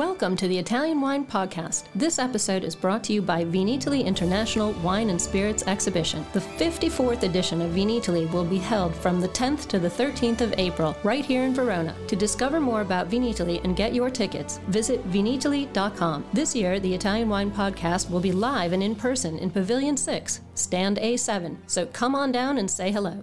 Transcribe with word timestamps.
Welcome 0.00 0.34
to 0.36 0.48
the 0.48 0.56
Italian 0.58 0.98
Wine 0.98 1.26
Podcast. 1.26 1.84
This 1.94 2.18
episode 2.18 2.64
is 2.64 2.74
brought 2.74 3.04
to 3.04 3.12
you 3.12 3.20
by 3.20 3.44
Vinitaly 3.44 4.02
International 4.02 4.72
Wine 4.80 5.10
and 5.10 5.20
Spirits 5.20 5.66
Exhibition. 5.66 6.24
The 6.32 6.40
54th 6.40 7.22
edition 7.22 7.60
of 7.60 7.72
Vinitaly 7.72 8.24
will 8.32 8.46
be 8.46 8.56
held 8.56 8.94
from 8.94 9.20
the 9.20 9.28
10th 9.28 9.68
to 9.68 9.78
the 9.78 9.90
13th 9.90 10.40
of 10.40 10.54
April, 10.56 10.96
right 11.02 11.22
here 11.22 11.42
in 11.42 11.54
Verona. 11.54 11.94
To 12.06 12.16
discover 12.16 12.60
more 12.60 12.80
about 12.80 13.10
Vinitaly 13.10 13.62
and 13.62 13.76
get 13.76 13.94
your 13.94 14.08
tickets, 14.08 14.58
visit 14.68 15.06
vinitaly.com. 15.10 16.24
This 16.32 16.56
year, 16.56 16.80
the 16.80 16.94
Italian 16.94 17.28
Wine 17.28 17.50
Podcast 17.50 18.08
will 18.08 18.20
be 18.20 18.32
live 18.32 18.72
and 18.72 18.82
in 18.82 18.94
person 18.94 19.38
in 19.38 19.50
Pavilion 19.50 19.98
6, 19.98 20.40
Stand 20.54 20.96
A7. 20.96 21.58
So 21.66 21.84
come 21.84 22.14
on 22.14 22.32
down 22.32 22.56
and 22.56 22.70
say 22.70 22.90
hello. 22.90 23.22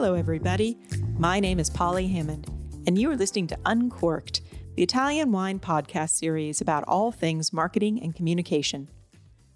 Hello, 0.00 0.14
everybody. 0.14 0.78
My 1.18 1.40
name 1.40 1.60
is 1.60 1.68
Polly 1.68 2.08
Hammond, 2.08 2.46
and 2.86 2.98
you 2.98 3.10
are 3.10 3.16
listening 3.18 3.46
to 3.48 3.58
Uncorked, 3.66 4.40
the 4.74 4.82
Italian 4.82 5.30
wine 5.30 5.58
podcast 5.58 6.12
series 6.12 6.62
about 6.62 6.84
all 6.88 7.12
things 7.12 7.52
marketing 7.52 8.02
and 8.02 8.14
communication. 8.14 8.88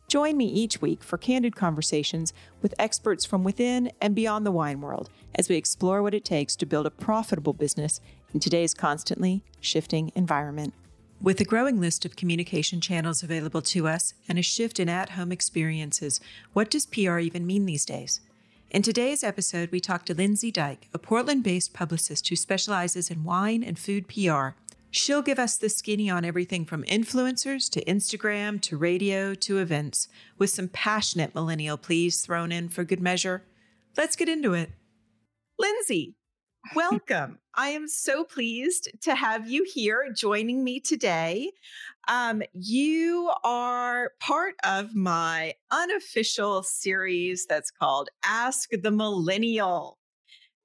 Join 0.06 0.36
me 0.36 0.44
each 0.44 0.82
week 0.82 1.02
for 1.02 1.16
candid 1.16 1.56
conversations 1.56 2.34
with 2.60 2.74
experts 2.78 3.24
from 3.24 3.42
within 3.42 3.90
and 4.02 4.14
beyond 4.14 4.44
the 4.44 4.52
wine 4.52 4.82
world 4.82 5.08
as 5.34 5.48
we 5.48 5.56
explore 5.56 6.02
what 6.02 6.12
it 6.12 6.26
takes 6.26 6.56
to 6.56 6.66
build 6.66 6.84
a 6.84 6.90
profitable 6.90 7.54
business 7.54 8.02
in 8.34 8.38
today's 8.38 8.74
constantly 8.74 9.42
shifting 9.62 10.12
environment. 10.14 10.74
With 11.22 11.40
a 11.40 11.44
growing 11.44 11.80
list 11.80 12.04
of 12.04 12.16
communication 12.16 12.82
channels 12.82 13.22
available 13.22 13.62
to 13.62 13.88
us 13.88 14.12
and 14.28 14.38
a 14.38 14.42
shift 14.42 14.78
in 14.78 14.90
at 14.90 15.08
home 15.08 15.32
experiences, 15.32 16.20
what 16.52 16.70
does 16.70 16.84
PR 16.84 17.18
even 17.18 17.46
mean 17.46 17.64
these 17.64 17.86
days? 17.86 18.20
In 18.74 18.82
today's 18.82 19.22
episode, 19.22 19.70
we 19.70 19.78
talk 19.78 20.04
to 20.06 20.16
Lyndsay 20.16 20.52
Dyk, 20.52 20.88
a 20.92 20.98
Portland 20.98 21.44
based 21.44 21.72
publicist 21.72 22.28
who 22.28 22.34
specializes 22.34 23.08
in 23.08 23.22
wine 23.22 23.62
and 23.62 23.78
food 23.78 24.08
PR. 24.08 24.48
She'll 24.90 25.22
give 25.22 25.38
us 25.38 25.56
the 25.56 25.68
skinny 25.68 26.10
on 26.10 26.24
everything 26.24 26.64
from 26.64 26.82
influencers 26.82 27.70
to 27.70 27.84
Instagram 27.84 28.60
to 28.62 28.76
radio 28.76 29.32
to 29.32 29.58
events, 29.58 30.08
with 30.38 30.50
some 30.50 30.66
passionate 30.66 31.36
millennial 31.36 31.76
pleas 31.76 32.20
thrown 32.20 32.50
in 32.50 32.68
for 32.68 32.82
good 32.82 33.00
measure. 33.00 33.44
Let's 33.96 34.16
get 34.16 34.28
into 34.28 34.54
it. 34.54 34.72
Lyndsay, 35.60 36.14
welcome. 36.74 37.38
I 37.54 37.68
am 37.68 37.88
so 37.88 38.24
pleased 38.24 38.90
to 39.02 39.14
have 39.14 39.48
you 39.48 39.64
here 39.72 40.12
joining 40.14 40.64
me 40.64 40.80
today. 40.80 41.52
Um, 42.08 42.42
you 42.52 43.30
are 43.42 44.12
part 44.20 44.54
of 44.64 44.94
my 44.94 45.54
unofficial 45.70 46.62
series 46.62 47.46
that's 47.46 47.70
called 47.70 48.08
Ask 48.24 48.70
the 48.70 48.90
Millennial. 48.90 49.98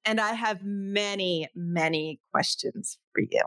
And 0.06 0.20
I 0.20 0.34
have 0.34 0.64
many, 0.64 1.48
many 1.56 2.20
questions 2.32 2.98
for 3.14 3.22
you. 3.22 3.44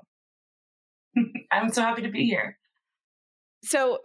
I'm 1.53 1.73
so 1.73 1.83
happy 1.83 2.03
to 2.03 2.11
be 2.11 2.27
here. 2.27 2.58
So, 3.64 3.98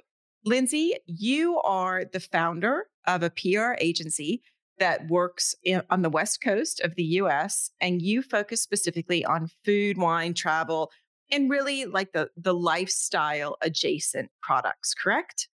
Lyndsay, 0.48 0.92
you 1.06 1.60
are 1.60 2.06
the 2.06 2.20
founder 2.20 2.86
of 3.06 3.24
a 3.24 3.30
PR 3.30 3.74
agency 3.80 4.42
that 4.80 5.08
works 5.10 5.56
in, 5.64 5.82
on 5.90 6.02
the 6.02 6.10
West 6.10 6.42
Coast 6.42 6.80
of 6.82 6.96
the 6.96 7.04
US, 7.04 7.72
and 7.82 8.02
you 8.02 8.22
focus 8.22 8.62
specifically 8.62 9.26
on 9.26 9.50
food, 9.64 9.98
wine, 9.98 10.34
travel, 10.34 10.92
and 11.32 11.50
really 11.50 11.86
like 11.86 12.14
the 12.14 12.30
the 12.38 12.54
lifestyle 12.54 13.58
adjacent 13.62 14.32
products, 14.42 14.94
correct? 14.94 15.50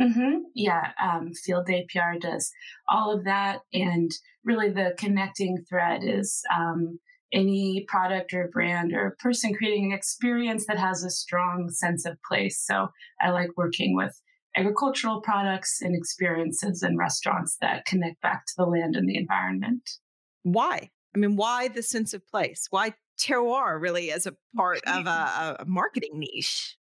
Mm-hmm. 0.00 0.38
Yeah, 0.54 0.92
um, 1.02 1.32
Field 1.34 1.66
Day 1.66 1.86
PR 1.92 2.18
does 2.20 2.50
all 2.88 3.12
of 3.12 3.24
that, 3.24 3.60
and 3.72 4.10
really 4.44 4.70
the 4.70 4.94
connecting 4.96 5.64
thread 5.68 6.02
is 6.04 6.42
um, 6.54 7.00
any 7.32 7.84
product 7.88 8.32
or 8.32 8.48
brand 8.48 8.92
or 8.94 9.16
person 9.18 9.54
creating 9.54 9.92
an 9.92 9.98
experience 9.98 10.66
that 10.66 10.78
has 10.78 11.02
a 11.02 11.10
strong 11.10 11.68
sense 11.70 12.06
of 12.06 12.16
place. 12.26 12.62
So 12.64 12.88
I 13.20 13.30
like 13.30 13.50
working 13.56 13.96
with 13.96 14.20
agricultural 14.58 15.20
products 15.20 15.80
and 15.80 15.94
experiences 15.94 16.82
and 16.82 16.98
restaurants 16.98 17.56
that 17.60 17.84
connect 17.86 18.20
back 18.20 18.44
to 18.46 18.54
the 18.56 18.64
land 18.64 18.96
and 18.96 19.08
the 19.08 19.16
environment. 19.16 19.88
Why? 20.42 20.90
I 21.14 21.18
mean, 21.18 21.36
why 21.36 21.68
the 21.68 21.82
sense 21.82 22.12
of 22.14 22.26
place? 22.26 22.66
Why 22.70 22.94
terroir 23.18 23.80
really 23.80 24.12
as 24.12 24.26
a 24.26 24.34
part 24.56 24.80
of 24.86 25.06
a, 25.06 25.56
a 25.60 25.64
marketing 25.66 26.12
niche? 26.18 26.76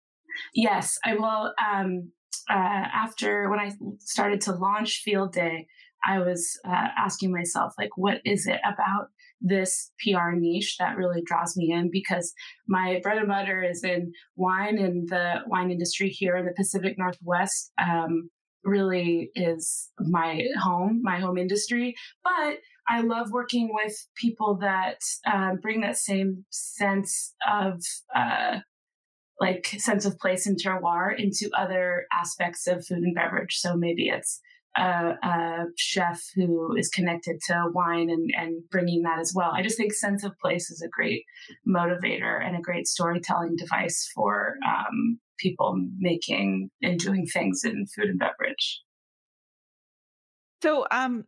Yes, 0.54 0.98
I 1.04 1.14
will. 1.14 1.52
Um, 1.64 2.12
uh, 2.50 2.54
after 2.54 3.48
when 3.48 3.58
I 3.58 3.72
started 4.00 4.40
to 4.42 4.52
launch 4.52 5.02
Field 5.02 5.32
Day, 5.32 5.66
I 6.04 6.20
was 6.20 6.58
uh, 6.64 6.88
asking 6.96 7.32
myself, 7.32 7.72
like, 7.78 7.90
what 7.96 8.20
is 8.24 8.46
it 8.46 8.60
about 8.64 9.08
this 9.40 9.90
PR 10.00 10.32
niche 10.32 10.76
that 10.78 10.96
really 10.96 11.22
draws 11.24 11.56
me 11.56 11.72
in? 11.72 11.90
Because 11.90 12.32
my 12.66 13.00
bread 13.02 13.18
and 13.18 13.28
butter 13.28 13.62
is 13.62 13.84
in 13.84 14.12
wine, 14.36 14.78
and 14.78 15.08
the 15.08 15.40
wine 15.46 15.70
industry 15.70 16.08
here 16.08 16.36
in 16.36 16.46
the 16.46 16.54
Pacific 16.56 16.96
Northwest 16.98 17.72
um, 17.80 18.30
really 18.64 19.30
is 19.34 19.90
my 20.00 20.42
home, 20.60 21.00
my 21.02 21.18
home 21.18 21.38
industry. 21.38 21.94
But 22.24 22.58
I 22.88 23.00
love 23.00 23.30
working 23.32 23.70
with 23.72 23.94
people 24.16 24.58
that 24.60 24.98
uh, 25.26 25.54
bring 25.60 25.80
that 25.80 25.96
same 25.96 26.44
sense 26.50 27.34
of 27.48 27.82
uh, 28.14 28.60
like 29.40 29.66
sense 29.78 30.04
of 30.04 30.18
place 30.18 30.46
and 30.46 30.58
terroir 30.58 31.18
into 31.18 31.50
other 31.56 32.06
aspects 32.12 32.66
of 32.66 32.86
food 32.86 32.98
and 32.98 33.14
beverage. 33.14 33.56
So 33.58 33.76
maybe 33.76 34.08
it's 34.08 34.40
a, 34.76 35.14
a, 35.22 35.64
chef 35.76 36.22
who 36.34 36.74
is 36.76 36.88
connected 36.88 37.40
to 37.46 37.66
wine 37.72 38.10
and, 38.10 38.30
and 38.36 38.62
bringing 38.70 39.02
that 39.02 39.18
as 39.18 39.32
well. 39.34 39.50
I 39.54 39.62
just 39.62 39.76
think 39.76 39.92
sense 39.92 40.24
of 40.24 40.38
place 40.38 40.70
is 40.70 40.82
a 40.82 40.88
great 40.88 41.24
motivator 41.66 42.44
and 42.44 42.56
a 42.56 42.60
great 42.60 42.86
storytelling 42.86 43.56
device 43.56 44.10
for 44.14 44.54
um, 44.66 45.18
people 45.38 45.76
making 45.98 46.70
and 46.82 46.98
doing 46.98 47.26
things 47.26 47.62
in 47.64 47.86
food 47.86 48.10
and 48.10 48.18
beverage. 48.18 48.82
So, 50.62 50.86
um, 50.90 51.24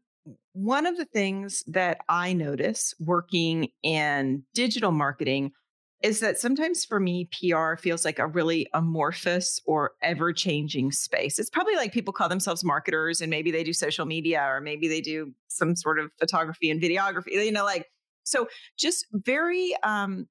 one 0.53 0.86
of 0.86 0.97
the 0.97 1.04
things 1.04 1.62
that 1.69 2.00
I 2.09 2.32
notice 2.32 2.94
working 2.98 3.69
in 3.82 4.42
digital 4.54 4.91
marketing 4.91 5.53
is 6.03 6.20
that 6.20 6.38
sometimes 6.38 6.84
for 6.84 7.00
me, 7.00 7.28
PR 7.32 7.75
feels 7.75 8.04
like 8.04 8.19
a 8.19 8.26
really 8.26 8.69
amorphous 8.72 9.60
or 9.66 9.92
ever 10.00 10.32
changing 10.32 10.92
space. 10.92 11.38
It's 11.38 11.50
probably 11.50 11.75
like 11.75 11.92
people 11.92 12.12
call 12.12 12.28
themselves 12.28 12.62
marketers 12.62 13.20
and 13.20 13.31
maybe 13.31 13.50
they 13.50 13.64
do 13.64 13.72
social 13.72 14.06
media 14.06 14.42
or 14.42 14.60
maybe 14.60 14.86
they 14.86 15.00
do 15.00 15.32
some 15.48 15.75
sort 15.75 15.98
of 15.98 16.10
photography 16.19 16.70
and 16.70 16.81
videography, 16.81 17.44
you 17.44 17.50
know, 17.50 17.64
like, 17.64 17.86
so 18.22 18.47
just 18.78 19.06
very, 19.12 19.75
um, 19.82 20.28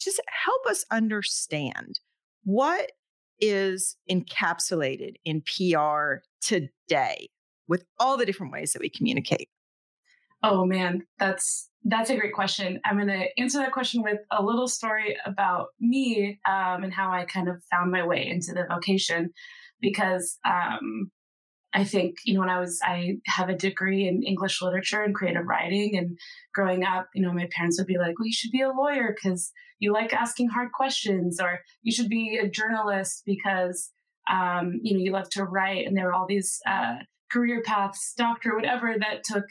just 0.00 0.20
help 0.28 0.64
us 0.66 0.84
understand 0.90 2.00
what 2.44 2.92
is 3.40 3.96
encapsulated 4.10 5.14
in 5.24 5.42
PR 5.42 6.22
today 6.40 7.28
with 7.68 7.84
all 7.98 8.16
the 8.16 8.24
different 8.24 8.52
ways 8.52 8.72
that 8.72 8.80
we 8.80 8.88
communicate. 8.88 9.48
Oh 10.42 10.64
man, 10.64 11.02
that's 11.18 11.70
that's 11.88 12.10
a 12.10 12.16
great 12.16 12.32
question. 12.32 12.80
I'm 12.84 12.96
going 12.96 13.08
to 13.08 13.40
answer 13.40 13.58
that 13.58 13.72
question 13.72 14.02
with 14.02 14.18
a 14.32 14.42
little 14.42 14.66
story 14.66 15.16
about 15.24 15.68
me 15.80 16.40
um, 16.48 16.82
and 16.82 16.92
how 16.92 17.10
I 17.10 17.24
kind 17.24 17.48
of 17.48 17.62
found 17.70 17.92
my 17.92 18.04
way 18.04 18.26
into 18.26 18.52
the 18.52 18.64
vocation, 18.68 19.30
because 19.80 20.38
um, 20.44 21.10
I 21.72 21.84
think 21.84 22.16
you 22.24 22.34
know 22.34 22.40
when 22.40 22.50
I 22.50 22.58
was 22.58 22.80
I 22.82 23.18
have 23.26 23.48
a 23.48 23.56
degree 23.56 24.08
in 24.08 24.24
English 24.24 24.60
literature 24.62 25.02
and 25.02 25.14
creative 25.14 25.46
writing, 25.46 25.96
and 25.96 26.18
growing 26.54 26.84
up, 26.84 27.06
you 27.14 27.22
know, 27.22 27.32
my 27.32 27.48
parents 27.54 27.78
would 27.78 27.86
be 27.86 27.98
like, 27.98 28.18
"Well, 28.18 28.26
you 28.26 28.32
should 28.32 28.50
be 28.50 28.62
a 28.62 28.70
lawyer 28.70 29.14
because 29.14 29.52
you 29.78 29.92
like 29.92 30.12
asking 30.12 30.48
hard 30.48 30.72
questions," 30.72 31.38
or 31.40 31.60
"You 31.82 31.92
should 31.92 32.08
be 32.08 32.38
a 32.42 32.48
journalist 32.48 33.22
because." 33.24 33.90
Um, 34.28 34.80
you 34.82 34.92
know, 34.92 35.04
you 35.04 35.12
love 35.12 35.30
to 35.30 35.44
write, 35.44 35.86
and 35.86 35.96
there 35.96 36.06
were 36.06 36.12
all 36.12 36.26
these 36.26 36.58
uh, 36.68 36.96
career 37.30 37.62
paths, 37.64 38.12
doctor, 38.16 38.56
whatever, 38.56 38.96
that 38.98 39.22
took 39.22 39.44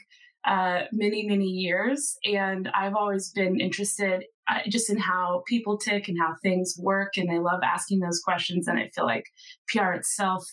uh, 0.46 0.82
many, 0.92 1.26
many 1.26 1.46
years. 1.46 2.16
And 2.24 2.68
I've 2.74 2.94
always 2.94 3.30
been 3.30 3.60
interested 3.60 4.24
uh, 4.48 4.60
just 4.68 4.88
in 4.88 4.96
how 4.96 5.42
people 5.46 5.76
tick 5.76 6.08
and 6.08 6.16
how 6.18 6.36
things 6.42 6.76
work. 6.78 7.16
And 7.16 7.30
I 7.30 7.38
love 7.38 7.60
asking 7.64 8.00
those 8.00 8.20
questions. 8.20 8.68
And 8.68 8.78
I 8.78 8.88
feel 8.94 9.04
like 9.04 9.24
PR 9.68 9.92
itself, 9.92 10.46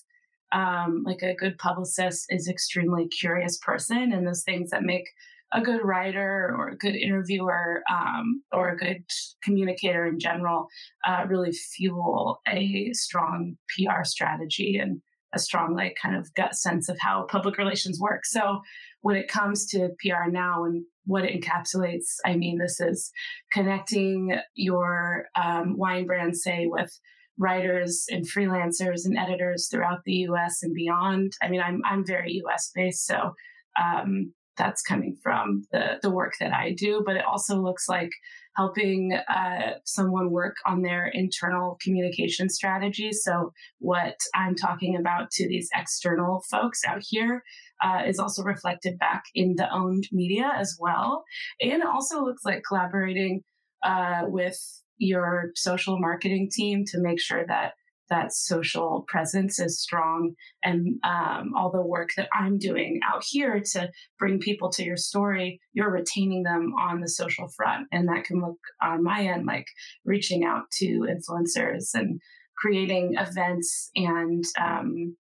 um, 0.52 1.04
like 1.06 1.22
a 1.22 1.36
good 1.36 1.58
publicist, 1.60 2.26
is 2.30 2.48
extremely 2.48 3.08
curious 3.08 3.58
person. 3.60 4.12
And 4.12 4.26
those 4.26 4.44
things 4.44 4.72
that 4.72 4.84
make 4.84 5.06
a 5.52 5.62
good 5.62 5.82
writer 5.84 6.56
or 6.58 6.70
a 6.70 6.78
good 6.78 6.96
interviewer 6.96 7.84
um, 7.92 8.42
or 8.52 8.70
a 8.70 8.78
good 8.78 9.04
communicator 9.44 10.08
in 10.08 10.20
general 10.20 10.68
uh, 11.08 11.26
really 11.28 11.52
fuel 11.52 12.42
a 12.48 12.92
strong 12.94 13.56
PR 13.70 14.04
strategy 14.04 14.78
and 14.78 15.02
a 15.34 15.40
strong 15.40 15.76
like 15.76 15.98
kind 16.02 16.16
of 16.16 16.34
gut 16.36 16.56
sense 16.56 16.90
of 16.90 16.98
how 17.00 17.26
public 17.30 17.58
relations 17.58 18.00
work. 18.00 18.26
So 18.26 18.62
when 19.02 19.16
it 19.16 19.28
comes 19.28 19.66
to 19.68 19.90
PR 20.00 20.30
now 20.30 20.64
and 20.64 20.86
what 21.06 21.26
it 21.26 21.42
encapsulates, 21.42 22.16
I 22.26 22.36
mean, 22.36 22.58
this 22.58 22.80
is 22.80 23.12
connecting 23.52 24.38
your 24.56 25.26
um, 25.36 25.78
wine 25.78 26.06
brand, 26.06 26.38
say, 26.38 26.68
with 26.68 26.92
writers 27.38 28.06
and 28.10 28.26
freelancers 28.26 29.06
and 29.06 29.18
editors 29.18 29.68
throughout 29.70 30.00
the 30.06 30.14
U.S. 30.28 30.62
and 30.62 30.74
beyond. 30.74 31.34
I 31.42 31.50
mean, 31.50 31.62
I'm 31.62 31.82
I'm 31.86 32.06
very 32.06 32.34
U.S. 32.46 32.72
based, 32.74 33.06
so 33.06 33.34
um, 33.82 34.34
that's 34.58 34.82
coming 34.82 35.18
from 35.22 35.64
the 35.72 36.00
the 36.02 36.12
work 36.12 36.34
that 36.40 36.54
I 36.54 36.74
do. 36.74 37.04
But 37.06 37.16
it 37.16 37.26
also 37.26 37.62
looks 37.62 37.88
like 37.88 38.12
helping 38.56 39.14
uh, 39.28 39.74
someone 39.84 40.30
work 40.32 40.56
on 40.66 40.82
their 40.82 41.08
internal 41.08 41.78
communication 41.82 42.50
strategy. 42.50 43.12
So, 43.12 43.54
what 43.80 44.18
I'm 44.36 44.56
talking 44.56 44.96
about 44.96 45.32
to 45.32 45.48
these 45.48 45.70
external 45.76 46.44
folks 46.50 46.82
out 46.86 47.02
here 47.08 47.44
uh, 47.84 48.04
is 48.08 48.20
also 48.20 48.44
reflected 48.44 48.98
back 48.98 49.24
in 49.34 49.56
the 49.56 49.72
owned 49.74 50.08
media 50.12 50.52
as 50.58 50.78
well. 50.80 51.24
And 51.60 51.82
it 51.82 51.88
also 51.88 52.24
looks 52.24 52.46
like 52.46 52.64
collaborating 52.68 53.42
uh, 53.84 54.24
with 54.26 54.58
your 54.98 55.52
social 55.56 56.00
marketing 56.00 56.50
team 56.52 56.86
to 56.86 57.02
make 57.02 57.20
sure 57.20 57.46
that 57.48 57.74
that 58.10 58.34
social 58.34 59.06
presence 59.08 59.60
is 59.60 59.82
strong. 59.82 60.34
And 60.64 61.00
um, 61.04 61.54
all 61.56 61.72
the 61.72 61.82
work 61.82 62.10
that 62.18 62.30
i'm 62.34 62.58
doing 62.58 63.00
out 63.08 63.24
here 63.28 63.62
to 63.74 63.90
bring 64.20 64.40
people 64.40 64.70
to 64.72 64.84
your 64.84 64.98
story 64.98 65.60
you're 65.74 65.92
retaining 65.92 66.44
them 66.44 66.74
on 66.80 67.02
the 67.02 67.10
social 67.10 67.48
front. 67.50 67.88
And 67.92 68.08
that 68.08 68.26
can 68.26 68.42
look 68.42 68.60
on 68.82 69.04
my 69.04 69.26
end 69.26 69.46
like 69.46 69.68
reaching 70.06 70.44
out 70.44 70.64
to 70.80 71.08
influencers 71.10 71.90
and 71.94 72.22
creating 72.58 73.16
events 73.18 73.90
and 73.96 74.44
um, 74.60 75.16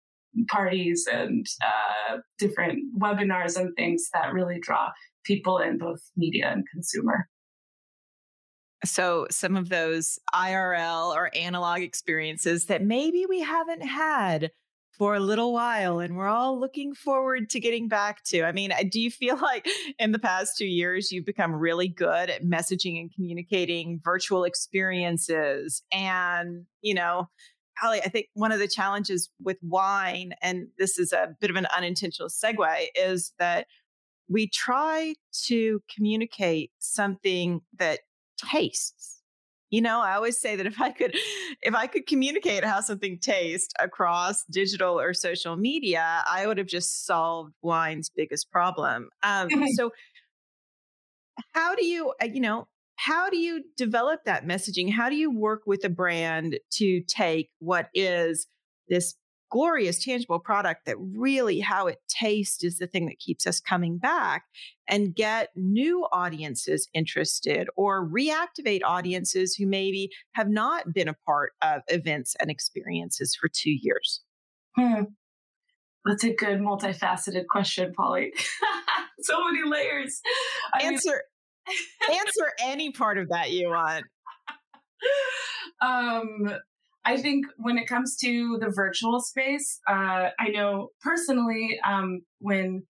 parties 0.48 1.06
and 1.10 1.46
uh, 1.62 2.18
different 2.38 2.78
webinars 2.98 3.58
and 3.58 3.74
things 3.76 4.08
that 4.12 4.32
really 4.32 4.58
draw 4.60 4.88
people 5.24 5.58
in 5.58 5.78
both 5.78 6.00
media 6.16 6.50
and 6.50 6.64
consumer 6.72 7.28
so, 8.84 9.26
some 9.30 9.56
of 9.56 9.68
those 9.68 10.18
IRL 10.34 11.14
or 11.14 11.30
analog 11.34 11.80
experiences 11.80 12.66
that 12.66 12.82
maybe 12.82 13.26
we 13.28 13.40
haven't 13.40 13.82
had 13.82 14.50
for 14.98 15.14
a 15.14 15.20
little 15.20 15.52
while 15.52 16.00
and 16.00 16.16
we're 16.16 16.26
all 16.26 16.58
looking 16.58 16.92
forward 16.92 17.48
to 17.50 17.60
getting 17.60 17.88
back 17.88 18.22
to. 18.24 18.42
I 18.42 18.52
mean, 18.52 18.72
do 18.90 19.00
you 19.00 19.10
feel 19.10 19.36
like 19.42 19.66
in 19.98 20.12
the 20.12 20.18
past 20.18 20.58
two 20.58 20.66
years 20.66 21.12
you've 21.12 21.24
become 21.24 21.54
really 21.54 21.88
good 21.88 22.28
at 22.28 22.42
messaging 22.42 23.00
and 23.00 23.12
communicating 23.14 24.00
virtual 24.04 24.44
experiences? 24.44 25.82
And, 25.92 26.66
you 26.82 26.94
know, 26.94 27.28
Holly, 27.78 28.00
I 28.04 28.08
think 28.08 28.26
one 28.34 28.50
of 28.50 28.58
the 28.58 28.66
challenges 28.66 29.30
with 29.40 29.58
wine, 29.62 30.32
and 30.42 30.66
this 30.78 30.98
is 30.98 31.12
a 31.12 31.28
bit 31.40 31.50
of 31.50 31.56
an 31.56 31.68
unintentional 31.76 32.28
segue, 32.28 32.86
is 32.96 33.32
that 33.38 33.68
we 34.28 34.48
try 34.48 35.14
to 35.46 35.80
communicate 35.94 36.72
something 36.78 37.60
that 37.78 38.00
tastes. 38.38 39.16
You 39.70 39.82
know, 39.82 40.00
I 40.00 40.14
always 40.14 40.40
say 40.40 40.56
that 40.56 40.64
if 40.66 40.80
I 40.80 40.90
could 40.90 41.14
if 41.62 41.74
I 41.74 41.86
could 41.86 42.06
communicate 42.06 42.64
how 42.64 42.80
something 42.80 43.18
tastes 43.18 43.74
across 43.78 44.44
digital 44.44 44.98
or 44.98 45.12
social 45.12 45.56
media, 45.56 46.22
I 46.26 46.46
would 46.46 46.56
have 46.56 46.66
just 46.66 47.04
solved 47.04 47.52
wine's 47.60 48.08
biggest 48.08 48.50
problem. 48.50 49.10
Um, 49.22 49.48
so 49.74 49.90
how 51.52 51.74
do 51.74 51.84
you, 51.84 52.14
uh, 52.22 52.26
you 52.26 52.40
know, 52.40 52.66
how 52.96 53.30
do 53.30 53.36
you 53.36 53.62
develop 53.76 54.24
that 54.24 54.46
messaging? 54.46 54.90
How 54.90 55.08
do 55.08 55.16
you 55.16 55.30
work 55.30 55.62
with 55.66 55.84
a 55.84 55.88
brand 55.88 56.58
to 56.72 57.00
take 57.02 57.50
what 57.58 57.88
is 57.94 58.46
this 58.88 59.14
glorious 59.50 60.04
tangible 60.04 60.38
product 60.38 60.84
that 60.86 60.96
really 60.98 61.60
how 61.60 61.86
it 61.86 61.98
tastes 62.08 62.62
is 62.64 62.78
the 62.78 62.86
thing 62.86 63.06
that 63.06 63.18
keeps 63.18 63.46
us 63.46 63.60
coming 63.60 63.98
back 63.98 64.44
and 64.88 65.14
get 65.14 65.48
new 65.56 66.06
audiences 66.12 66.88
interested 66.94 67.68
or 67.76 68.06
reactivate 68.08 68.80
audiences 68.84 69.54
who 69.54 69.66
maybe 69.66 70.10
have 70.32 70.48
not 70.48 70.92
been 70.92 71.08
a 71.08 71.14
part 71.26 71.52
of 71.62 71.82
events 71.88 72.36
and 72.40 72.50
experiences 72.50 73.34
for 73.34 73.48
two 73.48 73.70
years. 73.70 74.20
Hmm. 74.76 75.04
that's 76.04 76.24
a 76.24 76.32
good 76.32 76.58
multifaceted 76.60 77.46
question 77.50 77.92
polly. 77.94 78.32
So 79.20 79.34
many 79.50 79.68
layers. 79.68 80.20
I 80.72 80.84
answer 80.84 81.22
mean- 81.68 82.20
answer 82.20 82.52
any 82.62 82.92
part 82.92 83.18
of 83.18 83.30
that 83.30 83.50
you 83.50 83.68
want. 83.68 84.04
Um 85.80 86.50
I 87.08 87.16
think 87.16 87.46
when 87.56 87.78
it 87.78 87.88
comes 87.88 88.16
to 88.18 88.58
the 88.60 88.68
virtual 88.68 89.18
space, 89.20 89.80
uh, 89.88 90.28
I 90.38 90.48
know 90.52 90.90
personally 91.00 91.80
um, 91.82 92.20
when 92.40 92.82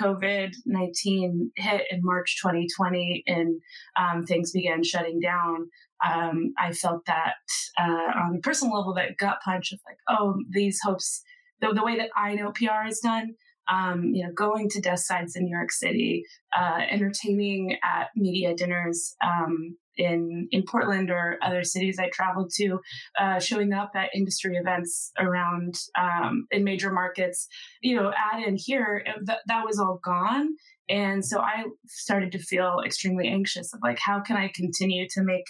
COVID 0.00 0.54
19 0.64 1.52
hit 1.56 1.82
in 1.90 2.00
March 2.02 2.38
2020 2.42 3.22
and 3.26 3.60
um, 4.00 4.24
things 4.24 4.50
began 4.52 4.82
shutting 4.82 5.20
down, 5.20 5.68
um, 6.02 6.54
I 6.58 6.72
felt 6.72 7.04
that 7.04 7.34
uh, 7.78 8.18
on 8.24 8.36
a 8.36 8.40
personal 8.40 8.78
level, 8.78 8.94
that 8.94 9.18
gut 9.18 9.40
punch 9.44 9.72
of 9.72 9.80
like, 9.86 9.98
oh, 10.08 10.36
these 10.52 10.80
hopes, 10.82 11.22
the, 11.60 11.74
the 11.74 11.84
way 11.84 11.98
that 11.98 12.08
I 12.16 12.34
know 12.34 12.52
PR 12.52 12.88
is 12.88 13.00
done, 13.00 13.34
um, 13.68 14.12
you 14.14 14.24
know, 14.24 14.32
going 14.32 14.68
to 14.70 14.80
desk 14.80 15.06
sides 15.06 15.36
in 15.36 15.44
New 15.44 15.56
York 15.56 15.72
City, 15.72 16.24
uh, 16.56 16.78
entertaining 16.90 17.76
at 17.82 18.08
media 18.14 18.54
dinners 18.54 19.14
um, 19.24 19.76
in 19.96 20.48
in 20.50 20.62
Portland 20.62 21.10
or 21.10 21.38
other 21.42 21.64
cities 21.64 21.98
I 21.98 22.08
traveled 22.10 22.50
to, 22.56 22.80
uh, 23.18 23.40
showing 23.40 23.72
up 23.72 23.92
at 23.94 24.10
industry 24.14 24.56
events 24.56 25.12
around 25.18 25.78
um, 25.98 26.46
in 26.50 26.64
major 26.64 26.92
markets. 26.92 27.48
You 27.80 27.96
know, 27.96 28.12
add 28.16 28.42
in 28.42 28.56
here 28.56 29.04
that 29.24 29.40
that 29.46 29.64
was 29.64 29.78
all 29.78 30.00
gone, 30.04 30.50
and 30.88 31.24
so 31.24 31.40
I 31.40 31.64
started 31.86 32.32
to 32.32 32.38
feel 32.38 32.80
extremely 32.84 33.28
anxious 33.28 33.72
of 33.74 33.80
like, 33.82 33.98
how 33.98 34.20
can 34.20 34.36
I 34.36 34.50
continue 34.54 35.06
to 35.10 35.22
make 35.22 35.44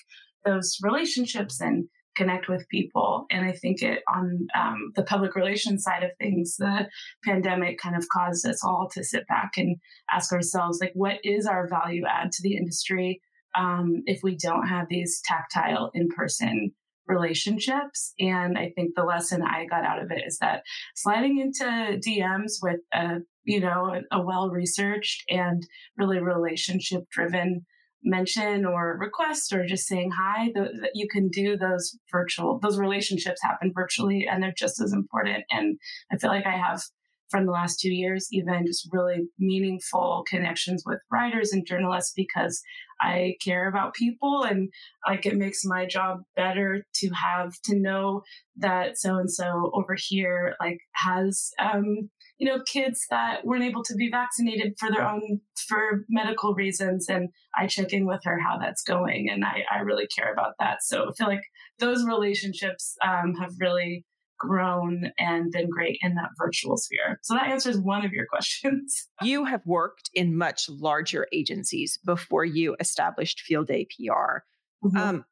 those 0.44 0.78
relationships 0.82 1.60
and 1.60 1.88
connect 2.16 2.48
with 2.48 2.68
people. 2.68 3.26
And 3.30 3.44
I 3.44 3.52
think 3.52 3.82
it 3.82 4.02
on 4.12 4.46
um, 4.58 4.92
the 4.96 5.02
public 5.02 5.36
relations 5.36 5.84
side 5.84 6.02
of 6.02 6.10
things, 6.18 6.56
the 6.56 6.88
pandemic 7.24 7.78
kind 7.78 7.96
of 7.96 8.08
caused 8.08 8.46
us 8.46 8.64
all 8.64 8.88
to 8.94 9.04
sit 9.04 9.26
back 9.28 9.52
and 9.56 9.76
ask 10.10 10.32
ourselves, 10.32 10.78
like, 10.80 10.92
what 10.94 11.18
is 11.22 11.46
our 11.46 11.68
value 11.68 12.04
add 12.06 12.32
to 12.32 12.42
the 12.42 12.56
industry 12.56 13.20
um, 13.56 14.02
if 14.06 14.20
we 14.22 14.36
don't 14.36 14.68
have 14.68 14.86
these 14.88 15.20
tactile 15.24 15.90
in 15.94 16.08
person 16.08 16.72
relationships. 17.06 18.12
And 18.18 18.58
I 18.58 18.72
think 18.74 18.94
the 18.94 19.04
lesson 19.04 19.42
I 19.42 19.66
got 19.66 19.84
out 19.84 20.02
of 20.02 20.10
it 20.10 20.22
is 20.26 20.38
that 20.38 20.62
sliding 20.94 21.38
into 21.38 21.64
DMs 21.64 22.54
with 22.62 22.80
a, 22.92 23.18
you 23.44 23.60
know, 23.60 24.02
a, 24.10 24.20
well 24.20 24.50
researched 24.50 25.22
and 25.28 25.62
really 25.96 26.18
relationship 26.18 27.04
driven 27.10 27.64
mention 28.06 28.64
or 28.64 28.96
request 28.98 29.52
or 29.52 29.66
just 29.66 29.86
saying 29.86 30.12
hi 30.16 30.50
that 30.54 30.92
you 30.94 31.08
can 31.08 31.28
do 31.28 31.56
those 31.56 31.98
virtual 32.10 32.58
those 32.60 32.78
relationships 32.78 33.42
happen 33.42 33.72
virtually 33.74 34.26
and 34.30 34.42
they're 34.42 34.54
just 34.56 34.80
as 34.80 34.92
important. 34.92 35.44
And 35.50 35.78
i 36.12 36.16
feel 36.16 36.30
like 36.30 36.46
i 36.46 36.56
have 36.56 36.80
from 37.28 37.44
the 37.44 37.52
last 37.52 37.80
two 37.80 37.92
years 37.92 38.28
even 38.30 38.66
just 38.66 38.88
really 38.92 39.28
meaningful 39.38 40.24
connections 40.28 40.84
with 40.86 40.98
writers 41.10 41.52
and 41.52 41.66
journalists 41.66 42.12
because 42.14 42.62
i 43.00 43.34
care 43.42 43.68
about 43.68 43.94
people 43.94 44.44
and 44.44 44.68
like 45.08 45.26
it 45.26 45.36
makes 45.36 45.64
my 45.64 45.84
job 45.86 46.20
better 46.36 46.84
to 46.94 47.08
have 47.10 47.52
to 47.64 47.76
know 47.76 48.22
that 48.56 48.96
so 48.96 49.16
and 49.16 49.30
so 49.30 49.70
over 49.74 49.96
here 49.98 50.54
like 50.60 50.78
has 50.92 51.50
um 51.60 52.08
you 52.38 52.46
know, 52.46 52.62
kids 52.66 53.06
that 53.10 53.44
weren't 53.44 53.64
able 53.64 53.82
to 53.84 53.94
be 53.94 54.10
vaccinated 54.10 54.74
for 54.78 54.90
their 54.90 55.06
own, 55.06 55.40
for 55.68 56.04
medical 56.08 56.54
reasons. 56.54 57.08
And 57.08 57.30
I 57.56 57.66
check 57.66 57.92
in 57.92 58.06
with 58.06 58.20
her 58.24 58.38
how 58.38 58.58
that's 58.58 58.82
going. 58.82 59.28
And 59.30 59.44
I, 59.44 59.64
I 59.72 59.80
really 59.80 60.06
care 60.06 60.32
about 60.32 60.54
that. 60.60 60.82
So 60.82 61.08
I 61.08 61.12
feel 61.16 61.28
like 61.28 61.44
those 61.78 62.04
relationships 62.04 62.94
um, 63.02 63.34
have 63.40 63.52
really 63.58 64.04
grown 64.38 65.10
and 65.18 65.50
been 65.50 65.70
great 65.70 65.98
in 66.02 66.14
that 66.14 66.28
virtual 66.38 66.76
sphere. 66.76 67.18
So 67.22 67.34
that 67.34 67.48
answers 67.48 67.78
one 67.78 68.04
of 68.04 68.12
your 68.12 68.26
questions. 68.30 69.08
you 69.22 69.44
have 69.44 69.64
worked 69.64 70.10
in 70.14 70.36
much 70.36 70.68
larger 70.68 71.26
agencies 71.32 71.98
before 72.04 72.44
you 72.44 72.76
established 72.80 73.40
Field 73.40 73.68
Day 73.68 73.86
PR. 73.86 74.42
Mm-hmm. 74.84 74.96
Um, 74.96 75.24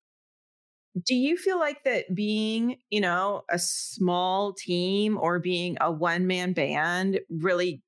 do 1.02 1.14
you 1.14 1.36
feel 1.36 1.58
like 1.58 1.82
that 1.84 2.14
being, 2.14 2.76
you 2.90 3.00
know, 3.00 3.42
a 3.50 3.58
small 3.58 4.52
team 4.52 5.18
or 5.20 5.38
being 5.40 5.76
a 5.80 5.90
one 5.90 6.26
man 6.26 6.52
band 6.52 7.20
really 7.28 7.82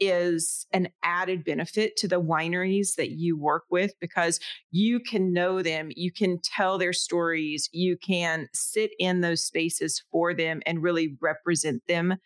is 0.00 0.66
an 0.72 0.88
added 1.04 1.44
benefit 1.44 1.96
to 1.96 2.08
the 2.08 2.20
wineries 2.20 2.96
that 2.96 3.12
you 3.12 3.38
work 3.38 3.64
with 3.70 3.94
because 4.00 4.40
you 4.72 5.00
can 5.00 5.32
know 5.32 5.62
them, 5.62 5.90
you 5.96 6.12
can 6.12 6.38
tell 6.42 6.78
their 6.78 6.92
stories, 6.92 7.68
you 7.72 7.96
can 7.98 8.48
sit 8.54 8.92
in 8.98 9.20
those 9.22 9.44
spaces 9.46 10.02
for 10.12 10.34
them 10.34 10.62
and 10.66 10.82
really 10.82 11.16
represent 11.20 11.82
them 11.88 12.16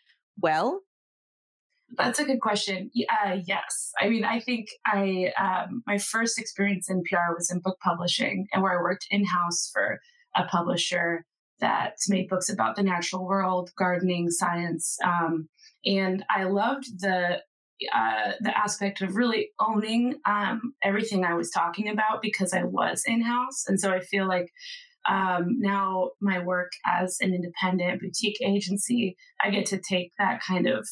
well? 0.41 0.81
That's 1.97 2.19
a 2.19 2.25
good 2.25 2.39
question. 2.39 2.91
Uh, 3.25 3.37
yes, 3.45 3.91
I 3.99 4.09
mean, 4.09 4.23
I 4.23 4.39
think 4.39 4.67
I 4.85 5.31
um, 5.39 5.83
my 5.87 5.97
first 5.97 6.37
experience 6.37 6.89
in 6.89 7.03
PR 7.03 7.33
was 7.35 7.49
in 7.51 7.59
book 7.59 7.77
publishing, 7.83 8.47
and 8.53 8.61
where 8.61 8.77
I 8.77 8.81
worked 8.81 9.07
in 9.09 9.25
house 9.25 9.69
for 9.73 9.99
a 10.35 10.45
publisher 10.45 11.25
that 11.59 11.95
made 12.07 12.29
books 12.29 12.49
about 12.49 12.75
the 12.75 12.83
natural 12.83 13.25
world, 13.25 13.71
gardening, 13.77 14.29
science, 14.29 14.97
um, 15.03 15.49
and 15.85 16.23
I 16.29 16.43
loved 16.43 16.99
the 16.99 17.41
uh, 17.93 18.31
the 18.41 18.57
aspect 18.57 19.01
of 19.01 19.15
really 19.15 19.49
owning 19.59 20.19
um, 20.25 20.73
everything 20.83 21.23
I 21.23 21.33
was 21.33 21.49
talking 21.49 21.89
about 21.89 22.21
because 22.21 22.53
I 22.53 22.63
was 22.63 23.03
in 23.07 23.21
house, 23.21 23.65
and 23.67 23.79
so 23.79 23.91
I 23.91 23.99
feel 23.99 24.27
like 24.27 24.51
um, 25.09 25.59
now 25.59 26.11
my 26.21 26.39
work 26.43 26.71
as 26.85 27.17
an 27.19 27.33
independent 27.33 28.01
boutique 28.01 28.41
agency, 28.41 29.17
I 29.43 29.49
get 29.49 29.65
to 29.67 29.79
take 29.79 30.11
that 30.19 30.41
kind 30.41 30.67
of 30.67 30.87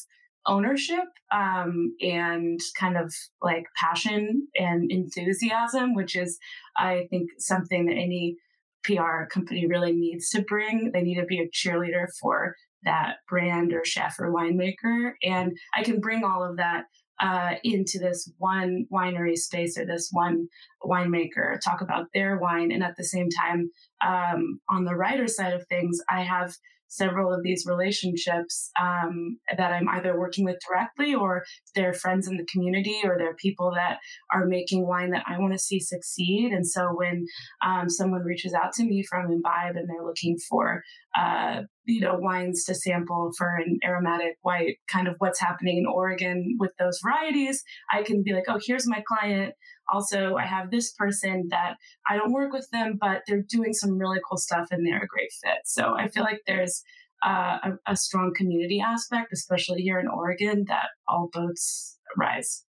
ownership 0.48 1.04
um, 1.32 1.94
and 2.00 2.58
kind 2.78 2.96
of 2.96 3.14
like 3.42 3.64
passion 3.76 4.48
and 4.56 4.90
enthusiasm, 4.90 5.94
which 5.94 6.16
is, 6.16 6.38
I 6.76 7.06
think, 7.10 7.30
something 7.38 7.86
that 7.86 7.94
any 7.94 8.36
PR 8.82 9.26
company 9.30 9.66
really 9.66 9.92
needs 9.92 10.30
to 10.30 10.42
bring. 10.42 10.90
They 10.92 11.02
need 11.02 11.16
to 11.16 11.26
be 11.26 11.40
a 11.40 11.48
cheerleader 11.48 12.06
for 12.20 12.56
that 12.84 13.16
brand 13.28 13.72
or 13.72 13.84
chef 13.84 14.16
or 14.18 14.32
winemaker. 14.32 15.12
And 15.22 15.56
I 15.76 15.82
can 15.82 16.00
bring 16.00 16.24
all 16.24 16.42
of 16.42 16.56
that 16.56 16.84
uh, 17.20 17.54
into 17.64 17.98
this 17.98 18.30
one 18.38 18.86
winery 18.92 19.36
space 19.36 19.76
or 19.76 19.84
this 19.84 20.08
one 20.12 20.48
winemaker, 20.84 21.58
talk 21.64 21.80
about 21.80 22.06
their 22.14 22.38
wine. 22.38 22.70
And 22.70 22.82
at 22.82 22.96
the 22.96 23.04
same 23.04 23.28
time, 23.28 23.70
um, 24.06 24.60
on 24.68 24.84
the 24.84 24.94
writer 24.94 25.26
side 25.26 25.52
of 25.52 25.66
things, 25.66 25.98
I 26.08 26.22
have 26.22 26.54
several 26.88 27.32
of 27.32 27.42
these 27.42 27.64
relationships 27.66 28.70
um, 28.80 29.38
that 29.56 29.72
I'm 29.72 29.88
either 29.88 30.18
working 30.18 30.44
with 30.44 30.56
directly 30.66 31.14
or 31.14 31.44
they're 31.74 31.92
friends 31.94 32.26
in 32.26 32.36
the 32.36 32.46
community 32.50 33.00
or 33.04 33.16
they're 33.18 33.34
people 33.36 33.72
that 33.74 33.98
are 34.32 34.46
making 34.46 34.86
wine 34.86 35.10
that 35.10 35.24
I 35.26 35.38
want 35.38 35.52
to 35.52 35.58
see 35.58 35.80
succeed. 35.80 36.52
And 36.52 36.66
so 36.66 36.88
when 36.94 37.26
um, 37.64 37.88
someone 37.88 38.22
reaches 38.22 38.54
out 38.54 38.72
to 38.74 38.84
me 38.84 39.04
from 39.08 39.30
Imbibe 39.30 39.76
and 39.76 39.88
they're 39.88 40.04
looking 40.04 40.36
for, 40.48 40.82
uh, 41.18 41.62
you 41.84 42.00
know, 42.00 42.14
wines 42.14 42.64
to 42.64 42.74
sample 42.74 43.32
for 43.36 43.56
an 43.56 43.78
aromatic 43.84 44.36
white, 44.42 44.76
kind 44.88 45.08
of 45.08 45.16
what's 45.18 45.40
happening 45.40 45.78
in 45.78 45.86
Oregon 45.86 46.56
with 46.60 46.70
those 46.78 47.00
varieties, 47.02 47.64
I 47.92 48.02
can 48.02 48.22
be 48.22 48.32
like, 48.32 48.44
oh, 48.46 48.60
here's 48.64 48.86
my 48.86 49.02
client. 49.06 49.54
Also 49.90 50.36
i 50.36 50.44
have 50.44 50.70
this 50.70 50.92
person 50.92 51.48
that 51.48 51.76
i 52.06 52.14
don't 52.14 52.34
work 52.34 52.52
with 52.52 52.68
them 52.72 52.98
but 53.00 53.22
they're 53.26 53.40
doing 53.48 53.72
some 53.72 53.96
really 53.96 54.18
cool 54.28 54.36
stuff 54.36 54.68
and 54.70 54.86
they're 54.86 55.02
a 55.02 55.06
great 55.06 55.32
fit. 55.42 55.60
So 55.64 55.94
i 55.96 56.08
feel 56.08 56.24
like 56.24 56.42
there's 56.46 56.82
uh, 57.24 57.56
a, 57.64 57.92
a 57.92 57.96
strong 57.96 58.34
community 58.36 58.80
aspect 58.80 59.32
especially 59.32 59.80
here 59.80 59.98
in 59.98 60.06
oregon 60.06 60.66
that 60.68 60.88
all 61.08 61.30
boats 61.32 61.98
rise. 62.18 62.66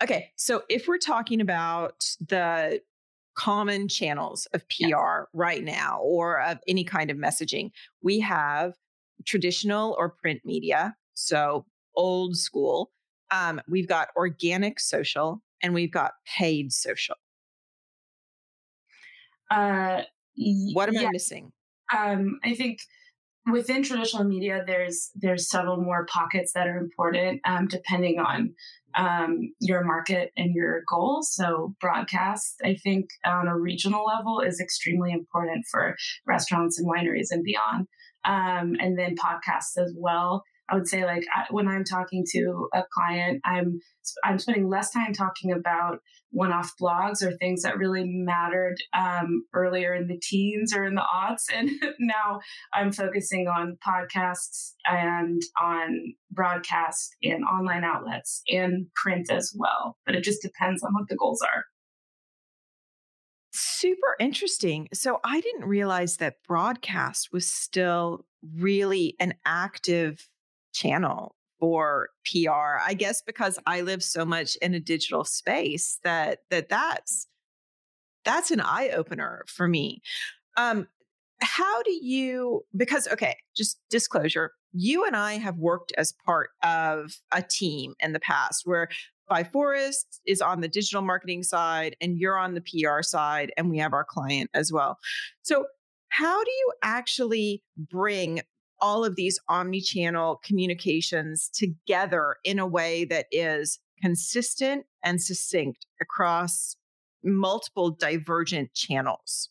Okay 0.00 0.30
so 0.36 0.62
if 0.70 0.86
we're 0.86 0.98
talking 0.98 1.40
about 1.40 2.04
the 2.20 2.80
common 3.36 3.88
channels 3.88 4.46
of 4.54 4.66
pr 4.68 4.86
yes. 4.86 5.26
right 5.32 5.62
now 5.62 6.00
or 6.02 6.40
of 6.40 6.58
any 6.66 6.84
kind 6.84 7.10
of 7.10 7.16
messaging 7.16 7.70
we 8.02 8.18
have 8.18 8.74
traditional 9.24 9.94
or 9.98 10.10
print 10.10 10.40
media 10.44 10.94
so 11.14 11.64
old 11.94 12.36
school 12.36 12.90
um, 13.30 13.60
we've 13.68 13.88
got 13.88 14.08
organic 14.16 14.80
social 14.80 15.42
and 15.62 15.74
we've 15.74 15.90
got 15.90 16.12
paid 16.38 16.72
social. 16.72 17.16
Uh, 19.50 20.02
what 20.74 20.88
am 20.88 20.94
yeah. 20.94 21.08
I 21.08 21.10
missing? 21.12 21.52
Um, 21.96 22.40
I 22.44 22.54
think 22.54 22.80
within 23.50 23.82
traditional 23.82 24.24
media, 24.24 24.64
there's 24.66 25.10
there's 25.14 25.48
several 25.48 25.76
more 25.76 26.06
pockets 26.06 26.52
that 26.52 26.66
are 26.66 26.78
important 26.78 27.40
um, 27.44 27.68
depending 27.68 28.18
on 28.18 28.54
um, 28.96 29.52
your 29.60 29.84
market 29.84 30.32
and 30.36 30.54
your 30.54 30.82
goals. 30.88 31.34
So 31.34 31.74
broadcast, 31.80 32.56
I 32.64 32.76
think 32.82 33.06
on 33.24 33.46
a 33.46 33.58
regional 33.58 34.04
level, 34.04 34.40
is 34.40 34.60
extremely 34.60 35.12
important 35.12 35.66
for 35.70 35.96
restaurants 36.26 36.78
and 36.78 36.88
wineries 36.88 37.28
and 37.30 37.44
beyond. 37.44 37.86
Um, 38.24 38.74
and 38.80 38.98
then 38.98 39.14
podcasts 39.16 39.80
as 39.80 39.94
well. 39.96 40.42
I 40.68 40.74
would 40.74 40.88
say 40.88 41.04
like 41.04 41.24
when 41.50 41.68
I'm 41.68 41.84
talking 41.84 42.24
to 42.32 42.68
a 42.74 42.82
client, 42.92 43.40
I'm 43.44 43.80
I'm 44.24 44.38
spending 44.38 44.68
less 44.68 44.90
time 44.90 45.12
talking 45.12 45.52
about 45.52 45.98
one-off 46.30 46.72
blogs 46.80 47.22
or 47.22 47.32
things 47.36 47.62
that 47.62 47.78
really 47.78 48.04
mattered 48.04 48.76
um, 48.96 49.44
earlier 49.54 49.94
in 49.94 50.06
the 50.06 50.18
teens 50.20 50.74
or 50.74 50.84
in 50.84 50.94
the 50.94 51.02
aughts, 51.02 51.44
and 51.54 51.70
now 51.98 52.40
I'm 52.74 52.92
focusing 52.92 53.46
on 53.48 53.78
podcasts 53.86 54.72
and 54.84 55.40
on 55.60 56.14
broadcast 56.30 57.16
and 57.22 57.44
online 57.44 57.84
outlets 57.84 58.42
and 58.48 58.86
print 58.94 59.30
as 59.30 59.52
well. 59.56 59.96
But 60.04 60.14
it 60.14 60.24
just 60.24 60.42
depends 60.42 60.82
on 60.82 60.92
what 60.92 61.08
the 61.08 61.16
goals 61.16 61.42
are. 61.42 61.64
Super 63.58 64.16
interesting. 64.20 64.88
So 64.92 65.18
I 65.24 65.40
didn't 65.40 65.64
realize 65.64 66.18
that 66.18 66.42
broadcast 66.46 67.30
was 67.32 67.48
still 67.48 68.26
really 68.54 69.16
an 69.18 69.34
active 69.46 70.28
channel 70.76 71.34
for 71.58 72.10
PR. 72.24 72.78
I 72.84 72.94
guess 72.94 73.22
because 73.22 73.58
I 73.66 73.80
live 73.80 74.02
so 74.02 74.24
much 74.24 74.56
in 74.56 74.74
a 74.74 74.80
digital 74.80 75.24
space 75.24 75.98
that 76.04 76.40
that 76.50 76.68
that's 76.68 77.26
that's 78.24 78.50
an 78.50 78.60
eye 78.60 78.90
opener 78.90 79.44
for 79.48 79.68
me. 79.68 80.02
Um, 80.56 80.86
how 81.40 81.82
do 81.82 81.92
you 81.92 82.64
because 82.76 83.08
okay, 83.08 83.36
just 83.56 83.80
disclosure, 83.90 84.52
you 84.72 85.04
and 85.04 85.16
I 85.16 85.34
have 85.34 85.56
worked 85.56 85.92
as 85.96 86.12
part 86.24 86.50
of 86.62 87.16
a 87.32 87.42
team 87.42 87.94
in 88.00 88.12
the 88.12 88.20
past 88.20 88.62
where 88.64 88.88
by 89.28 89.42
Forest 89.42 90.20
is 90.26 90.40
on 90.40 90.60
the 90.60 90.68
digital 90.68 91.02
marketing 91.02 91.42
side 91.42 91.96
and 92.00 92.18
you're 92.18 92.38
on 92.38 92.54
the 92.54 92.60
PR 92.62 93.02
side 93.02 93.52
and 93.56 93.70
we 93.70 93.78
have 93.78 93.92
our 93.92 94.04
client 94.04 94.50
as 94.54 94.72
well. 94.72 94.98
So 95.42 95.66
how 96.10 96.44
do 96.44 96.50
you 96.50 96.72
actually 96.82 97.62
bring 97.76 98.42
all 98.80 99.04
of 99.04 99.16
these 99.16 99.38
omni-channel 99.48 100.40
communications 100.44 101.48
together 101.48 102.36
in 102.44 102.58
a 102.58 102.66
way 102.66 103.04
that 103.04 103.26
is 103.30 103.78
consistent 104.02 104.86
and 105.02 105.22
succinct 105.22 105.86
across 106.00 106.76
multiple 107.22 107.90
divergent 107.90 108.72
channels? 108.74 109.50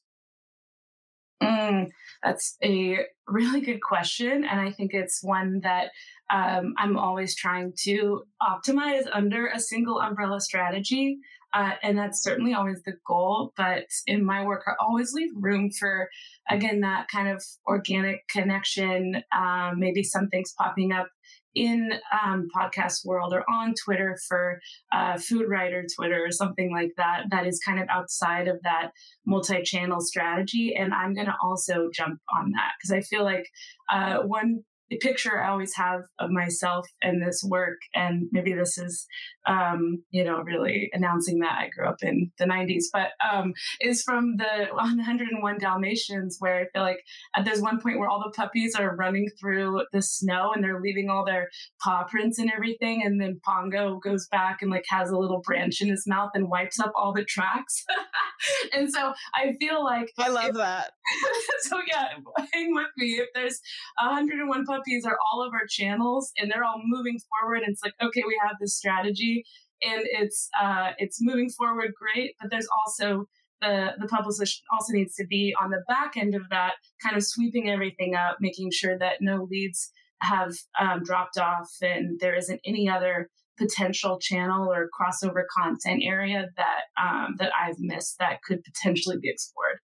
Mm, 1.41 1.89
that's 2.23 2.57
a 2.63 2.99
really 3.27 3.61
good 3.61 3.81
question. 3.81 4.45
And 4.45 4.59
I 4.59 4.71
think 4.71 4.91
it's 4.93 5.23
one 5.23 5.61
that 5.63 5.89
um, 6.31 6.73
I'm 6.77 6.97
always 6.97 7.35
trying 7.35 7.73
to 7.83 8.23
optimize 8.41 9.03
under 9.11 9.47
a 9.47 9.59
single 9.59 9.99
umbrella 9.99 10.39
strategy. 10.39 11.17
Uh, 11.55 11.71
and 11.81 11.97
that's 11.97 12.21
certainly 12.21 12.53
always 12.53 12.83
the 12.83 12.93
goal. 13.07 13.53
But 13.55 13.85
in 14.07 14.25
my 14.25 14.43
work, 14.43 14.63
I 14.67 14.73
always 14.79 15.13
leave 15.13 15.31
room 15.35 15.71
for, 15.71 16.09
again, 16.49 16.81
that 16.81 17.07
kind 17.07 17.29
of 17.29 17.41
organic 17.65 18.27
connection. 18.27 19.23
Um, 19.35 19.79
maybe 19.79 20.03
something's 20.03 20.53
popping 20.57 20.91
up 20.91 21.07
in 21.55 21.91
um, 22.11 22.49
podcast 22.53 23.05
world 23.05 23.33
or 23.33 23.49
on 23.49 23.73
Twitter 23.85 24.17
for 24.27 24.59
uh, 24.93 25.17
food 25.17 25.47
writer 25.47 25.85
Twitter 25.95 26.21
or 26.23 26.31
something 26.31 26.71
like 26.71 26.91
that, 26.97 27.23
that 27.31 27.47
is 27.47 27.61
kind 27.65 27.79
of 27.79 27.87
outside 27.89 28.49
of 28.49 28.61
that 28.63 28.91
multi-channel 29.25 30.01
strategy. 30.01 30.75
And 30.77 30.93
I'm 30.93 31.13
going 31.13 31.27
to 31.27 31.35
also 31.41 31.89
jump 31.93 32.19
on 32.37 32.51
that 32.51 32.73
because 32.77 32.91
I 32.91 33.01
feel 33.01 33.23
like 33.23 33.47
uh, 33.89 34.17
one 34.23 34.65
picture 35.01 35.41
I 35.41 35.49
always 35.49 35.75
have 35.75 36.01
of 36.19 36.29
myself 36.29 36.87
and 37.01 37.21
this 37.21 37.43
work, 37.43 37.77
and 37.93 38.27
maybe 38.31 38.53
this 38.53 38.77
is, 38.77 39.05
um, 39.47 40.03
you 40.11 40.23
know, 40.23 40.41
really 40.41 40.89
announcing 40.93 41.39
that 41.39 41.57
I 41.59 41.69
grew 41.69 41.87
up 41.87 41.97
in 42.01 42.31
the 42.37 42.45
90s, 42.45 42.85
but 42.93 43.09
um, 43.31 43.53
is 43.81 44.03
from 44.03 44.37
the 44.37 44.67
101 44.73 45.57
Dalmatians, 45.57 46.37
where 46.39 46.61
I 46.61 46.65
feel 46.73 46.83
like 46.83 46.99
at 47.35 47.45
there's 47.45 47.61
one 47.61 47.81
point 47.81 47.99
where 47.99 48.09
all 48.09 48.23
the 48.23 48.31
puppies 48.31 48.75
are 48.75 48.95
running 48.95 49.29
through 49.39 49.81
the 49.91 50.01
snow 50.01 50.51
and 50.53 50.63
they're 50.63 50.81
leaving 50.81 51.09
all 51.09 51.25
their 51.25 51.49
paw 51.83 52.03
prints 52.03 52.37
and 52.37 52.51
everything, 52.51 53.03
and 53.03 53.19
then 53.19 53.39
Pongo 53.43 53.99
goes 53.99 54.27
back 54.27 54.61
and 54.61 54.69
like 54.69 54.85
has 54.89 55.09
a 55.09 55.17
little 55.17 55.41
branch 55.41 55.81
in 55.81 55.87
his 55.87 56.05
mouth 56.05 56.31
and 56.35 56.49
wipes 56.49 56.79
up 56.79 56.91
all 56.95 57.13
the 57.13 57.25
tracks. 57.25 57.83
and 58.73 58.91
so 58.91 59.13
I 59.33 59.53
feel 59.59 59.83
like 59.83 60.11
I 60.19 60.29
love 60.29 60.49
if, 60.49 60.55
that. 60.55 60.91
so 61.61 61.79
yeah, 61.87 62.09
hang 62.53 62.73
with 62.73 62.87
me. 62.97 63.13
If 63.13 63.29
there's 63.33 63.59
101 63.99 64.65
puppies 64.65 64.74
are 65.05 65.17
all 65.31 65.45
of 65.45 65.53
our 65.53 65.67
channels 65.67 66.31
and 66.37 66.49
they're 66.49 66.63
all 66.63 66.81
moving 66.83 67.19
forward. 67.29 67.63
And 67.63 67.71
it's 67.71 67.83
like, 67.83 67.93
okay, 68.01 68.23
we 68.25 68.39
have 68.43 68.55
this 68.59 68.75
strategy 68.75 69.43
and 69.83 70.01
it's 70.05 70.49
uh, 70.59 70.91
it's 70.97 71.19
moving 71.21 71.49
forward 71.49 71.91
great, 71.99 72.35
but 72.39 72.49
there's 72.49 72.67
also 72.85 73.25
the 73.61 73.91
the 73.99 74.07
publicist 74.07 74.61
also 74.73 74.93
needs 74.93 75.15
to 75.15 75.25
be 75.25 75.55
on 75.61 75.71
the 75.71 75.83
back 75.87 76.17
end 76.17 76.35
of 76.35 76.43
that, 76.49 76.73
kind 77.03 77.15
of 77.15 77.23
sweeping 77.25 77.69
everything 77.69 78.15
up, 78.15 78.37
making 78.39 78.71
sure 78.71 78.97
that 78.97 79.17
no 79.21 79.47
leads 79.49 79.91
have 80.21 80.53
um, 80.79 81.03
dropped 81.03 81.37
off 81.37 81.69
and 81.81 82.19
there 82.19 82.35
isn't 82.35 82.61
any 82.65 82.89
other 82.89 83.29
potential 83.57 84.19
channel 84.19 84.71
or 84.71 84.89
crossover 84.99 85.43
content 85.55 86.03
area 86.05 86.47
that 86.57 86.81
um, 87.01 87.35
that 87.37 87.51
I've 87.59 87.79
missed 87.79 88.17
that 88.19 88.41
could 88.43 88.63
potentially 88.63 89.17
be 89.21 89.29
explored. 89.29 89.79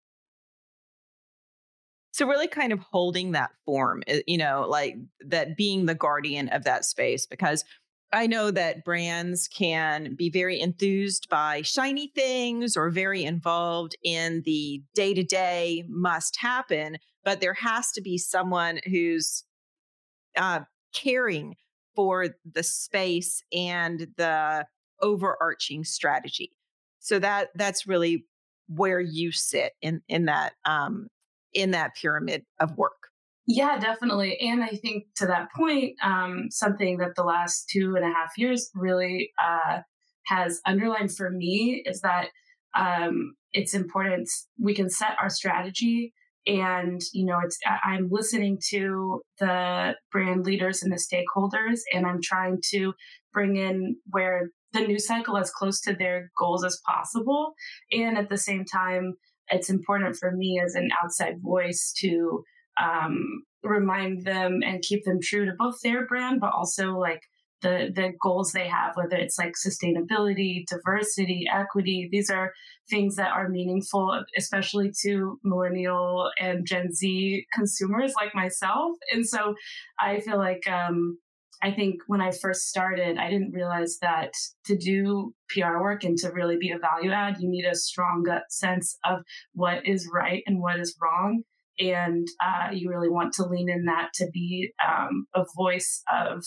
So 2.17 2.25
really 2.25 2.47
kind 2.47 2.73
of 2.73 2.79
holding 2.79 3.33
that 3.33 3.51
form, 3.63 4.01
eh, 4.07 4.21
you 4.25 4.39
know, 4.39 4.65
like 4.67 4.95
that 5.19 5.55
being 5.55 5.85
the 5.85 5.93
guardian 5.93 6.49
of 6.49 6.63
that 6.63 6.83
space 6.83 7.27
because 7.27 7.63
I 8.11 8.25
know 8.25 8.49
that 8.49 8.83
brands 8.83 9.47
can 9.47 10.15
be 10.15 10.31
very 10.31 10.59
enthused 10.59 11.29
by 11.29 11.61
shiny 11.61 12.11
things 12.15 12.75
or 12.75 12.89
very 12.89 13.23
involved 13.23 13.95
in 14.03 14.41
the 14.45 14.81
day 14.95 15.13
to 15.13 15.23
day 15.23 15.83
must 15.87 16.37
happen, 16.39 16.97
but 17.23 17.39
there 17.39 17.53
has 17.53 17.91
to 17.91 18.01
be 18.01 18.17
someone 18.17 18.79
who's 18.85 19.43
uh, 20.35 20.61
caring 20.95 21.55
for 21.95 22.29
the 22.51 22.63
space 22.63 23.43
and 23.53 24.07
the 24.17 24.65
overarching 25.03 25.83
strategy. 25.83 26.51
So 26.97 27.19
that 27.19 27.49
that's 27.53 27.85
really 27.85 28.25
where 28.67 29.01
you 29.01 29.31
sit 29.31 29.73
in 29.83 30.01
in 30.07 30.25
that 30.25 30.53
um, 30.65 31.09
in 31.53 31.71
that 31.71 31.95
pyramid 31.95 32.43
of 32.59 32.77
work. 32.77 32.93
Yeah, 33.47 33.79
definitely. 33.79 34.37
And 34.41 34.61
I 34.61 34.69
think 34.69 35.05
to 35.15 35.27
that 35.27 35.47
point, 35.55 35.95
um, 36.03 36.47
something 36.49 36.97
that 36.97 37.15
the 37.15 37.23
last 37.23 37.69
two 37.69 37.95
and 37.95 38.03
a 38.03 38.13
half 38.13 38.37
years 38.37 38.69
really 38.75 39.31
uh, 39.41 39.79
has 40.25 40.59
underlined 40.65 41.15
for 41.15 41.29
me 41.29 41.81
is 41.85 42.01
that 42.01 42.27
um, 42.75 43.35
it's 43.53 43.73
important 43.73 44.29
we 44.59 44.73
can 44.73 44.89
set 44.89 45.15
our 45.21 45.29
strategy 45.29 46.13
and 46.45 47.01
you 47.13 47.25
know 47.25 47.39
it's 47.43 47.57
i'm 47.83 48.07
listening 48.09 48.57
to 48.69 49.21
the 49.39 49.93
brand 50.11 50.45
leaders 50.45 50.81
and 50.81 50.91
the 50.91 50.95
stakeholders 50.95 51.79
and 51.93 52.05
i'm 52.05 52.21
trying 52.21 52.57
to 52.63 52.93
bring 53.33 53.55
in 53.55 53.95
where 54.11 54.49
the 54.73 54.81
news 54.81 55.07
cycle 55.07 55.37
as 55.37 55.51
close 55.51 55.81
to 55.81 55.93
their 55.93 56.31
goals 56.37 56.63
as 56.63 56.79
possible 56.85 57.53
and 57.91 58.17
at 58.17 58.29
the 58.29 58.37
same 58.37 58.63
time 58.63 59.13
it's 59.49 59.69
important 59.69 60.15
for 60.17 60.31
me 60.31 60.61
as 60.63 60.75
an 60.75 60.89
outside 61.03 61.41
voice 61.41 61.93
to 61.99 62.43
um, 62.81 63.43
remind 63.63 64.23
them 64.23 64.59
and 64.65 64.81
keep 64.81 65.03
them 65.03 65.19
true 65.21 65.45
to 65.45 65.53
both 65.57 65.79
their 65.83 66.05
brand, 66.05 66.39
but 66.39 66.53
also 66.53 66.97
like 66.97 67.21
the 67.61 67.91
the 67.95 68.11
goals 68.21 68.51
they 68.51 68.67
have, 68.67 68.95
whether 68.95 69.15
it's 69.15 69.39
like 69.39 69.53
sustainability, 69.53 70.65
diversity, 70.67 71.45
equity. 71.51 72.07
These 72.11 72.29
are 72.29 72.53
things 72.89 73.15
that 73.15 73.31
are 73.31 73.49
meaningful, 73.49 74.23
especially 74.37 74.91
to 75.01 75.39
millennial 75.43 76.29
and 76.39 76.67
Gen 76.67 76.93
Z 76.93 77.45
consumers 77.53 78.13
like 78.15 78.35
myself. 78.35 78.95
And 79.11 79.27
so 79.27 79.55
I 79.99 80.19
feel 80.19 80.37
like 80.37 80.69
um, 80.69 81.17
I 81.61 81.71
think 81.71 82.01
when 82.07 82.21
I 82.21 82.31
first 82.31 82.67
started, 82.67 83.17
I 83.17 83.29
didn't 83.29 83.53
realize 83.53 83.97
that 84.01 84.33
to 84.65 84.77
do 84.77 85.33
PR 85.49 85.79
work 85.79 86.03
and 86.03 86.17
to 86.19 86.31
really 86.31 86.57
be 86.57 86.71
a 86.71 86.77
value 86.77 87.11
add, 87.11 87.37
you 87.39 87.49
need 87.49 87.65
a 87.65 87.75
strong 87.75 88.23
gut 88.25 88.43
sense 88.49 88.97
of 89.05 89.19
what 89.53 89.85
is 89.85 90.09
right 90.13 90.43
and 90.45 90.61
what 90.61 90.79
is 90.79 90.95
wrong. 91.01 91.43
And 91.79 92.27
uh, 92.43 92.69
you 92.71 92.89
really 92.89 93.09
want 93.09 93.33
to 93.33 93.45
lean 93.45 93.69
in 93.69 93.85
that 93.85 94.09
to 94.15 94.27
be 94.33 94.71
um, 94.87 95.25
a 95.35 95.45
voice 95.55 96.03
of 96.11 96.43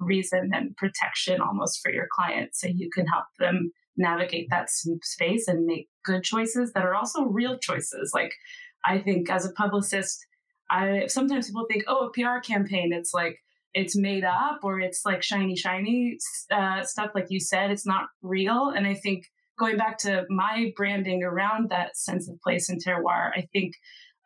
reason 0.00 0.50
and 0.54 0.76
protection 0.76 1.40
almost 1.40 1.80
for 1.82 1.92
your 1.92 2.06
clients 2.12 2.60
so 2.60 2.68
you 2.68 2.88
can 2.92 3.06
help 3.06 3.24
them 3.40 3.72
navigate 3.96 4.46
that 4.50 4.68
space 4.70 5.48
and 5.48 5.66
make 5.66 5.88
good 6.04 6.22
choices 6.22 6.72
that 6.72 6.84
are 6.84 6.94
also 6.94 7.24
real 7.24 7.58
choices. 7.58 8.12
Like 8.14 8.32
i 8.84 8.98
think 8.98 9.30
as 9.30 9.46
a 9.46 9.52
publicist 9.52 10.26
i 10.70 11.04
sometimes 11.06 11.46
people 11.46 11.66
think 11.68 11.84
oh 11.86 12.06
a 12.06 12.10
pr 12.10 12.40
campaign 12.44 12.92
it's 12.92 13.12
like 13.14 13.38
it's 13.74 13.96
made 13.96 14.24
up 14.24 14.60
or 14.62 14.80
it's 14.80 15.02
like 15.04 15.22
shiny 15.22 15.56
shiny 15.56 16.16
uh, 16.50 16.82
stuff 16.82 17.10
like 17.14 17.26
you 17.28 17.40
said 17.40 17.70
it's 17.70 17.86
not 17.86 18.06
real 18.22 18.72
and 18.74 18.86
i 18.86 18.94
think 18.94 19.24
going 19.58 19.76
back 19.76 19.98
to 19.98 20.24
my 20.28 20.72
branding 20.76 21.22
around 21.22 21.68
that 21.70 21.96
sense 21.96 22.28
of 22.28 22.40
place 22.40 22.68
and 22.68 22.82
terroir 22.84 23.30
i 23.36 23.46
think 23.52 23.74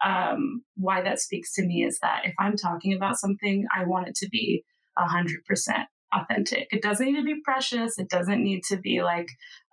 um, 0.04 0.62
why 0.76 1.02
that 1.02 1.20
speaks 1.20 1.52
to 1.54 1.62
me 1.62 1.84
is 1.84 1.99
that 2.02 2.22
if 2.25 2.34
I'm 2.38 2.56
talking 2.56 2.92
about 2.92 3.18
something, 3.18 3.66
I 3.75 3.84
want 3.84 4.08
it 4.08 4.14
to 4.16 4.28
be 4.28 4.64
100% 4.99 5.37
authentic. 6.14 6.68
It 6.70 6.82
doesn't 6.82 7.06
need 7.06 7.16
to 7.16 7.25
be 7.25 7.40
precious. 7.44 7.99
It 7.99 8.08
doesn't 8.08 8.42
need 8.42 8.62
to 8.64 8.76
be 8.76 9.02
like, 9.02 9.28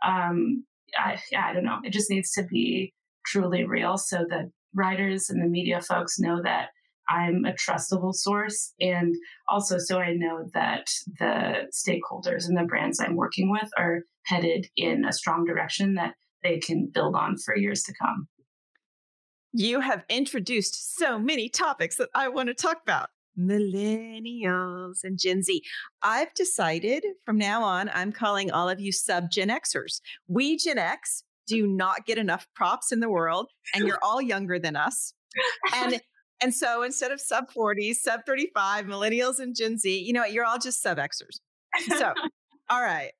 um, 0.06 0.66
I, 0.98 1.20
I 1.38 1.54
don't 1.54 1.66
know. 1.66 1.80
It 1.84 1.94
just 1.94 2.10
needs 2.10 2.32
to 2.34 2.44
be 2.44 2.94
truly 3.26 3.66
real 3.66 3.98
so 3.98 4.26
that 4.30 4.50
writers 4.76 5.30
and 5.30 5.42
the 5.42 5.48
media 5.48 5.82
folks 5.82 6.20
know 6.20 6.42
that 6.44 6.70
I'm 7.10 7.46
a 7.46 7.54
trustable 7.54 8.14
source. 8.14 8.74
And 8.80 9.16
also, 9.48 9.78
so 9.80 10.00
I 10.00 10.14
know 10.14 10.46
that 10.54 10.88
the 11.20 11.68
stakeholders 11.74 12.48
and 12.48 12.58
the 12.58 12.68
brands 12.68 13.00
I'm 13.00 13.16
working 13.16 13.50
with 13.50 13.70
are 13.78 14.02
headed 14.26 14.68
in 14.76 15.06
a 15.06 15.14
strong 15.14 15.46
direction 15.46 15.96
that 15.96 16.14
they 16.44 16.60
can 16.60 16.90
build 16.94 17.16
on 17.16 17.36
for 17.38 17.58
years 17.58 17.84
to 17.84 17.94
come. 18.02 18.28
You 19.52 19.80
have 19.80 20.06
introduced 20.10 20.98
so 20.98 21.18
many 21.18 21.50
topics 21.50 21.98
that 21.98 22.10
I 22.14 22.28
want 22.28 22.50
to 22.50 22.54
talk 22.54 22.78
about. 22.84 23.10
Millennials 23.38 25.00
and 25.04 25.18
Gen 25.18 25.42
Z. 25.42 25.64
I've 26.04 26.34
decided 26.34 27.04
from 27.26 27.38
now 27.38 27.64
on, 27.64 27.90
I'm 27.94 28.12
calling 28.12 28.52
all 28.52 28.70
of 28.70 28.80
you 28.80 28.92
sub 28.92 29.32
Gen 29.32 29.50
Xers. 29.50 30.02
We 30.28 30.58
Gen 30.58 30.78
X 30.78 31.24
do 31.48 31.66
not 31.66 32.06
get 32.06 32.18
enough 32.18 32.48
props 32.54 32.92
in 32.92 33.00
the 33.00 33.10
world, 33.10 33.50
and 33.74 33.88
you're 33.88 34.00
all 34.04 34.22
younger 34.22 34.60
than 34.60 34.76
us. 34.76 35.14
And 35.74 36.00
and 36.42 36.54
so 36.54 36.84
instead 36.84 37.12
of 37.12 37.20
sub 37.20 37.52
40, 37.52 37.94
sub 37.94 38.22
35, 38.26 38.86
millennials 38.86 39.40
and 39.40 39.56
Gen 39.56 39.78
Z, 39.78 40.00
you 40.00 40.14
know 40.14 40.22
what? 40.22 40.32
You're 40.32 40.46
all 40.46 40.60
just 40.60 40.82
sub 40.82 40.98
Xers. 40.98 41.40
So, 41.98 42.14
all 42.70 42.82
right. 42.82 43.12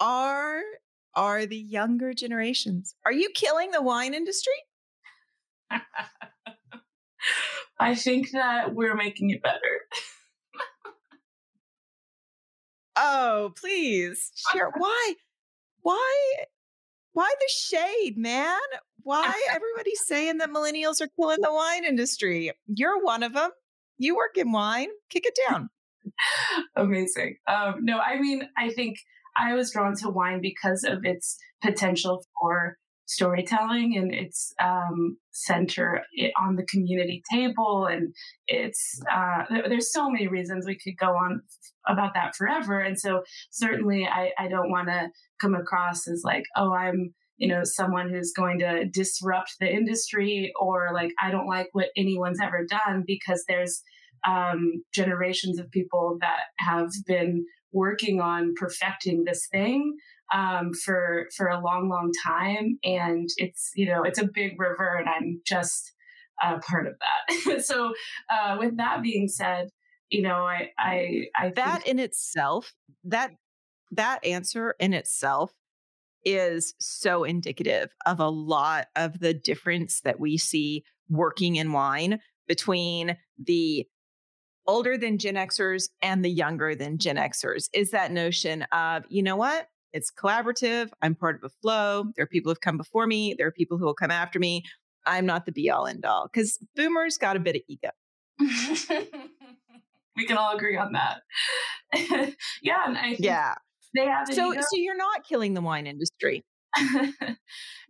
Are 0.00 0.60
are 1.14 1.46
the 1.46 1.56
younger 1.56 2.12
generations. 2.12 2.96
Are 3.06 3.12
you 3.12 3.28
killing 3.34 3.70
the 3.70 3.82
wine 3.82 4.14
industry? 4.14 4.52
I 7.78 7.94
think 7.94 8.32
that 8.32 8.74
we're 8.74 8.96
making 8.96 9.30
it 9.30 9.42
better. 9.42 9.80
oh, 12.96 13.52
please 13.56 14.32
share 14.52 14.70
why? 14.76 15.14
Why? 15.82 16.34
Why 17.14 17.32
the 17.38 17.48
shade, 17.48 18.18
man? 18.18 18.58
Why 19.02 19.32
everybody's 19.50 20.00
saying 20.06 20.38
that 20.38 20.50
millennials 20.50 21.00
are 21.00 21.08
killing 21.18 21.40
the 21.40 21.52
wine 21.52 21.84
industry? 21.84 22.52
You're 22.66 23.02
one 23.02 23.22
of 23.22 23.32
them. 23.32 23.50
You 23.98 24.16
work 24.16 24.36
in 24.36 24.52
wine. 24.52 24.88
Kick 25.10 25.24
it 25.26 25.38
down. 25.48 25.70
Amazing. 26.76 27.36
Um, 27.46 27.76
no, 27.82 27.98
I 27.98 28.20
mean, 28.20 28.42
I 28.58 28.70
think 28.70 28.98
I 29.36 29.54
was 29.54 29.72
drawn 29.72 29.96
to 29.96 30.10
wine 30.10 30.40
because 30.42 30.84
of 30.84 31.04
its 31.04 31.38
potential 31.62 32.24
for 32.40 32.76
storytelling 33.06 33.96
and 33.96 34.14
its 34.14 34.54
um, 34.62 35.16
center 35.30 36.02
on 36.40 36.56
the 36.56 36.66
community 36.66 37.22
table. 37.32 37.86
And 37.86 38.14
it's, 38.46 39.00
uh, 39.12 39.44
there's 39.68 39.92
so 39.92 40.10
many 40.10 40.26
reasons 40.26 40.66
we 40.66 40.78
could 40.78 40.96
go 40.98 41.10
on 41.10 41.42
about 41.86 42.14
that 42.14 42.34
forever. 42.34 42.78
And 42.78 42.98
so 42.98 43.22
certainly 43.50 44.06
I, 44.06 44.30
I 44.38 44.48
don't 44.48 44.70
want 44.70 44.88
to 44.88 45.08
come 45.40 45.54
across 45.54 46.08
as 46.08 46.22
like, 46.24 46.44
oh, 46.56 46.72
I'm, 46.72 47.14
you 47.36 47.48
know, 47.48 47.62
someone 47.64 48.08
who's 48.08 48.32
going 48.32 48.60
to 48.60 48.86
disrupt 48.86 49.56
the 49.60 49.70
industry 49.70 50.52
or 50.58 50.90
like, 50.94 51.12
I 51.22 51.30
don't 51.30 51.48
like 51.48 51.68
what 51.72 51.88
anyone's 51.96 52.40
ever 52.40 52.64
done 52.64 53.04
because 53.06 53.44
there's, 53.48 53.82
um, 54.26 54.82
generations 54.94 55.58
of 55.58 55.70
people 55.70 56.16
that 56.20 56.44
have 56.58 56.90
been 57.06 57.44
working 57.72 58.20
on 58.20 58.54
perfecting 58.56 59.24
this 59.24 59.46
thing 59.50 59.96
um, 60.34 60.72
for 60.74 61.28
for 61.36 61.46
a 61.46 61.60
long, 61.60 61.88
long 61.88 62.10
time, 62.24 62.78
and 62.82 63.28
it's 63.36 63.70
you 63.74 63.86
know 63.86 64.02
it's 64.02 64.18
a 64.18 64.28
big 64.32 64.60
river, 64.60 64.96
and 64.98 65.08
I'm 65.08 65.40
just 65.46 65.92
a 66.42 66.58
part 66.58 66.86
of 66.86 66.94
that. 66.98 67.64
so, 67.64 67.94
uh, 68.30 68.56
with 68.58 68.76
that 68.76 69.02
being 69.02 69.28
said, 69.28 69.68
you 70.10 70.22
know, 70.22 70.44
I 70.44 70.70
I, 70.78 71.24
I 71.38 71.48
that 71.50 71.82
think- 71.82 71.86
in 71.86 71.98
itself 71.98 72.74
that 73.04 73.30
that 73.92 74.24
answer 74.24 74.74
in 74.80 74.92
itself 74.92 75.52
is 76.24 76.74
so 76.80 77.22
indicative 77.22 77.90
of 78.06 78.18
a 78.18 78.28
lot 78.28 78.86
of 78.96 79.20
the 79.20 79.34
difference 79.34 80.00
that 80.00 80.18
we 80.18 80.36
see 80.38 80.82
working 81.08 81.56
in 81.56 81.72
wine 81.72 82.18
between 82.48 83.16
the 83.38 83.86
older 84.66 84.96
than 84.96 85.18
Gen 85.18 85.34
Xers 85.34 85.90
and 86.00 86.24
the 86.24 86.30
younger 86.30 86.74
than 86.74 86.98
Gen 86.98 87.16
Xers 87.16 87.68
is 87.74 87.90
that 87.90 88.10
notion 88.10 88.62
of, 88.72 89.04
you 89.10 89.22
know 89.22 89.36
what? 89.36 89.68
It's 89.94 90.10
collaborative. 90.10 90.90
I'm 91.00 91.14
part 91.14 91.36
of 91.36 91.44
a 91.44 91.48
flow. 91.62 92.06
There 92.16 92.24
are 92.24 92.28
people 92.28 92.50
who've 92.50 92.60
come 92.60 92.76
before 92.76 93.06
me. 93.06 93.34
There 93.38 93.46
are 93.46 93.52
people 93.52 93.78
who 93.78 93.84
will 93.84 93.94
come 93.94 94.10
after 94.10 94.40
me. 94.40 94.64
I'm 95.06 95.24
not 95.24 95.46
the 95.46 95.52
be 95.52 95.70
all 95.70 95.86
end 95.86 96.04
all 96.04 96.28
because 96.30 96.58
boomers 96.74 97.16
got 97.16 97.36
a 97.36 97.40
bit 97.40 97.56
of 97.56 97.62
ego. 97.68 97.90
we 100.16 100.26
can 100.26 100.36
all 100.36 100.56
agree 100.56 100.76
on 100.76 100.92
that. 100.92 101.20
yeah. 102.60 102.82
And 102.86 102.98
I 102.98 103.16
yeah. 103.18 103.54
They 103.94 104.06
have 104.06 104.26
so, 104.32 104.52
ego. 104.52 104.62
so 104.62 104.76
you're 104.76 104.96
not 104.96 105.24
killing 105.24 105.54
the 105.54 105.60
wine 105.60 105.86
industry. 105.86 106.42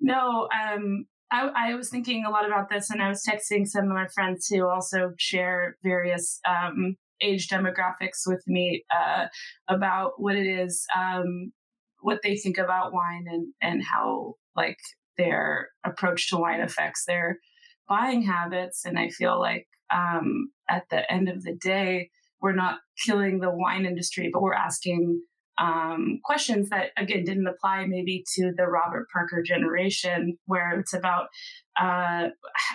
no, 0.00 0.46
um, 0.52 1.06
I, 1.30 1.48
I, 1.56 1.74
was 1.74 1.88
thinking 1.88 2.26
a 2.26 2.30
lot 2.30 2.44
about 2.44 2.68
this, 2.68 2.90
and 2.90 3.02
I 3.02 3.08
was 3.08 3.22
texting 3.26 3.66
some 3.66 3.84
of 3.84 3.92
my 3.92 4.06
friends 4.14 4.46
who 4.46 4.68
also 4.68 5.12
share 5.18 5.78
various 5.82 6.38
um, 6.46 6.96
age 7.22 7.48
demographics 7.48 8.26
with 8.26 8.42
me 8.46 8.84
uh, 8.94 9.26
about 9.68 10.12
what 10.18 10.36
it 10.36 10.46
is, 10.46 10.86
um, 10.94 11.52
what 12.04 12.20
they 12.22 12.36
think 12.36 12.58
about 12.58 12.92
wine, 12.92 13.24
and 13.26 13.52
and 13.62 13.82
how 13.82 14.34
like 14.54 14.78
their 15.16 15.70
approach 15.84 16.28
to 16.28 16.36
wine 16.36 16.60
affects 16.60 17.04
their 17.06 17.38
buying 17.88 18.22
habits. 18.22 18.84
And 18.84 18.98
I 18.98 19.08
feel 19.08 19.40
like 19.40 19.66
um, 19.92 20.50
at 20.68 20.84
the 20.90 21.10
end 21.10 21.28
of 21.28 21.42
the 21.42 21.54
day, 21.54 22.10
we're 22.40 22.52
not 22.52 22.80
killing 23.04 23.40
the 23.40 23.50
wine 23.50 23.86
industry, 23.86 24.28
but 24.32 24.42
we're 24.42 24.54
asking 24.54 25.22
um, 25.58 26.20
questions 26.24 26.68
that 26.68 26.90
again 26.98 27.24
didn't 27.24 27.46
apply 27.46 27.86
maybe 27.86 28.22
to 28.34 28.52
the 28.54 28.66
Robert 28.66 29.06
Parker 29.10 29.42
generation, 29.42 30.36
where 30.44 30.78
it's 30.78 30.92
about. 30.92 31.28
Uh, 31.80 32.28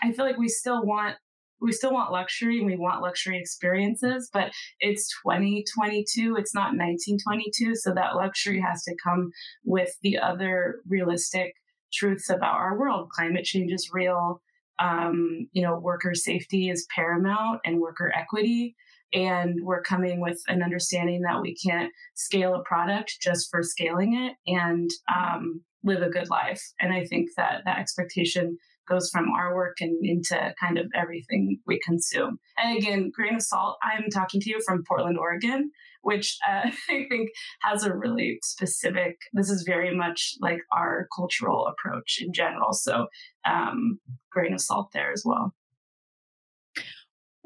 I 0.04 0.12
feel 0.16 0.26
like 0.26 0.38
we 0.38 0.50
still 0.50 0.84
want 0.84 1.18
we 1.62 1.72
still 1.72 1.94
want 1.94 2.12
luxury 2.12 2.58
and 2.60 2.66
we 2.68 2.78
want 2.78 3.02
luxury 3.02 3.38
experiences, 3.38 4.30
but 4.32 4.52
it's 4.80 5.10
2022. 5.26 6.36
It's 6.38 6.54
not 6.54 6.76
1922. 6.76 7.76
So 7.76 7.94
that 7.94 8.16
luxury 8.16 8.62
has 8.62 8.84
to 8.84 8.96
come 9.04 9.32
with 9.64 9.92
the 10.02 10.18
other 10.18 10.80
realistic 10.88 11.54
truths 11.92 12.30
about 12.30 12.56
our 12.56 12.78
world. 12.78 13.10
Climate 13.10 13.46
change 13.46 13.72
is 13.72 13.90
real. 13.92 14.42
um, 14.80 15.48
you 15.52 15.62
know, 15.62 15.78
worker 15.78 16.16
safety 16.16 16.70
is 16.70 16.88
paramount 16.96 17.60
and 17.66 17.82
worker 17.82 18.12
equity. 18.16 18.76
And 19.14 19.60
we're 19.64 19.82
coming 19.82 20.22
with 20.22 20.42
an 20.48 20.62
understanding 20.64 21.22
that 21.24 21.42
we 21.42 21.56
can't 21.56 21.92
scale 22.16 22.56
a 22.56 22.64
product 22.64 23.18
just 23.22 23.50
for 23.50 23.64
scaling 23.64 24.16
it 24.16 24.36
and 24.48 24.90
um, 25.14 25.62
live 25.84 26.02
a 26.02 26.10
good 26.10 26.30
life. 26.30 26.62
And 26.80 26.94
I 26.94 27.06
think 27.06 27.30
that 27.36 27.64
that 27.66 27.80
expectation 27.80 28.58
goes 28.90 29.10
from 29.10 29.30
our 29.32 29.56
work 29.56 29.78
and 29.80 29.98
into 30.04 30.54
kind 30.60 30.78
of 30.78 30.88
everything 30.96 31.60
we 31.66 31.80
consume. 31.86 32.40
And 32.58 32.78
again, 32.78 33.12
grain 33.14 33.36
of 33.36 33.42
salt, 33.42 33.78
I'm 33.84 34.10
talking 34.10 34.42
to 34.42 34.50
you 34.50 34.60
from 34.66 34.84
Portland, 34.88 35.18
Oregon, 35.18 35.72
which 36.02 36.38
uh, 36.48 36.70
I 36.90 37.06
think 37.10 37.30
has 37.62 37.84
a 37.84 37.96
really 37.96 38.40
specific, 38.44 39.18
this 39.34 39.50
is 39.50 39.64
very 39.64 39.96
much 39.96 40.36
like 40.42 40.60
our 40.76 41.08
cultural 41.16 41.68
approach 41.68 42.20
in 42.22 42.34
general. 42.34 42.74
So, 42.74 43.08
um, 43.48 44.00
grain 44.32 44.54
of 44.54 44.62
salt 44.62 44.90
there 44.94 45.12
as 45.12 45.24
well. 45.26 45.54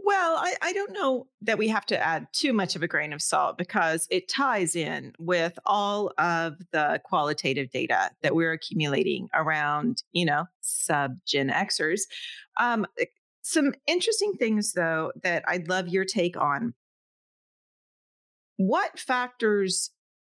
Well, 0.06 0.36
I, 0.36 0.56
I, 0.62 0.74
don't 0.74 0.92
know 0.92 1.28
that 1.44 1.58
we 1.58 1.70
have 1.70 1.86
to 1.86 1.98
add 1.98 2.28
too 2.34 2.52
much 2.52 2.76
of 2.76 2.84
a 2.84 2.90
grain 2.90 3.14
of 3.14 3.22
salt 3.22 3.58
because 3.58 4.06
it 4.12 4.28
ties 4.28 4.76
in 4.76 5.14
with 5.18 5.58
all 5.66 6.12
of 6.18 6.56
the 6.74 7.00
qualitative 7.06 7.72
data 7.72 8.12
that 8.22 8.36
we're 8.36 8.52
accumulating 8.52 9.30
around, 9.34 10.04
you 10.12 10.26
know, 10.26 10.46
sub 10.60 11.20
Gen 11.26 11.50
Xers. 11.50 12.02
Um, 12.60 12.86
eh, 13.00 13.06
some 13.44 13.74
interesting 13.88 14.34
things, 14.34 14.74
though, 14.74 15.14
that 15.24 15.46
I'd 15.48 15.70
love 15.70 15.88
your 15.88 16.06
take 16.06 16.36
on. 16.36 16.74
What 18.58 19.00
factors 19.00 19.92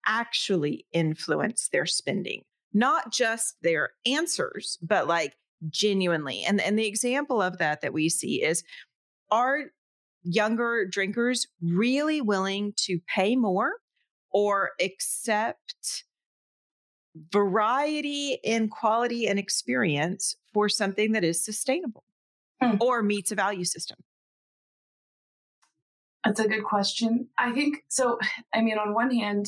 actually 0.06 0.86
influence 0.94 1.68
their 1.74 1.86
spending? 1.86 2.44
Not 2.74 3.12
just 3.12 3.56
their 3.62 3.90
answers, 4.06 4.78
but 4.82 5.08
like 5.08 5.34
genuinely. 5.70 6.44
And, 6.44 6.62
and 6.62 6.78
the 6.78 6.88
example 6.88 7.42
of 7.42 7.58
that 7.58 7.82
that 7.82 7.94
we 7.94 8.10
see 8.10 8.44
is 8.44 8.64
are 9.32 9.66
younger 10.24 10.86
drinkers 10.86 11.48
really 11.62 12.22
willing 12.22 12.74
to 12.76 13.00
pay 13.14 13.36
more 13.36 13.74
or 14.32 14.72
accept 14.82 16.04
variety 17.32 18.38
in 18.44 18.70
quality 18.70 19.28
and 19.28 19.40
experience 19.40 20.36
for 20.54 20.70
something 20.70 21.14
that 21.14 21.24
is 21.24 21.44
sustainable 21.44 22.04
hmm. 22.62 22.76
or 22.80 23.02
meets 23.02 23.32
a 23.32 23.36
value 23.36 23.66
system? 23.66 23.98
That's 26.24 26.40
a 26.40 26.48
good 26.48 26.64
question. 26.64 27.30
I 27.38 27.52
think 27.54 27.84
so. 27.88 28.20
I 28.54 28.62
mean, 28.62 28.78
on 28.78 28.94
one 28.94 29.12
hand, 29.12 29.48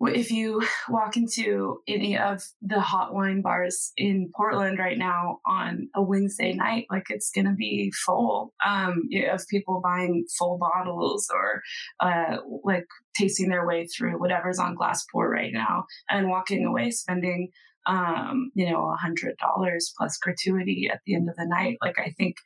if 0.00 0.30
you 0.30 0.62
walk 0.88 1.16
into 1.16 1.80
any 1.88 2.18
of 2.18 2.42
the 2.62 2.80
hot 2.80 3.14
wine 3.14 3.42
bars 3.42 3.92
in 3.96 4.30
Portland 4.34 4.78
right 4.78 4.98
now 4.98 5.40
on 5.46 5.88
a 5.94 6.02
Wednesday 6.02 6.52
night, 6.52 6.86
like 6.90 7.06
it's 7.08 7.30
going 7.30 7.46
to 7.46 7.54
be 7.54 7.92
full 8.04 8.52
um, 8.64 9.08
of 9.30 9.46
people 9.48 9.80
buying 9.82 10.24
full 10.38 10.58
bottles 10.58 11.28
or 11.32 11.62
uh, 12.00 12.38
like 12.64 12.86
tasting 13.16 13.48
their 13.48 13.66
way 13.66 13.86
through 13.86 14.20
whatever's 14.20 14.58
on 14.58 14.74
glass 14.74 15.04
pour 15.10 15.30
right 15.30 15.52
now 15.52 15.84
and 16.10 16.28
walking 16.28 16.64
away 16.66 16.90
spending 16.90 17.50
um, 17.86 18.50
you 18.54 18.68
know, 18.68 18.90
a 18.90 18.96
hundred 18.96 19.36
dollars 19.38 19.94
plus 19.96 20.18
gratuity 20.18 20.90
at 20.92 21.00
the 21.06 21.14
end 21.14 21.28
of 21.28 21.36
the 21.36 21.46
night. 21.46 21.78
Like 21.80 21.98
I 21.98 22.12
think 22.18 22.36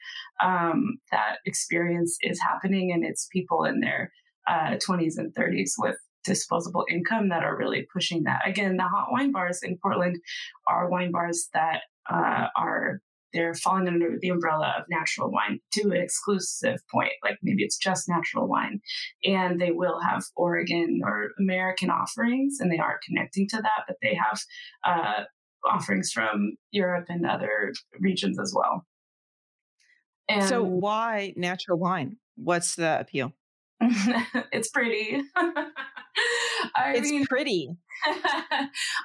um, 0.42 0.98
that 1.10 1.36
experience 1.46 2.18
is 2.22 2.38
happening, 2.40 2.92
and 2.92 3.04
it's 3.04 3.26
people 3.32 3.64
in 3.64 3.80
their 3.80 4.12
uh, 4.46 4.76
20s 4.86 5.16
and 5.16 5.34
30s 5.34 5.72
with 5.78 5.96
disposable 6.24 6.84
income 6.90 7.28
that 7.30 7.42
are 7.42 7.56
really 7.56 7.86
pushing 7.92 8.24
that. 8.24 8.40
Again, 8.46 8.76
the 8.76 8.84
hot 8.84 9.08
wine 9.10 9.32
bars 9.32 9.60
in 9.62 9.78
Portland 9.82 10.18
are 10.68 10.90
wine 10.90 11.10
bars 11.10 11.48
that 11.54 11.82
uh, 12.10 12.46
are 12.56 13.00
they're 13.32 13.54
falling 13.54 13.86
under 13.86 14.16
the 14.20 14.28
umbrella 14.28 14.74
of 14.78 14.84
natural 14.90 15.30
wine 15.30 15.60
to 15.72 15.82
an 15.90 15.96
exclusive 15.96 16.80
point. 16.90 17.12
Like 17.22 17.38
maybe 17.42 17.62
it's 17.62 17.78
just 17.78 18.08
natural 18.08 18.48
wine, 18.48 18.80
and 19.24 19.60
they 19.60 19.70
will 19.70 20.00
have 20.00 20.24
Oregon 20.36 21.00
or 21.04 21.30
American 21.38 21.90
offerings, 21.90 22.58
and 22.60 22.72
they 22.72 22.78
are 22.78 23.00
connecting 23.06 23.48
to 23.48 23.56
that. 23.56 23.84
But 23.86 23.96
they 24.02 24.14
have 24.14 24.40
uh, 24.84 25.24
offerings 25.64 26.10
from 26.10 26.56
Europe 26.70 27.06
and 27.08 27.26
other 27.26 27.72
regions 28.00 28.38
as 28.40 28.52
well. 28.54 28.84
And 30.28 30.44
so, 30.44 30.62
why 30.62 31.34
natural 31.36 31.78
wine? 31.78 32.16
What's 32.36 32.76
the 32.76 33.00
appeal? 33.00 33.32
it's 34.52 34.70
pretty. 34.70 35.22
I 36.76 36.94
it's 36.96 37.10
mean, 37.10 37.26
pretty. 37.26 37.70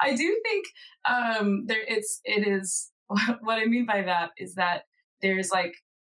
I 0.02 0.15
do 0.15 0.41
think 0.44 0.65
um, 1.08 1.65
there 1.68 1.84
it's 1.88 2.22
it 2.24 2.48
is 2.48 2.91
what 3.08 3.60
I 3.60 3.65
mean 3.65 3.86
by 3.86 4.04
that 4.04 4.32
is 4.38 4.56
that 4.56 4.84
there's 5.22 5.52
like 5.52 5.74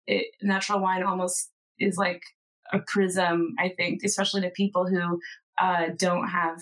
it, 0.06 0.26
natural 0.42 0.80
wine 0.80 1.02
almost 1.02 1.50
is 1.78 1.96
like 1.96 2.22
a 2.72 2.78
prism. 2.86 3.54
I 3.58 3.70
think, 3.76 4.00
especially 4.04 4.42
to 4.42 4.50
people 4.50 4.86
who 4.86 5.20
uh, 5.60 5.86
don't 5.96 6.28
have 6.28 6.60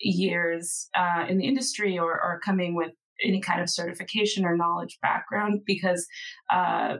years 0.00 0.88
uh, 0.96 1.24
in 1.28 1.38
the 1.38 1.46
industry 1.46 1.98
or 1.98 2.20
are 2.20 2.40
coming 2.40 2.74
with 2.74 2.92
any 3.22 3.40
kind 3.40 3.60
of 3.60 3.70
certification 3.70 4.44
or 4.44 4.56
knowledge 4.56 4.98
background, 5.00 5.62
because 5.66 6.06
uh, 6.52 6.96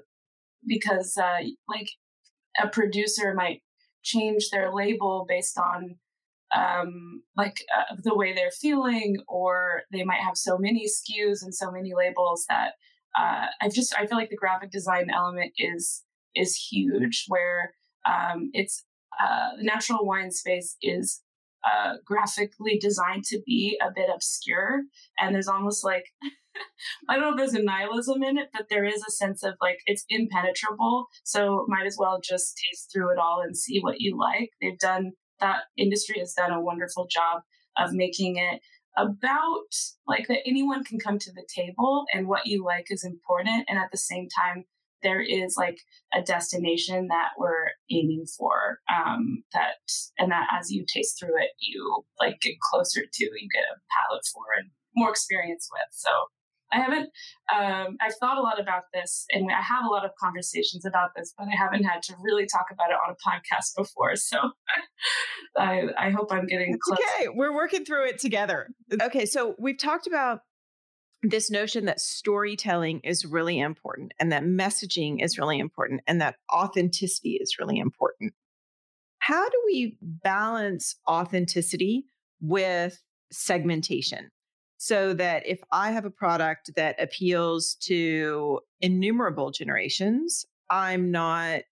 because 0.66 1.16
uh, 1.16 1.44
like 1.68 1.88
a 2.62 2.68
producer 2.68 3.34
might 3.34 3.62
change 4.02 4.50
their 4.50 4.72
label 4.72 5.24
based 5.28 5.58
on 5.58 5.96
um, 6.54 7.22
like 7.36 7.56
uh, 7.76 7.96
the 8.02 8.16
way 8.16 8.32
they're 8.32 8.50
feeling, 8.50 9.16
or 9.28 9.82
they 9.92 10.04
might 10.04 10.20
have 10.20 10.36
so 10.36 10.56
many 10.58 10.86
SKUs 10.86 11.42
and 11.42 11.54
so 11.54 11.70
many 11.70 11.92
labels 11.94 12.44
that 12.48 12.72
uh, 13.18 13.46
I 13.60 13.68
just 13.68 13.94
I 13.98 14.06
feel 14.06 14.18
like 14.18 14.30
the 14.30 14.36
graphic 14.36 14.70
design 14.70 15.08
element 15.14 15.52
is 15.58 16.04
is 16.34 16.56
huge. 16.56 17.24
Where 17.28 17.74
um, 18.06 18.50
it's 18.52 18.84
uh, 19.20 19.56
the 19.58 19.64
natural 19.64 20.04
wine 20.04 20.30
space 20.30 20.76
is 20.82 21.22
uh, 21.64 21.94
graphically 22.04 22.78
designed 22.78 23.24
to 23.24 23.40
be 23.46 23.78
a 23.82 23.90
bit 23.94 24.10
obscure, 24.12 24.82
and 25.18 25.34
there's 25.34 25.48
almost 25.48 25.84
like 25.84 26.04
I 27.08 27.14
don't 27.14 27.22
know 27.22 27.30
if 27.30 27.36
there's 27.36 27.54
a 27.54 27.64
nihilism 27.64 28.22
in 28.22 28.38
it, 28.38 28.48
but 28.52 28.66
there 28.70 28.84
is 28.84 29.02
a 29.06 29.10
sense 29.10 29.42
of 29.42 29.54
like 29.60 29.78
it's 29.86 30.04
impenetrable. 30.08 31.06
So 31.24 31.66
might 31.68 31.86
as 31.86 31.96
well 31.98 32.20
just 32.22 32.56
taste 32.70 32.90
through 32.92 33.12
it 33.12 33.18
all 33.18 33.42
and 33.42 33.56
see 33.56 33.80
what 33.80 34.00
you 34.00 34.16
like. 34.18 34.50
They've 34.60 34.78
done 34.78 35.12
that 35.40 35.62
industry 35.76 36.18
has 36.18 36.32
done 36.34 36.52
a 36.52 36.60
wonderful 36.60 37.06
job 37.06 37.42
of 37.76 37.92
making 37.92 38.36
it 38.36 38.60
about 38.96 39.74
like 40.06 40.28
that 40.28 40.46
anyone 40.46 40.84
can 40.84 40.98
come 40.98 41.18
to 41.18 41.32
the 41.32 41.46
table 41.52 42.04
and 42.12 42.28
what 42.28 42.46
you 42.46 42.64
like 42.64 42.86
is 42.90 43.04
important. 43.04 43.64
And 43.68 43.78
at 43.78 43.90
the 43.90 43.98
same 43.98 44.28
time, 44.28 44.64
there 45.04 45.20
is 45.20 45.54
like 45.56 45.78
a 46.12 46.22
destination 46.22 47.08
that 47.08 47.30
we're 47.38 47.68
aiming 47.92 48.24
for 48.36 48.80
um, 48.92 49.44
that 49.52 49.76
and 50.18 50.32
that 50.32 50.48
as 50.58 50.72
you 50.72 50.84
taste 50.92 51.18
through 51.20 51.36
it 51.36 51.50
you 51.60 52.04
like 52.18 52.40
get 52.40 52.58
closer 52.58 53.02
to 53.02 53.24
you 53.24 53.48
get 53.52 53.62
a 53.62 53.78
palate 53.92 54.24
for 54.32 54.42
and 54.58 54.70
more 54.96 55.10
experience 55.10 55.68
with 55.70 55.88
so 55.92 56.08
I 56.74 56.80
haven't, 56.80 57.10
um, 57.54 57.96
I've 58.00 58.14
thought 58.20 58.38
a 58.38 58.40
lot 58.40 58.60
about 58.60 58.84
this 58.92 59.26
and 59.30 59.50
I 59.50 59.62
have 59.62 59.84
a 59.84 59.88
lot 59.88 60.04
of 60.04 60.10
conversations 60.20 60.84
about 60.84 61.10
this, 61.16 61.32
but 61.36 61.46
I 61.46 61.56
haven't 61.56 61.84
had 61.84 62.02
to 62.04 62.14
really 62.20 62.46
talk 62.46 62.66
about 62.72 62.90
it 62.90 62.96
on 63.06 63.14
a 63.14 63.28
podcast 63.28 63.76
before. 63.76 64.16
So 64.16 64.38
I, 65.56 65.84
I 65.98 66.10
hope 66.10 66.32
I'm 66.32 66.46
getting 66.46 66.78
close. 66.80 66.98
Okay, 66.98 67.28
we're 67.28 67.54
working 67.54 67.84
through 67.84 68.08
it 68.08 68.18
together. 68.18 68.68
Okay, 69.00 69.26
so 69.26 69.54
we've 69.58 69.78
talked 69.78 70.06
about 70.06 70.40
this 71.22 71.50
notion 71.50 71.86
that 71.86 72.00
storytelling 72.00 73.00
is 73.00 73.24
really 73.24 73.58
important 73.58 74.12
and 74.18 74.32
that 74.32 74.42
messaging 74.42 75.22
is 75.22 75.38
really 75.38 75.58
important 75.58 76.02
and 76.06 76.20
that 76.20 76.36
authenticity 76.52 77.38
is 77.40 77.56
really 77.58 77.78
important. 77.78 78.34
How 79.18 79.48
do 79.48 79.62
we 79.64 79.96
balance 80.02 80.96
authenticity 81.08 82.04
with 82.40 83.00
segmentation? 83.32 84.30
So 84.76 85.14
that 85.14 85.46
if 85.46 85.60
I 85.72 85.92
have 85.92 86.04
a 86.04 86.10
product 86.10 86.70
that 86.76 87.00
appeals 87.00 87.76
to 87.82 88.60
innumerable 88.80 89.50
generations, 89.50 90.44
I'm 90.70 91.10
not, 91.10 91.62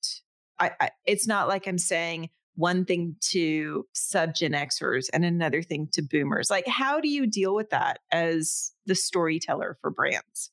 I, 0.58 0.72
I, 0.80 0.90
it's 1.06 1.26
not 1.26 1.48
like 1.48 1.66
I'm 1.66 1.78
saying 1.78 2.30
one 2.54 2.84
thing 2.84 3.16
to 3.30 3.86
sub 3.92 4.34
Gen 4.34 4.52
Xers 4.52 5.06
and 5.12 5.24
another 5.24 5.62
thing 5.62 5.88
to 5.92 6.02
boomers. 6.02 6.50
Like, 6.50 6.66
how 6.66 7.00
do 7.00 7.08
you 7.08 7.26
deal 7.26 7.54
with 7.54 7.70
that 7.70 8.00
as 8.10 8.72
the 8.86 8.94
storyteller 8.94 9.78
for 9.80 9.90
brands? 9.90 10.50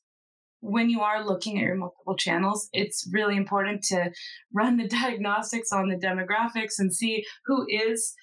when 0.60 0.90
you 0.90 1.00
are 1.00 1.24
looking 1.24 1.58
at 1.58 1.64
your 1.64 1.74
multiple 1.74 2.16
channels, 2.16 2.68
it's 2.72 3.08
really 3.12 3.36
important 3.36 3.82
to 3.82 4.10
run 4.52 4.76
the 4.76 4.88
diagnostics 4.88 5.72
on 5.72 5.88
the 5.88 5.96
demographics 5.96 6.78
and 6.78 6.94
see 6.94 7.24
who 7.46 7.66
is 7.68 8.14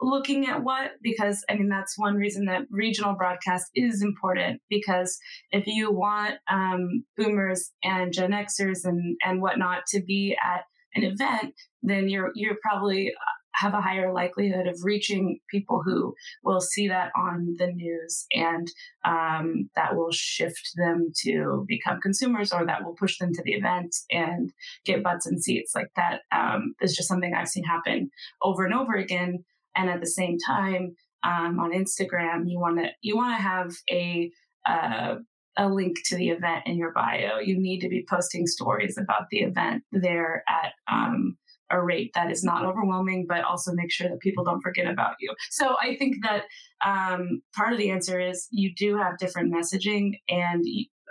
looking 0.00 0.46
at 0.46 0.62
what 0.62 0.92
because 1.02 1.44
i 1.48 1.54
mean 1.54 1.68
that's 1.68 1.98
one 1.98 2.14
reason 2.16 2.46
that 2.46 2.62
regional 2.70 3.14
broadcast 3.14 3.66
is 3.74 4.02
important 4.02 4.60
because 4.68 5.18
if 5.50 5.66
you 5.66 5.92
want 5.92 6.34
um, 6.50 7.04
boomers 7.16 7.70
and 7.82 8.12
gen 8.12 8.32
xers 8.32 8.84
and 8.84 9.16
and 9.24 9.40
whatnot 9.40 9.86
to 9.86 10.02
be 10.02 10.36
at 10.42 10.64
an 10.94 11.04
event 11.04 11.54
then 11.82 12.08
you're 12.08 12.30
you're 12.34 12.56
probably 12.62 13.12
have 13.54 13.74
a 13.74 13.80
higher 13.80 14.12
likelihood 14.12 14.66
of 14.66 14.80
reaching 14.82 15.38
people 15.48 15.82
who 15.84 16.14
will 16.42 16.60
see 16.60 16.88
that 16.88 17.12
on 17.16 17.54
the 17.58 17.68
news 17.68 18.26
and 18.32 18.68
um, 19.04 19.70
that 19.76 19.94
will 19.94 20.10
shift 20.10 20.72
them 20.76 21.12
to 21.22 21.64
become 21.68 22.00
consumers 22.00 22.52
or 22.52 22.66
that 22.66 22.84
will 22.84 22.94
push 22.94 23.18
them 23.18 23.32
to 23.32 23.42
the 23.44 23.52
event 23.52 23.94
and 24.10 24.52
get 24.84 25.02
butts 25.02 25.26
and 25.26 25.42
seats. 25.42 25.74
Like 25.74 25.90
that 25.96 26.22
um, 26.32 26.74
is 26.80 26.96
just 26.96 27.08
something 27.08 27.32
i've 27.34 27.48
seen 27.48 27.64
happen 27.64 28.10
over 28.42 28.64
and 28.64 28.74
over 28.74 28.94
again 28.94 29.44
and 29.76 29.90
at 29.90 30.00
the 30.00 30.06
same 30.06 30.38
time 30.38 30.94
um, 31.22 31.58
on 31.58 31.72
instagram 31.72 32.44
you 32.46 32.58
want 32.58 32.78
to 32.78 32.88
you 33.02 33.16
want 33.16 33.36
to 33.36 33.42
have 33.42 33.72
a 33.90 34.30
uh, 34.66 35.16
a 35.56 35.68
link 35.68 35.98
to 36.04 36.16
the 36.16 36.30
event 36.30 36.62
in 36.66 36.76
your 36.76 36.92
bio. 36.92 37.38
You 37.38 37.58
need 37.58 37.80
to 37.80 37.88
be 37.88 38.04
posting 38.08 38.46
stories 38.46 38.98
about 38.98 39.28
the 39.30 39.40
event 39.40 39.84
there 39.92 40.42
at 40.48 40.72
um, 40.92 41.36
a 41.70 41.82
rate 41.82 42.10
that 42.14 42.30
is 42.30 42.44
not 42.44 42.64
overwhelming, 42.64 43.26
but 43.28 43.44
also 43.44 43.72
make 43.72 43.92
sure 43.92 44.08
that 44.08 44.20
people 44.20 44.44
don't 44.44 44.60
forget 44.60 44.86
about 44.86 45.14
you. 45.20 45.34
So 45.50 45.76
I 45.80 45.96
think 45.96 46.16
that 46.22 46.44
um, 46.84 47.42
part 47.54 47.72
of 47.72 47.78
the 47.78 47.90
answer 47.90 48.20
is 48.20 48.48
you 48.50 48.74
do 48.74 48.96
have 48.96 49.18
different 49.18 49.52
messaging 49.52 50.14
and 50.28 50.64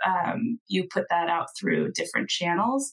um, 0.06 0.58
you 0.68 0.86
put 0.90 1.06
that 1.10 1.28
out 1.28 1.48
through 1.58 1.92
different 1.92 2.28
channels, 2.28 2.92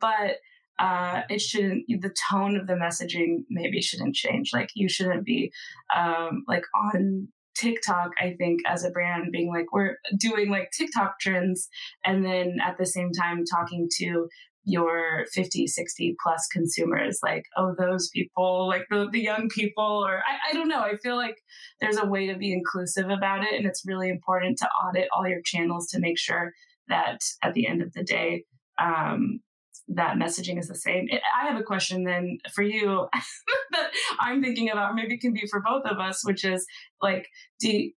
but 0.00 0.36
uh, 0.82 1.22
it 1.30 1.40
shouldn't 1.40 1.84
the 1.88 2.14
tone 2.28 2.56
of 2.56 2.66
the 2.66 2.72
messaging 2.72 3.44
maybe 3.48 3.80
shouldn't 3.80 4.16
change. 4.16 4.50
Like 4.52 4.70
you 4.74 4.88
shouldn't 4.88 5.24
be 5.24 5.52
um, 5.96 6.44
like 6.48 6.64
on 6.74 7.28
TikTok, 7.54 8.10
I 8.20 8.34
think, 8.36 8.60
as 8.66 8.84
a 8.84 8.90
brand, 8.90 9.30
being 9.30 9.48
like, 9.48 9.72
we're 9.72 9.98
doing 10.18 10.50
like 10.50 10.72
TikTok 10.76 11.20
trends, 11.20 11.68
and 12.04 12.24
then 12.24 12.56
at 12.60 12.78
the 12.78 12.86
same 12.86 13.12
time 13.12 13.44
talking 13.44 13.88
to 13.98 14.28
your 14.64 15.26
50 15.32 15.66
60 15.66 16.14
plus 16.22 16.46
consumers 16.52 17.18
like 17.20 17.42
oh 17.56 17.74
those 17.76 18.08
people 18.10 18.68
like 18.68 18.84
the, 18.90 19.08
the 19.10 19.20
young 19.20 19.48
people 19.48 20.04
or 20.06 20.18
I, 20.18 20.50
I 20.50 20.52
don't 20.52 20.68
know. 20.68 20.82
I 20.82 20.98
feel 21.02 21.16
like 21.16 21.34
there's 21.80 21.96
a 21.96 22.06
way 22.06 22.28
to 22.28 22.36
be 22.36 22.52
inclusive 22.52 23.10
about 23.10 23.42
it 23.42 23.54
and 23.54 23.66
it's 23.66 23.82
really 23.84 24.08
important 24.08 24.58
to 24.58 24.68
audit 24.86 25.08
all 25.12 25.26
your 25.26 25.42
channels 25.44 25.88
to 25.88 25.98
make 25.98 26.16
sure 26.16 26.52
that 26.86 27.18
at 27.42 27.54
the 27.54 27.66
end 27.66 27.82
of 27.82 27.92
the 27.92 28.04
day 28.04 28.44
um, 28.80 29.40
that 29.88 30.16
messaging 30.16 30.58
is 30.58 30.68
the 30.68 30.74
same. 30.74 31.08
I 31.12 31.46
have 31.48 31.60
a 31.60 31.64
question 31.64 32.04
then 32.04 32.38
for 32.54 32.62
you 32.62 33.06
that 33.72 33.90
i'm 34.20 34.42
thinking 34.42 34.70
about 34.70 34.94
maybe 34.94 35.14
it 35.14 35.20
can 35.20 35.32
be 35.32 35.46
for 35.50 35.60
both 35.60 35.84
of 35.84 35.98
us 35.98 36.24
which 36.24 36.44
is 36.44 36.66
like 37.00 37.26
do 37.60 37.70
you, 37.70 37.92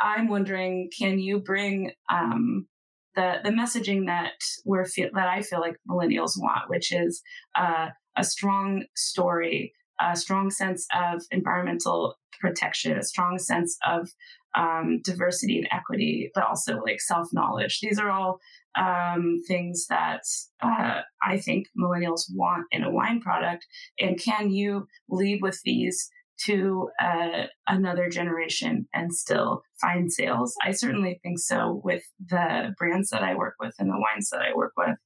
i'm 0.00 0.28
wondering 0.28 0.90
can 0.96 1.18
you 1.18 1.40
bring 1.40 1.92
um, 2.12 2.66
the 3.14 3.36
the 3.44 3.50
messaging 3.50 4.06
that 4.06 4.32
we're 4.64 4.84
feel, 4.84 5.08
that 5.14 5.28
I 5.28 5.42
feel 5.42 5.60
like 5.60 5.76
millennials 5.88 6.32
want, 6.36 6.68
which 6.68 6.92
is 6.92 7.22
uh, 7.56 7.88
a 8.16 8.24
strong 8.24 8.84
story, 8.96 9.72
a 10.00 10.16
strong 10.16 10.50
sense 10.50 10.86
of 10.94 11.22
environmental 11.30 12.16
protection, 12.40 12.98
a 12.98 13.02
strong 13.02 13.38
sense 13.38 13.76
of 13.86 14.10
um, 14.54 15.00
diversity 15.02 15.58
and 15.58 15.68
equity, 15.70 16.30
but 16.34 16.44
also 16.44 16.80
like 16.80 17.00
self 17.00 17.28
knowledge. 17.32 17.80
These 17.80 17.98
are 17.98 18.10
all 18.10 18.38
um, 18.78 19.36
things 19.46 19.86
that 19.88 20.22
uh, 20.62 21.00
I 21.22 21.38
think 21.38 21.66
millennials 21.78 22.24
want 22.32 22.66
in 22.70 22.82
a 22.82 22.90
wine 22.90 23.20
product. 23.20 23.66
And 23.98 24.20
can 24.20 24.50
you 24.50 24.86
lead 25.08 25.40
with 25.42 25.60
these 25.64 26.10
to 26.46 26.88
uh, 27.00 27.44
another 27.68 28.08
generation 28.08 28.88
and 28.92 29.14
still 29.14 29.62
find 29.80 30.12
sales? 30.12 30.54
I 30.64 30.72
certainly 30.72 31.20
think 31.22 31.38
so 31.38 31.80
with 31.84 32.02
the 32.28 32.74
brands 32.78 33.10
that 33.10 33.22
I 33.22 33.34
work 33.34 33.54
with 33.60 33.74
and 33.78 33.88
the 33.88 33.98
wines 33.98 34.30
that 34.30 34.40
I 34.40 34.54
work 34.54 34.72
with. 34.76 34.96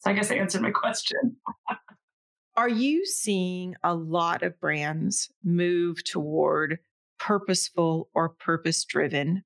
So 0.00 0.10
I 0.10 0.14
guess 0.14 0.30
I 0.30 0.36
answered 0.36 0.62
my 0.62 0.70
question. 0.70 1.36
Are 2.56 2.68
you 2.68 3.06
seeing 3.06 3.76
a 3.82 3.94
lot 3.94 4.42
of 4.42 4.58
brands 4.60 5.30
move 5.44 6.02
toward 6.04 6.78
purposeful 7.20 8.08
or 8.14 8.30
purpose 8.30 8.84
driven 8.84 9.44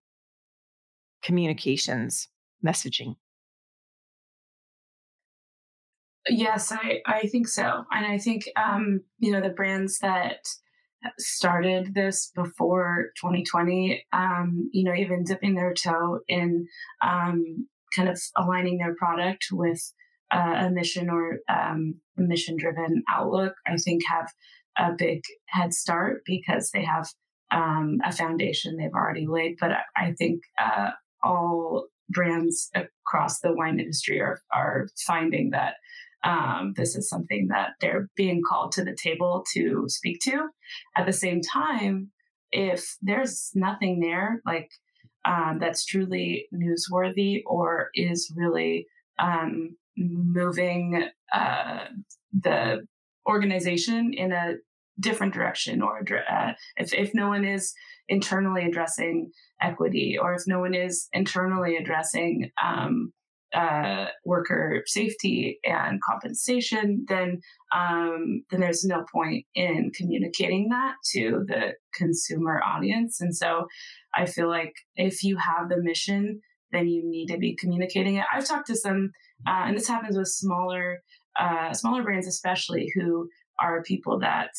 communications 1.23 2.29
messaging? 2.65 3.17
Yes, 6.29 6.73
I, 6.73 7.01
I 7.05 7.27
think 7.27 7.49
so. 7.49 7.85
And 7.93 8.07
I 8.07 8.17
think, 8.19 8.45
um, 8.57 9.01
you 9.19 9.33
know, 9.33 9.43
the 9.43 9.51
brands 9.51 9.99
that 9.99 10.47
started 11.19 11.95
this 11.95 12.31
before 12.35 13.11
2020, 13.21 14.07
um, 14.13 14.71
you 14.73 14.85
know, 14.85 14.95
even 14.95 15.25
dipping 15.25 15.55
their 15.55 15.75
toe 15.75 16.21
in 16.29 16.67
um, 17.05 17.69
kind 17.95 18.09
of 18.09 18.19
aligning 18.39 18.79
their 18.79 18.95
product 18.95 19.49
with 19.53 19.93
uh, 20.33 20.67
a 20.67 20.71
mission 20.71 21.11
or 21.11 21.41
um, 21.49 21.97
mission 22.17 22.57
driven 22.57 23.03
outlook, 23.11 23.55
I 23.67 23.77
think 23.77 24.03
have 24.07 24.31
a 24.79 24.93
big 24.97 25.23
head 25.47 25.75
start 25.75 26.23
because 26.25 26.71
they 26.71 26.85
have 26.85 27.07
um, 27.51 27.99
a 28.05 28.13
foundation 28.13 28.77
they've 28.77 28.95
already 28.95 29.27
laid. 29.27 29.57
But 29.61 29.73
I, 29.97 30.13
think 30.13 30.43
uh, 30.63 30.91
all 31.23 31.87
brands 32.09 32.71
across 32.75 33.41
the 33.41 33.55
wine 33.55 33.81
industry 33.81 34.21
are, 34.21 34.41
are 34.53 34.89
finding 35.07 35.51
that 35.51 35.75
um, 36.25 36.73
this 36.77 36.97
is 36.97 37.09
something 37.09 37.49
that 37.49 37.71
they're 37.81 38.09
being 38.17 38.43
called 38.49 38.73
to 38.73 38.85
the 38.85 38.97
table 39.01 39.45
to 39.55 39.85
speak 39.89 40.21
to. 40.25 40.49
At 40.97 41.07
the 41.07 41.13
same 41.13 41.41
time, 41.43 42.11
if 42.51 42.97
there's 43.03 43.51
nothing 43.55 44.01
there, 44.01 44.41
like 44.47 44.71
um, 45.25 45.59
that's 45.61 45.85
truly 45.85 46.47
newsworthy 46.55 47.43
or 47.47 47.91
is 47.95 48.33
really 48.37 48.87
um, 49.19 49.77
moving 49.97 51.09
uh, 51.33 51.85
the 52.33 52.87
organization 53.29 54.13
in 54.15 54.33
a 54.33 54.55
different 55.01 55.35
direction, 55.35 55.83
or 55.83 56.01
uh, 56.31 56.53
if, 56.77 56.93
if 56.95 57.11
no 57.15 57.29
one 57.29 57.45
is 57.45 57.73
internally 58.09 58.65
addressing 58.65 59.31
equity, 59.61 60.17
or 60.21 60.35
if 60.35 60.43
no 60.47 60.61
one 60.61 60.75
is 60.75 61.09
internally 61.13 61.77
addressing 61.77 62.51
um, 62.65 63.13
uh, 63.55 64.07
worker 64.25 64.83
safety 64.87 65.59
and 65.65 66.01
compensation, 66.03 67.05
then 67.09 67.41
um, 67.75 68.43
then 68.51 68.61
there's 68.61 68.85
no 68.85 69.05
point 69.13 69.47
in 69.55 69.91
communicating 69.95 70.69
that 70.71 70.95
to 71.13 71.45
the 71.47 71.73
consumer 71.95 72.61
audience. 72.65 73.21
And 73.21 73.35
so, 73.35 73.67
I 74.15 74.27
feel 74.27 74.49
like 74.49 74.73
if 74.97 75.23
you 75.23 75.37
have 75.37 75.69
the 75.69 75.81
mission, 75.81 76.41
then 76.73 76.89
you 76.89 77.03
need 77.09 77.27
to 77.29 77.39
be 77.39 77.57
communicating 77.57 78.17
it. 78.17 78.25
I've 78.33 78.47
talked 78.47 78.67
to 78.67 78.77
some, 78.77 79.11
uh, 79.47 79.65
and 79.67 79.77
this 79.77 79.89
happens 79.89 80.17
with 80.17 80.29
smaller 80.29 80.99
uh, 81.39 81.73
smaller 81.73 82.03
brands, 82.03 82.27
especially 82.27 82.91
who 82.95 83.29
are 83.61 83.83
people 83.83 84.19
that 84.21 84.51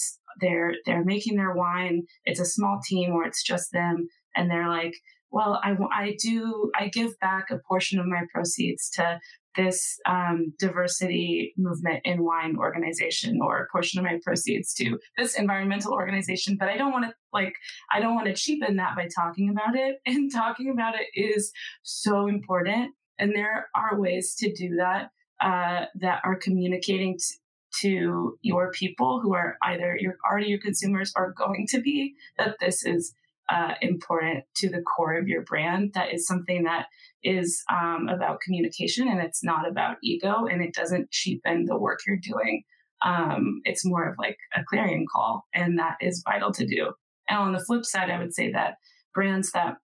they're 0.42 0.74
they're 0.86 1.04
making 1.04 1.36
their 1.38 1.54
wine. 1.54 2.04
It's 2.26 2.40
a 2.40 2.46
small 2.46 2.80
team, 2.86 3.12
or 3.12 3.26
it's 3.26 3.44
just 3.44 3.72
them, 3.72 4.08
and 4.36 4.50
they're 4.50 4.70
like 4.70 4.96
well, 5.32 5.60
I, 5.66 5.76
I 5.94 6.16
do, 6.22 6.72
I 6.80 6.88
give 6.88 7.20
back 7.20 7.52
a 7.52 7.60
portion 7.68 8.00
of 8.00 8.06
my 8.06 8.22
proceeds 8.34 8.90
to 8.92 9.20
this 9.58 10.00
um, 10.08 10.54
diversity 10.60 11.54
movement 11.58 12.02
in 12.06 12.24
wine 12.24 12.56
organization 12.58 13.40
or 13.42 13.60
a 13.60 13.68
portion 13.70 14.00
of 14.00 14.06
my 14.06 14.18
proceeds 14.24 14.74
to 14.76 14.98
this 15.18 15.38
environmental 15.38 15.94
organization. 15.94 16.58
But 16.60 16.70
i 16.70 16.78
don't 16.78 16.92
want 16.92 17.06
to 17.06 17.14
like 17.34 17.56
i 17.92 18.00
don't 18.00 18.16
want 18.16 18.28
to 18.28 18.34
cheapen 18.34 18.76
that 18.78 18.96
by 18.96 19.08
talking 19.14 19.50
about 19.50 19.76
it. 19.76 19.98
And 20.06 20.32
talking 20.32 20.70
about 20.72 20.96
it 20.96 21.08
is 21.14 21.52
so 21.84 22.28
important. 22.28 22.94
And 23.20 23.34
there 23.36 23.68
are 23.76 24.00
ways 24.00 24.36
to 24.40 24.54
do 24.54 24.76
that 24.76 25.10
uh, 25.42 25.86
that 25.96 26.22
are 26.24 26.36
communicating 26.36 27.18
t- 27.18 27.36
to 27.82 28.38
your 28.42 28.72
people 28.72 29.20
who 29.22 29.34
are 29.34 29.58
either 29.64 29.98
your 30.00 30.18
already 30.30 30.48
your 30.48 30.60
consumers 30.60 31.12
or 31.16 31.34
going 31.38 31.66
to 31.70 31.82
be 31.82 32.16
that 32.38 32.56
this 32.60 32.86
is 32.86 33.14
uh, 33.50 33.74
important 33.82 34.44
to 34.56 34.70
the 34.70 34.82
core 34.82 35.18
of 35.18 35.28
your 35.28 35.44
brand. 35.44 35.94
That 35.94 36.14
is 36.14 36.26
something 36.26 36.64
that 36.64 36.88
is 37.24 37.64
um, 37.72 38.08
about 38.10 38.42
communication 38.42 39.08
and 39.08 39.20
it's 39.22 39.44
not 39.44 39.68
about 39.68 39.98
ego 40.04 40.46
and 40.46 40.62
it 40.62 40.74
doesn't 40.74 41.12
cheapen 41.12 41.66
the 41.66 41.78
work 41.78 42.00
you're 42.08 42.18
doing. 42.18 42.64
Um, 43.06 43.62
it's 43.66 43.86
more 43.86 44.08
of 44.08 44.16
like 44.18 44.38
a 44.56 44.64
clarion 44.68 45.06
call, 45.14 45.46
and 45.54 45.78
that 45.78 45.98
is 46.02 46.24
vital 46.26 46.52
to 46.54 46.66
do. 46.66 46.94
And 47.30 47.40
on 47.40 47.54
the 47.54 47.64
flip 47.64 47.86
side, 47.86 48.10
I 48.10 48.18
would 48.18 48.34
say 48.34 48.52
that 48.52 48.76
brands 49.14 49.52
that 49.52 49.76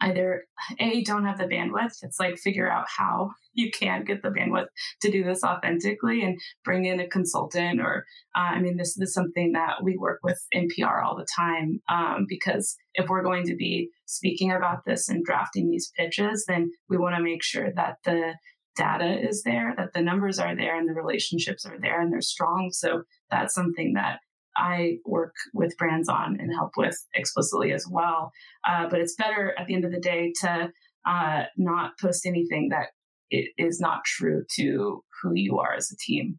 either 0.00 0.44
a 0.78 1.02
don't 1.02 1.24
have 1.24 1.38
the 1.38 1.44
bandwidth. 1.44 2.02
It's 2.02 2.20
like 2.20 2.38
figure 2.38 2.70
out 2.70 2.86
how 2.88 3.30
you 3.54 3.70
can 3.70 4.04
get 4.04 4.22
the 4.22 4.28
bandwidth 4.28 4.66
to 5.00 5.10
do 5.10 5.24
this 5.24 5.42
authentically 5.42 6.22
and 6.22 6.38
bring 6.64 6.84
in 6.84 7.00
a 7.00 7.08
consultant 7.08 7.80
or 7.80 8.04
uh, 8.36 8.40
i 8.40 8.60
mean 8.60 8.76
this, 8.76 8.94
this, 8.94 9.08
is 9.08 9.14
something 9.14 9.52
that 9.52 9.82
we 9.82 9.96
work 9.96 10.20
with 10.22 10.38
NPR 10.54 11.02
all 11.02 11.16
the 11.16 11.26
time 11.34 11.80
um, 11.88 12.26
because 12.28 12.76
if 12.94 13.08
we're 13.08 13.22
going 13.22 13.46
to 13.46 13.56
be 13.56 13.88
speaking 14.04 14.52
about 14.52 14.84
this 14.84 15.08
and 15.08 15.24
drafting 15.24 15.70
these 15.70 15.90
pitches 15.96 16.44
then 16.46 16.70
we 16.90 16.98
want 16.98 17.16
to 17.16 17.22
make 17.22 17.42
sure 17.42 17.72
that 17.74 17.96
the 18.04 18.34
data 18.76 19.18
is 19.26 19.42
there 19.42 19.74
that 19.76 19.92
the 19.94 20.02
numbers 20.02 20.38
are 20.38 20.54
there 20.54 20.78
and 20.78 20.88
the 20.88 20.94
relationships 20.94 21.64
are 21.64 21.78
there 21.80 22.00
and 22.00 22.12
they're 22.12 22.20
strong. 22.20 22.70
So 22.72 23.02
that's 23.30 23.54
something 23.54 23.94
that 23.94 24.20
I 24.56 24.98
work 25.04 25.34
with 25.52 25.76
brands 25.76 26.08
on 26.08 26.38
and 26.40 26.52
help 26.52 26.72
with 26.76 26.96
explicitly 27.14 27.72
as 27.72 27.86
well. 27.90 28.32
Uh, 28.66 28.88
but 28.88 29.00
it's 29.00 29.14
better 29.14 29.54
at 29.58 29.66
the 29.66 29.74
end 29.74 29.84
of 29.84 29.92
the 29.92 30.00
day 30.00 30.32
to 30.40 30.70
uh, 31.06 31.44
not 31.56 31.98
post 32.00 32.26
anything 32.26 32.70
that 32.70 32.88
is 33.30 33.80
not 33.80 34.04
true 34.04 34.44
to 34.56 35.02
who 35.22 35.32
you 35.34 35.58
are 35.58 35.74
as 35.74 35.90
a 35.90 35.96
team. 35.96 36.38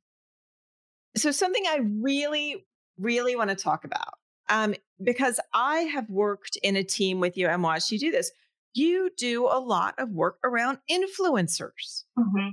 So, 1.16 1.32
something 1.32 1.64
I 1.68 1.80
really 2.02 2.66
really 2.98 3.36
want 3.36 3.50
to 3.50 3.56
talk 3.56 3.84
about. 3.84 4.16
Um, 4.50 4.76
because 5.04 5.40
I 5.54 5.80
have 5.80 6.10
worked 6.10 6.58
in 6.64 6.76
a 6.76 6.84
team 6.84 7.20
with 7.20 7.38
you 7.38 7.48
and 7.48 7.62
watched 7.62 7.92
you 7.92 8.00
do 8.00 8.12
this. 8.12 8.32
You 8.74 9.10
do 9.18 9.46
a 9.46 9.60
lot 9.60 9.96
of 9.98 10.10
work 10.10 10.38
around 10.44 10.80
influencers. 10.90 12.04
Mm-hmm. 12.18 12.50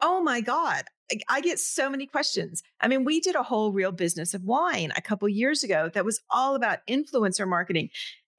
Oh 0.00 0.22
my 0.22 0.40
God. 0.40 0.84
I 1.28 1.40
get 1.40 1.58
so 1.58 1.90
many 1.90 2.06
questions. 2.06 2.62
I 2.80 2.88
mean, 2.88 3.04
we 3.04 3.20
did 3.20 3.34
a 3.34 3.42
whole 3.42 3.72
real 3.72 3.92
business 3.92 4.34
of 4.34 4.44
wine 4.44 4.92
a 4.96 5.00
couple 5.00 5.28
years 5.28 5.62
ago 5.62 5.90
that 5.94 6.04
was 6.04 6.20
all 6.30 6.54
about 6.54 6.78
influencer 6.88 7.48
marketing. 7.48 7.90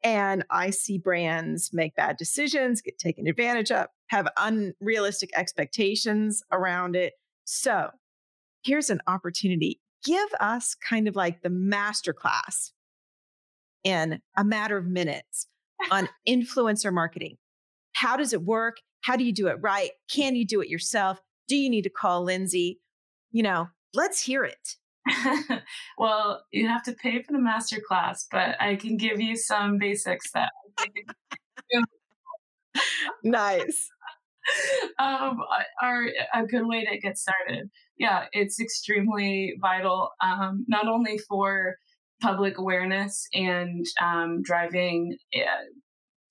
And 0.04 0.44
I 0.50 0.72
see 0.72 0.98
brands 0.98 1.72
make 1.74 1.96
bad 1.96 2.18
decisions, 2.18 2.82
get 2.82 2.98
taken 2.98 3.28
advantage 3.28 3.72
of, 3.72 3.88
have 4.08 4.28
unrealistic 4.38 5.30
expectations 5.36 6.44
around 6.52 6.96
it. 6.96 7.14
So 7.46 7.92
here's 8.64 8.90
an 8.90 9.02
opportunity. 9.08 9.80
Give 10.04 10.30
us 10.40 10.76
kind 10.76 11.08
of 11.08 11.16
like 11.16 11.44
the 11.44 11.50
masterclass 11.50 12.72
in 13.84 14.22
a 14.36 14.44
matter 14.44 14.78
of 14.78 14.88
minutes 14.88 15.48
on 15.92 16.10
influencer 16.28 16.92
marketing. 16.92 17.38
How 17.94 18.18
does 18.18 18.34
it 18.34 18.42
work? 18.42 18.78
How 19.02 19.16
do 19.16 19.24
you 19.24 19.34
do 19.34 19.48
it 19.48 19.58
right? 19.62 19.92
Can 20.10 20.36
you 20.36 20.46
do 20.46 20.62
it 20.62 20.70
yourself? 20.70 21.20
Do 21.52 21.58
you 21.58 21.70
need 21.70 21.82
to 21.82 21.90
call 21.90 22.26
Lyndsay? 22.26 22.78
You 23.34 23.44
know, 23.44 23.68
let's 23.94 24.24
hear 24.24 24.46
it. 24.46 24.78
well, 25.98 26.46
you 26.54 26.66
have 26.66 26.82
to 26.84 26.94
pay 26.94 27.22
for 27.22 27.34
the 27.34 27.42
master 27.42 27.82
class, 27.86 28.26
but 28.32 28.56
I 28.62 28.78
can 28.78 28.96
give 28.96 29.20
you 29.20 29.36
some 29.36 29.78
basics 29.78 30.32
that 30.32 30.54
nice. 33.26 33.90
um, 35.00 35.40
are 35.82 36.06
a 36.34 36.46
good 36.46 36.66
way 36.66 36.86
to 36.86 36.98
get 37.00 37.18
started. 37.18 37.70
Yeah, 37.98 38.28
it's 38.32 38.62
extremely 38.62 39.56
vital, 39.60 40.12
um, 40.24 40.64
not 40.70 40.88
only 40.88 41.18
for 41.18 41.76
public 42.22 42.60
awareness 42.60 43.28
and 43.34 43.86
um, 44.02 44.42
driving 44.42 45.18
uh, 45.36 45.66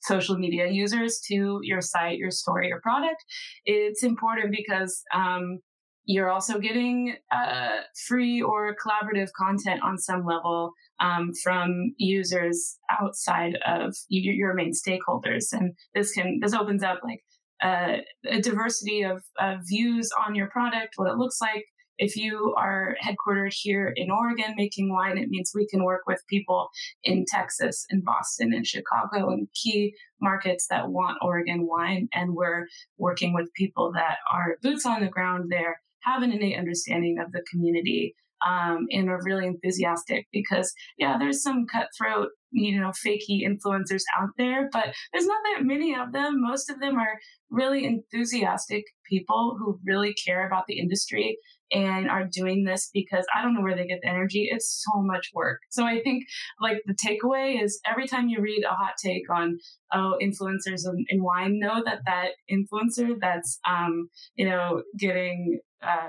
social 0.02 0.36
media 0.36 0.68
users 0.68 1.20
to 1.28 1.60
your 1.62 1.80
site, 1.80 2.18
your 2.18 2.30
story, 2.30 2.68
your 2.68 2.80
product. 2.80 3.24
It's 3.64 4.02
important 4.02 4.50
because 4.50 5.02
um, 5.14 5.58
you're 6.04 6.30
also 6.30 6.58
getting 6.58 7.14
uh, 7.32 7.82
free 8.08 8.42
or 8.42 8.74
collaborative 8.74 9.28
content 9.36 9.82
on 9.82 9.98
some 9.98 10.24
level 10.24 10.72
um, 11.00 11.30
from 11.42 11.94
users 11.98 12.78
outside 13.00 13.56
of 13.66 13.94
your, 14.08 14.34
your, 14.34 14.54
main 14.54 14.72
stakeholders, 14.72 15.52
and 15.52 15.72
this 15.94 16.12
can 16.12 16.40
this 16.42 16.52
opens 16.52 16.82
up 16.82 17.00
like 17.04 17.20
uh, 17.62 17.98
a 18.28 18.40
diversity 18.40 19.02
of, 19.02 19.22
of 19.38 19.60
views 19.68 20.10
on 20.26 20.34
your 20.34 20.48
product, 20.48 20.94
what 20.96 21.10
it 21.10 21.16
looks 21.16 21.40
like, 21.40 21.64
if 22.00 22.16
you 22.16 22.54
are 22.56 22.96
headquartered 23.04 23.52
here 23.52 23.92
in 23.94 24.10
Oregon 24.10 24.54
making 24.56 24.90
wine, 24.90 25.18
it 25.18 25.28
means 25.28 25.52
we 25.54 25.66
can 25.66 25.84
work 25.84 26.00
with 26.06 26.24
people 26.28 26.70
in 27.04 27.26
Texas 27.28 27.84
and 27.90 28.02
Boston 28.02 28.54
and 28.54 28.66
Chicago 28.66 29.28
and 29.28 29.46
key 29.54 29.94
markets 30.20 30.66
that 30.70 30.88
want 30.88 31.18
Oregon 31.20 31.66
wine. 31.68 32.08
And 32.14 32.34
we're 32.34 32.66
working 32.96 33.34
with 33.34 33.52
people 33.54 33.92
that 33.92 34.16
are 34.32 34.56
boots 34.62 34.86
on 34.86 35.02
the 35.02 35.08
ground 35.08 35.52
there, 35.52 35.82
have 36.00 36.22
an 36.22 36.32
innate 36.32 36.58
understanding 36.58 37.18
of 37.18 37.32
the 37.32 37.44
community, 37.50 38.14
um, 38.46 38.86
and 38.90 39.08
are 39.08 39.20
really 39.24 39.46
enthusiastic 39.46 40.26
because, 40.32 40.72
yeah, 40.98 41.16
there's 41.18 41.42
some 41.42 41.66
cutthroat, 41.66 42.28
you 42.50 42.80
know, 42.80 42.90
fakey 42.90 43.42
influencers 43.46 44.02
out 44.18 44.30
there, 44.38 44.68
but 44.72 44.94
there's 45.12 45.26
not 45.26 45.40
that 45.54 45.64
many 45.64 45.94
of 45.94 46.12
them. 46.12 46.40
Most 46.40 46.70
of 46.70 46.80
them 46.80 46.96
are 46.96 47.18
really 47.50 47.84
enthusiastic 47.84 48.84
people 49.08 49.56
who 49.58 49.78
really 49.84 50.14
care 50.14 50.46
about 50.46 50.64
the 50.68 50.78
industry 50.78 51.36
and 51.72 52.10
are 52.10 52.28
doing 52.30 52.64
this 52.64 52.90
because 52.92 53.24
I 53.34 53.42
don't 53.42 53.54
know 53.54 53.60
where 53.60 53.76
they 53.76 53.86
get 53.86 54.00
the 54.02 54.08
energy. 54.08 54.48
It's 54.50 54.84
so 54.84 55.02
much 55.02 55.30
work. 55.34 55.60
So 55.70 55.84
I 55.84 56.00
think 56.02 56.24
like 56.60 56.78
the 56.86 56.94
takeaway 56.94 57.62
is 57.62 57.80
every 57.86 58.08
time 58.08 58.28
you 58.28 58.40
read 58.40 58.64
a 58.64 58.74
hot 58.74 58.94
take 59.02 59.30
on 59.32 59.58
oh 59.92 60.16
influencers 60.22 60.86
in, 60.86 61.04
in 61.08 61.22
wine, 61.22 61.58
know 61.60 61.82
that 61.84 62.00
that 62.06 62.30
influencer 62.50 63.14
that's 63.20 63.58
um 63.68 64.08
you 64.34 64.48
know 64.48 64.82
getting 64.98 65.60
uh 65.82 66.08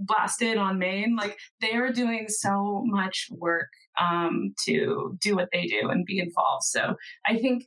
blasted 0.00 0.56
on 0.56 0.78
Main, 0.78 1.16
like 1.16 1.38
they 1.60 1.74
are 1.74 1.92
doing 1.92 2.26
so 2.28 2.82
much 2.86 3.28
work 3.30 3.68
um, 4.00 4.54
to 4.66 5.16
do 5.20 5.36
what 5.36 5.48
they 5.52 5.66
do 5.66 5.88
and 5.90 6.04
be 6.06 6.18
involved. 6.18 6.64
So 6.64 6.96
I 7.26 7.36
think 7.36 7.64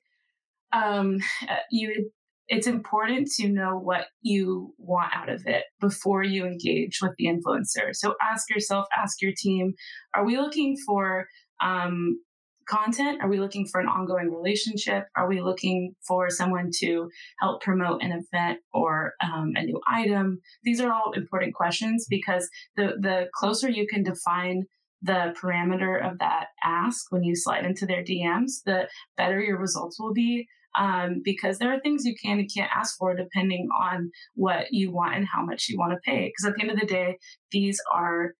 um, 0.74 1.20
uh, 1.48 1.56
you 1.72 2.10
it's 2.50 2.68
important 2.68 3.30
to 3.38 3.48
know 3.48 3.78
what 3.78 4.08
you 4.22 4.74
want 4.78 5.14
out 5.16 5.30
of 5.30 5.44
it 5.46 5.64
before 5.80 6.24
you 6.24 6.46
engage 6.46 7.00
with 7.02 7.14
the 7.18 7.26
influencer. 7.26 7.94
So 7.94 8.16
ask 8.22 8.50
yourself, 8.50 8.86
ask 8.96 9.22
your 9.22 9.32
team, 9.36 9.74
are 10.14 10.26
we 10.26 10.36
looking 10.36 10.76
for 10.86 11.28
um, 11.64 12.20
content? 12.66 13.22
Are 13.22 13.30
we 13.30 13.40
looking 13.40 13.66
for 13.66 13.80
an 13.80 13.88
ongoing 13.88 14.32
relationship? 14.32 15.06
Are 15.16 15.28
we 15.28 15.42
looking 15.42 15.96
for 16.08 16.30
someone 16.30 16.70
to 16.80 17.10
help 17.40 17.62
promote 17.62 18.02
an 18.02 18.12
event 18.12 18.60
or 18.74 19.14
um, 19.24 19.54
a 19.56 19.64
new 19.64 19.80
item? 19.88 20.40
These 20.64 20.82
are 20.82 20.92
all 20.92 21.12
important 21.14 21.54
questions 21.54 22.06
because 22.10 22.50
the, 22.76 22.94
the 23.00 23.28
closer 23.34 23.70
you 23.70 23.88
can 23.88 24.04
define 24.04 24.64
the 25.02 25.36
parameter 25.42 26.10
of 26.10 26.18
that 26.20 26.48
ask 26.64 27.12
when 27.12 27.24
you 27.24 27.36
slide 27.36 27.66
into 27.66 27.86
their 27.86 28.04
DMs, 28.04 28.64
the 28.66 28.88
better 29.18 29.40
your 29.42 29.60
results 29.60 30.00
will 30.00 30.14
be 30.14 30.48
um, 30.78 31.22
because 31.24 31.60
there 31.60 31.74
are 31.74 31.80
things 31.82 32.06
you 32.06 32.16
can 32.22 32.40
and 32.40 32.50
can't 32.54 32.72
ask 32.76 32.98
for 32.98 33.16
depending 33.16 33.68
on 33.80 34.12
what 34.36 34.68
you 34.72 34.92
want 34.92 35.16
and 35.16 35.28
how 35.28 35.44
much 35.44 35.68
you 35.70 35.78
want 35.78 35.92
to 35.92 36.00
pay. 36.10 36.28
Because 36.28 36.50
at 36.50 36.56
the 36.56 36.62
end 36.62 36.72
of 36.72 36.80
the 36.80 36.86
day, 36.86 37.18
these 37.52 37.80
are, 37.94 38.34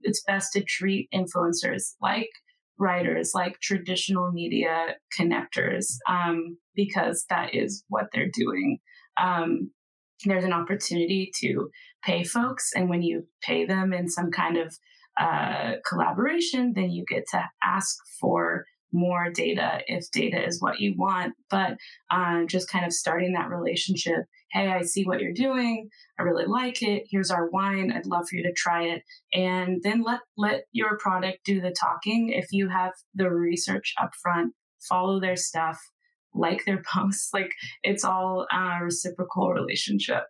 it's 0.00 0.22
best 0.22 0.52
to 0.52 0.62
treat 0.62 1.08
influencers 1.12 1.94
like 2.00 2.30
writers, 2.78 3.32
like 3.34 3.60
traditional 3.60 4.32
media 4.32 4.96
connectors, 5.18 5.96
um, 6.08 6.58
because 6.74 7.24
that 7.30 7.54
is 7.54 7.84
what 7.88 8.06
they're 8.12 8.30
doing. 8.32 8.78
Um, 9.20 9.70
there's 10.24 10.44
an 10.44 10.52
opportunity 10.52 11.30
to 11.40 11.70
pay 12.02 12.24
folks, 12.24 12.70
and 12.74 12.88
when 12.88 13.02
you 13.02 13.26
pay 13.42 13.64
them 13.66 13.92
in 13.92 14.08
some 14.08 14.30
kind 14.30 14.56
of 14.56 14.74
uh, 15.20 15.74
collaboration, 15.88 16.72
then 16.74 16.90
you 16.90 17.04
get 17.08 17.24
to 17.30 17.42
ask 17.62 17.96
for 18.20 18.64
more 18.94 19.30
data 19.30 19.80
if 19.86 20.10
data 20.10 20.42
is 20.46 20.62
what 20.62 20.80
you 20.80 20.94
want. 20.96 21.34
But 21.50 21.76
um, 22.10 22.46
just 22.48 22.70
kind 22.70 22.86
of 22.86 22.92
starting 22.92 23.32
that 23.32 23.50
relationship. 23.50 24.24
Hey, 24.52 24.68
I 24.68 24.82
see 24.82 25.04
what 25.04 25.20
you're 25.20 25.32
doing. 25.32 25.88
I 26.18 26.22
really 26.22 26.46
like 26.46 26.80
it. 26.82 27.04
Here's 27.10 27.30
our 27.30 27.50
wine. 27.50 27.92
I'd 27.92 28.06
love 28.06 28.28
for 28.28 28.36
you 28.36 28.44
to 28.44 28.52
try 28.52 28.84
it. 28.84 29.02
And 29.34 29.82
then 29.82 30.02
let 30.02 30.20
let 30.36 30.64
your 30.72 30.96
product 30.96 31.38
do 31.44 31.60
the 31.60 31.74
talking. 31.78 32.30
If 32.30 32.46
you 32.52 32.68
have 32.68 32.92
the 33.14 33.30
research 33.30 33.92
up 34.00 34.12
front, 34.22 34.54
follow 34.88 35.20
their 35.20 35.36
stuff, 35.36 35.78
like 36.32 36.64
their 36.64 36.82
posts. 36.94 37.30
Like 37.34 37.52
it's 37.82 38.04
all 38.04 38.46
a 38.52 38.84
reciprocal 38.84 39.52
relationship. 39.52 40.24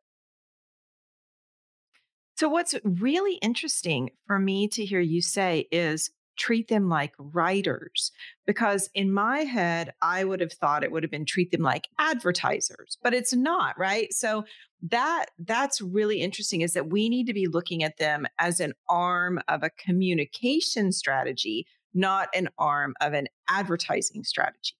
So, 2.36 2.48
what's 2.48 2.74
really 2.82 3.34
interesting 3.34 4.10
for 4.26 4.40
me 4.40 4.66
to 4.68 4.84
hear 4.84 5.00
you 5.00 5.22
say 5.22 5.68
is 5.70 6.10
treat 6.36 6.68
them 6.68 6.88
like 6.88 7.12
writers 7.18 8.10
because 8.46 8.90
in 8.94 9.12
my 9.12 9.40
head 9.40 9.92
i 10.02 10.24
would 10.24 10.40
have 10.40 10.52
thought 10.52 10.84
it 10.84 10.92
would 10.92 11.02
have 11.02 11.10
been 11.10 11.24
treat 11.24 11.50
them 11.50 11.62
like 11.62 11.88
advertisers 11.98 12.98
but 13.02 13.14
it's 13.14 13.32
not 13.32 13.78
right 13.78 14.12
so 14.12 14.44
that 14.82 15.26
that's 15.38 15.80
really 15.80 16.20
interesting 16.20 16.60
is 16.60 16.72
that 16.74 16.90
we 16.90 17.08
need 17.08 17.26
to 17.26 17.32
be 17.32 17.46
looking 17.46 17.82
at 17.82 17.98
them 17.98 18.26
as 18.38 18.60
an 18.60 18.72
arm 18.88 19.40
of 19.48 19.62
a 19.62 19.70
communication 19.70 20.92
strategy 20.92 21.66
not 21.94 22.28
an 22.34 22.48
arm 22.58 22.94
of 23.00 23.12
an 23.12 23.26
advertising 23.48 24.24
strategy 24.24 24.74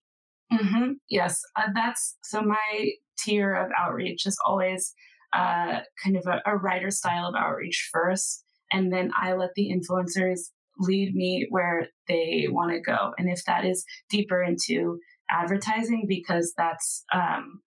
mm-hmm. 0.53 0.93
yes 1.09 1.41
uh, 1.57 1.69
that's 1.75 2.17
so 2.23 2.43
my 2.43 2.91
tier 3.19 3.55
of 3.55 3.71
outreach 3.79 4.27
is 4.27 4.37
always 4.45 4.95
uh, 5.33 5.81
kind 6.03 6.17
of 6.17 6.27
a, 6.27 6.41
a 6.47 6.57
writer 6.57 6.91
style 6.91 7.27
of 7.27 7.35
outreach 7.37 7.89
first 7.93 8.45
and 8.73 8.93
then 8.93 9.11
i 9.17 9.33
let 9.33 9.51
the 9.55 9.73
influencers 9.73 10.51
lead 10.79 11.15
me 11.15 11.47
where 11.51 11.89
they 12.09 12.47
want 12.49 12.73
to 12.73 12.81
go. 12.81 13.13
And 13.19 13.29
if 13.29 13.45
that 13.47 13.65
is 13.65 13.85
deeper 14.11 14.43
into 14.43 14.99
advertising 15.31 16.05
because 16.09 16.53
that's 16.57 17.05
um, 17.13 17.61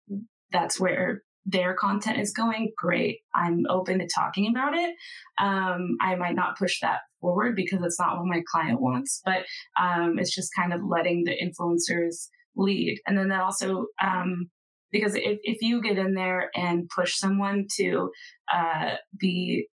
that's 0.52 0.80
where 0.80 1.24
their 1.48 1.74
content 1.74 2.20
is 2.20 2.34
going, 2.34 2.74
great. 2.78 3.20
I'm 3.34 3.66
open 3.70 4.00
to 4.00 4.08
talking 4.14 4.52
about 4.52 4.74
it. 4.76 4.94
Um, 5.42 5.96
I 6.02 6.16
might 6.16 6.36
not 6.36 6.58
push 6.58 6.82
that 6.82 7.00
forward 7.22 7.56
because 7.56 7.82
it's 7.84 8.00
not 8.00 8.18
what 8.18 8.26
my 8.26 8.42
client 8.52 8.82
wants, 8.82 9.22
but 9.24 9.46
um, 9.82 10.20
it's 10.20 10.36
just 10.36 10.52
kind 10.54 10.74
of 10.74 10.82
letting 10.84 11.24
the 11.24 11.32
influencers 11.32 12.28
lead. 12.58 13.00
And 13.08 13.18
then 13.18 13.30
that 13.30 13.42
also, 13.42 13.86
um, 14.04 14.50
because 14.92 15.16
if, 15.16 15.40
if 15.44 15.62
you 15.62 15.82
get 15.82 15.98
in 15.98 16.16
there 16.16 16.50
and 16.54 16.90
push 16.94 17.16
someone 17.16 17.68
to 17.78 18.12
uh, 18.54 18.96
be 19.18 19.68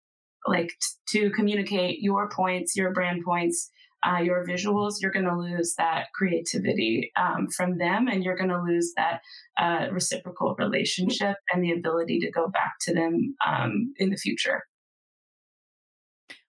like 0.46 0.68
t- 1.08 1.20
to 1.20 1.30
communicate 1.30 2.00
your 2.00 2.28
points, 2.28 2.76
your 2.76 2.92
brand 2.92 3.22
points, 3.24 3.70
uh, 4.06 4.18
your 4.18 4.46
visuals, 4.46 4.96
you're 5.00 5.10
going 5.10 5.24
to 5.24 5.36
lose 5.36 5.74
that 5.78 6.06
creativity 6.14 7.10
um, 7.16 7.48
from 7.48 7.78
them, 7.78 8.06
and 8.06 8.22
you're 8.22 8.36
going 8.36 8.50
to 8.50 8.60
lose 8.60 8.92
that 8.96 9.20
uh, 9.58 9.86
reciprocal 9.90 10.54
relationship 10.58 11.36
and 11.52 11.64
the 11.64 11.72
ability 11.72 12.18
to 12.20 12.30
go 12.30 12.48
back 12.48 12.74
to 12.82 12.92
them 12.92 13.34
um, 13.46 13.94
in 13.96 14.10
the 14.10 14.16
future. 14.16 14.64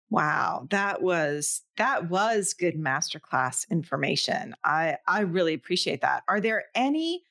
Wow, 0.10 0.68
that 0.70 1.02
was 1.02 1.64
that 1.78 2.10
was 2.10 2.54
good 2.54 2.76
masterclass 2.76 3.70
information. 3.70 4.56
I 4.64 4.98
I 5.08 5.22
really 5.22 5.54
appreciate 5.54 6.02
that. 6.02 6.24
Are 6.28 6.40
there 6.40 6.66
any 6.76 7.24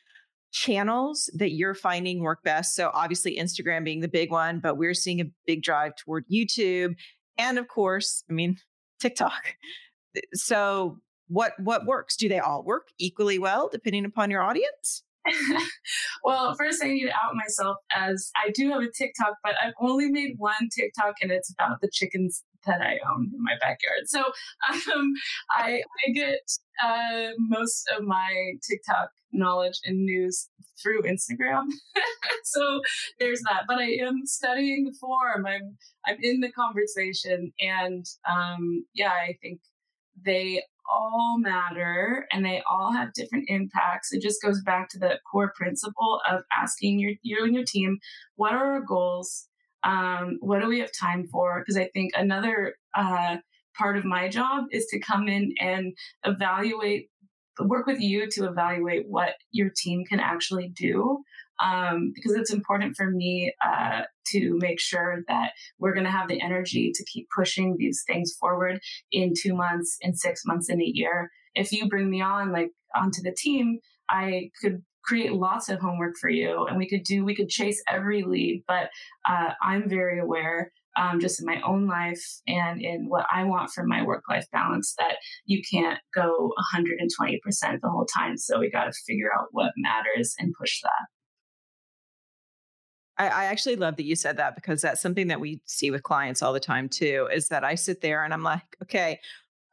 channels 0.55 1.29
that 1.35 1.51
you're 1.51 1.75
finding 1.75 2.21
work 2.21 2.43
best? 2.45 2.75
So 2.75 2.91
obviously 2.95 3.37
Instagram 3.37 3.85
being 3.85 4.01
the 4.01 4.09
big 4.09 4.31
one, 4.31 4.61
but 4.61 4.79
we're 4.79 4.95
seeing 4.95 5.21
a 5.21 5.25
big 5.47 5.63
drive 5.63 5.97
toward 5.97 6.25
YouTube 6.33 6.95
and 7.37 7.59
of 7.59 7.69
course, 7.69 8.25
I 8.31 8.33
mean 8.33 8.57
TikTok. 9.01 9.57
Eh, 10.17 10.21
so 10.33 10.99
what 11.29 11.53
what 11.59 11.87
works? 11.87 12.17
Do 12.17 12.29
they 12.29 12.39
all 12.39 12.63
work 12.65 12.89
equally 12.99 13.39
well 13.39 13.69
depending 13.71 14.05
upon 14.05 14.31
your 14.31 14.43
audience? 14.43 15.03
well, 16.25 16.55
first 16.55 16.85
I 16.85 16.89
need 16.89 17.07
to 17.07 17.11
out 17.11 17.35
myself 17.35 17.79
as 17.95 18.31
I 18.37 18.51
do 18.51 18.71
have 18.71 18.83
a 18.83 18.91
TikTok, 18.91 19.35
but 19.43 19.55
I've 19.63 19.73
only 19.81 20.11
made 20.11 20.35
one 20.37 20.69
TikTok 20.75 21.17
and 21.23 21.33
it's 21.33 21.51
about 21.51 21.81
the 21.81 21.89
chickens 21.91 22.45
that 22.67 22.81
I 22.81 22.99
own 23.11 23.31
in 23.35 23.43
my 23.43 23.55
backyard. 23.61 24.07
So 24.07 24.21
um, 24.71 25.13
I, 25.51 25.83
I 26.07 26.13
get 26.13 26.41
uh, 26.83 27.31
most 27.39 27.91
of 27.97 28.05
my 28.05 28.53
TikTok 28.69 29.11
knowledge 29.33 29.81
and 29.85 30.05
news 30.05 30.49
through 30.83 31.03
Instagram. 31.03 31.65
so 32.45 32.81
there's 33.19 33.41
that. 33.43 33.63
But 33.67 33.79
I 33.79 33.97
am 34.01 34.23
studying 34.25 34.85
the 34.85 34.97
form. 35.01 35.47
I'm 35.47 35.77
I'm 36.07 36.17
in 36.23 36.41
the 36.41 36.53
conversation, 36.53 37.53
and 37.61 38.05
um, 38.29 38.85
yeah, 38.95 39.13
I 39.13 39.37
think 39.43 39.61
they 40.25 40.63
all 40.91 41.39
matter 41.39 42.27
and 42.31 42.45
they 42.45 42.63
all 42.71 42.93
have 42.93 43.13
different 43.15 43.47
impacts. 43.49 44.13
It 44.13 44.23
just 44.23 44.43
goes 44.43 44.63
back 44.63 44.89
to 44.91 44.99
the 44.99 45.19
core 45.31 45.53
principle 45.57 46.21
of 46.31 46.43
asking 46.57 46.99
your 47.01 47.13
you 47.23 47.45
and 47.45 47.55
your 47.55 47.65
team, 47.65 47.99
what 48.37 48.53
are 48.53 48.75
our 48.75 48.81
goals? 48.81 49.49
Um, 49.85 50.39
what 50.41 50.61
do 50.61 50.69
we 50.69 50.81
have 50.81 50.91
time 50.99 51.27
for? 51.27 51.61
Because 51.61 51.77
I 51.77 51.89
think 51.93 52.13
another 52.15 52.75
uh, 52.97 53.37
part 53.77 53.97
of 53.97 54.05
my 54.05 54.29
job 54.29 54.65
is 54.71 54.87
to 54.87 55.01
come 55.01 55.29
in 55.29 55.55
and 55.61 55.93
evaluate, 56.25 57.09
work 57.61 57.87
with 57.87 58.01
you 58.01 58.29
to 58.31 58.47
evaluate 58.47 59.07
what 59.09 59.35
your 59.51 59.71
team 59.77 60.05
can 60.05 60.21
actually 60.21 60.69
do. 60.69 61.23
Um, 61.63 62.13
because 62.15 62.33
it's 62.33 62.53
important 62.53 62.97
for 62.97 63.09
me 63.09 63.55
uh, 63.65 64.03
to 64.33 64.59
make 64.59 64.81
sure 64.81 65.23
that 65.29 65.53
we're 65.79 65.95
going 65.95 66.05
to 66.05 66.11
have 66.11 66.27
the 66.27 66.43
energy 66.43 66.91
to 66.93 67.05
keep 67.05 67.29
pushing 67.35 67.77
these 67.79 68.03
things 68.09 68.35
forward 68.41 68.81
in 69.13 69.35
two 69.41 69.55
months, 69.55 69.97
in 70.01 70.17
six 70.17 70.43
months, 70.45 70.69
in 70.69 70.81
a 70.81 70.85
year. 70.85 71.31
If 71.55 71.71
you 71.71 71.89
bring 71.89 72.11
me 72.11 72.21
on, 72.21 72.51
like 72.51 72.71
onto 72.97 73.23
the 73.23 73.33
team, 73.33 73.79
I 74.11 74.51
could 74.61 74.83
create 75.05 75.33
lots 75.33 75.69
of 75.69 75.81
homework 75.81 76.17
for 76.21 76.31
you 76.31 76.67
and 76.67 76.79
we 76.79 76.89
could 76.89 77.03
do 77.05 77.25
we 77.25 77.35
could 77.35 77.49
chase 77.49 77.83
every 77.89 78.23
lead 78.23 78.63
but 78.67 78.89
uh, 79.29 79.51
i'm 79.63 79.89
very 79.89 80.19
aware 80.19 80.73
um, 80.97 81.19
just 81.19 81.41
in 81.41 81.47
my 81.47 81.61
own 81.63 81.87
life 81.87 82.23
and 82.47 82.81
in 82.81 83.09
what 83.09 83.27
i 83.33 83.45
want 83.45 83.71
from 83.71 83.89
my 83.89 84.03
work 84.03 84.23
life 84.29 84.47
balance 84.53 84.95
that 84.99 85.17
you 85.45 85.61
can't 85.71 85.99
go 86.15 86.51
120% 86.75 87.41
the 87.83 87.89
whole 87.89 88.07
time 88.07 88.37
so 88.37 88.61
we 88.61 88.71
got 88.71 88.85
to 88.85 88.93
figure 89.07 89.31
out 89.39 89.49
what 89.51 89.73
matters 89.77 90.35
and 90.39 90.55
push 90.59 90.81
that. 90.83 90.91
I, 93.17 93.29
I 93.29 93.45
actually 93.45 93.77
love 93.77 93.97
that 93.97 94.05
you 94.05 94.17
said 94.17 94.37
that 94.39 94.55
because 94.55 94.83
that's 94.83 95.01
something 95.01 95.29
that 95.29 95.41
we 95.41 95.61
see 95.67 95.91
with 95.91 96.03
clients 96.03 96.43
all 96.43 96.53
the 96.53 96.61
time 96.61 96.89
too 96.89 97.29
is 97.33 97.49
that 97.49 97.65
i 97.65 97.75
sit 97.75 98.01
there 98.01 98.25
and 98.25 98.35
i'm 98.35 98.43
like 98.43 98.77
okay 98.83 99.21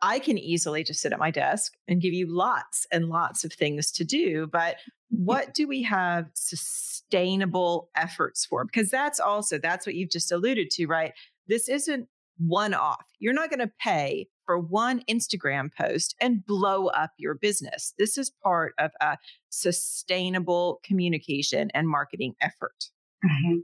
I 0.02 0.20
can 0.20 0.38
easily 0.38 0.84
just 0.84 1.02
sit 1.02 1.14
at 1.14 1.20
my 1.20 1.32
desk 1.32 1.74
and 1.88 2.02
give 2.02 2.14
you 2.14 2.26
lots 2.28 2.88
and 2.91 3.10
lots 3.10 3.43
of 3.43 3.54
things 3.54 3.91
to 3.93 4.04
do. 4.04 4.47
But 4.47 4.78
what 5.10 5.54
do 5.54 5.68
we 5.68 5.84
have 5.84 6.26
sustainable 6.34 7.89
efforts 7.95 8.45
for? 8.45 8.66
Because 8.66 8.89
that's 8.89 9.20
also, 9.20 9.58
that's 9.58 9.86
what 9.86 9.95
you've 9.95 10.10
just 10.10 10.32
alluded 10.32 10.72
to, 10.72 10.88
right? 10.88 11.14
This 11.47 11.70
isn't 11.70 12.08
one 12.38 12.74
off. 12.74 13.06
You're 13.20 13.34
not 13.34 13.49
going 13.49 13.60
to 13.60 13.72
pay 13.80 14.28
for 14.45 14.58
one 14.58 15.04
Instagram 15.10 15.70
post 15.74 16.16
and 16.20 16.45
blow 16.45 16.88
up 16.88 17.12
your 17.18 17.36
business. 17.36 17.93
This 17.99 18.18
is 18.18 18.32
part 18.43 18.74
of 18.80 18.91
a 18.99 19.18
sustainable 19.49 20.80
communication 20.84 21.70
and 21.74 21.88
marketing 21.88 22.34
effort. 22.41 22.89
Mm-hmm. 23.24 23.60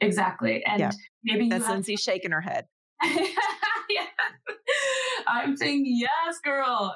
Exactly. 0.00 0.64
And 0.64 0.80
yeah. 0.80 0.90
maybe 1.24 1.48
that's 1.48 1.66
Lyndsay 1.66 1.98
shaking 1.98 2.32
her 2.32 2.40
head. 2.40 2.66
I'm 5.28 5.56
saying 5.56 5.84
yes, 5.86 6.38
girl. 6.44 6.94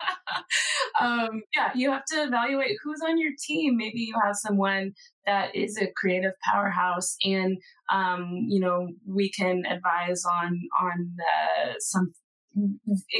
um, 1.00 1.42
yeah, 1.56 1.70
you 1.74 1.90
have 1.90 2.04
to 2.06 2.24
evaluate 2.24 2.76
who's 2.82 3.00
on 3.06 3.18
your 3.18 3.32
team. 3.42 3.76
Maybe 3.76 4.00
you 4.00 4.14
have 4.24 4.36
someone 4.36 4.92
that 5.26 5.54
is 5.54 5.78
a 5.78 5.88
creative 5.96 6.32
powerhouse, 6.50 7.16
and 7.24 7.58
um, 7.92 8.46
you 8.48 8.60
know 8.60 8.88
we 9.06 9.30
can 9.30 9.62
advise 9.66 10.24
on 10.24 10.60
on 10.80 11.16
uh, 11.20 11.72
some 11.78 12.12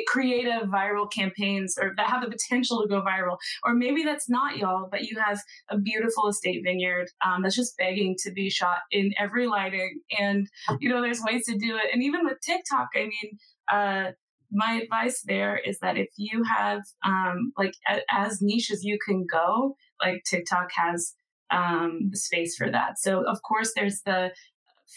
creative 0.06 0.68
viral 0.68 1.10
campaigns 1.10 1.76
or 1.80 1.92
that 1.96 2.06
have 2.08 2.22
the 2.22 2.30
potential 2.30 2.82
to 2.82 2.88
go 2.88 3.02
viral. 3.02 3.36
Or 3.64 3.74
maybe 3.74 4.02
that's 4.02 4.28
not 4.28 4.56
y'all 4.56 4.88
but 4.90 5.04
you 5.04 5.18
have 5.18 5.40
a 5.68 5.78
beautiful 5.78 6.28
estate 6.28 6.62
vineyard 6.64 7.08
um, 7.24 7.42
that's 7.42 7.56
just 7.56 7.76
begging 7.76 8.16
to 8.24 8.32
be 8.32 8.50
shot 8.50 8.78
in 8.90 9.12
every 9.18 9.46
lighting. 9.46 10.00
And 10.18 10.48
you 10.80 10.88
know 10.88 11.00
there's 11.00 11.22
ways 11.22 11.46
to 11.46 11.52
do 11.52 11.76
it. 11.76 11.92
And 11.92 12.02
even 12.02 12.24
with 12.24 12.38
tiktok 12.44 12.88
i 12.94 13.00
mean 13.00 13.38
uh, 13.72 14.12
my 14.52 14.80
advice 14.82 15.22
there 15.24 15.56
is 15.56 15.78
that 15.80 15.96
if 15.96 16.08
you 16.16 16.42
have 16.44 16.82
um, 17.04 17.52
like 17.56 17.74
a, 17.88 18.00
as 18.10 18.38
niche 18.40 18.70
as 18.70 18.84
you 18.84 18.98
can 19.04 19.26
go, 19.30 19.76
like 20.02 20.22
TikTok 20.24 20.70
has 20.74 21.14
um, 21.50 22.08
the 22.10 22.16
space 22.16 22.56
for 22.56 22.70
that. 22.70 22.98
So 22.98 23.24
of 23.26 23.42
course 23.42 23.72
there's 23.74 24.02
the 24.04 24.30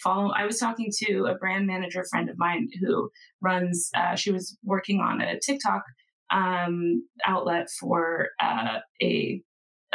follow. 0.01 0.31
I 0.31 0.45
was 0.45 0.59
talking 0.59 0.91
to 1.05 1.25
a 1.25 1.35
brand 1.35 1.67
manager 1.67 2.03
friend 2.09 2.29
of 2.29 2.37
mine 2.37 2.69
who 2.79 3.09
runs. 3.41 3.89
Uh, 3.95 4.15
she 4.15 4.31
was 4.31 4.57
working 4.63 4.99
on 4.99 5.21
a 5.21 5.39
TikTok 5.39 5.83
um, 6.31 7.07
outlet 7.25 7.69
for 7.79 8.29
uh, 8.41 8.79
a 9.01 9.41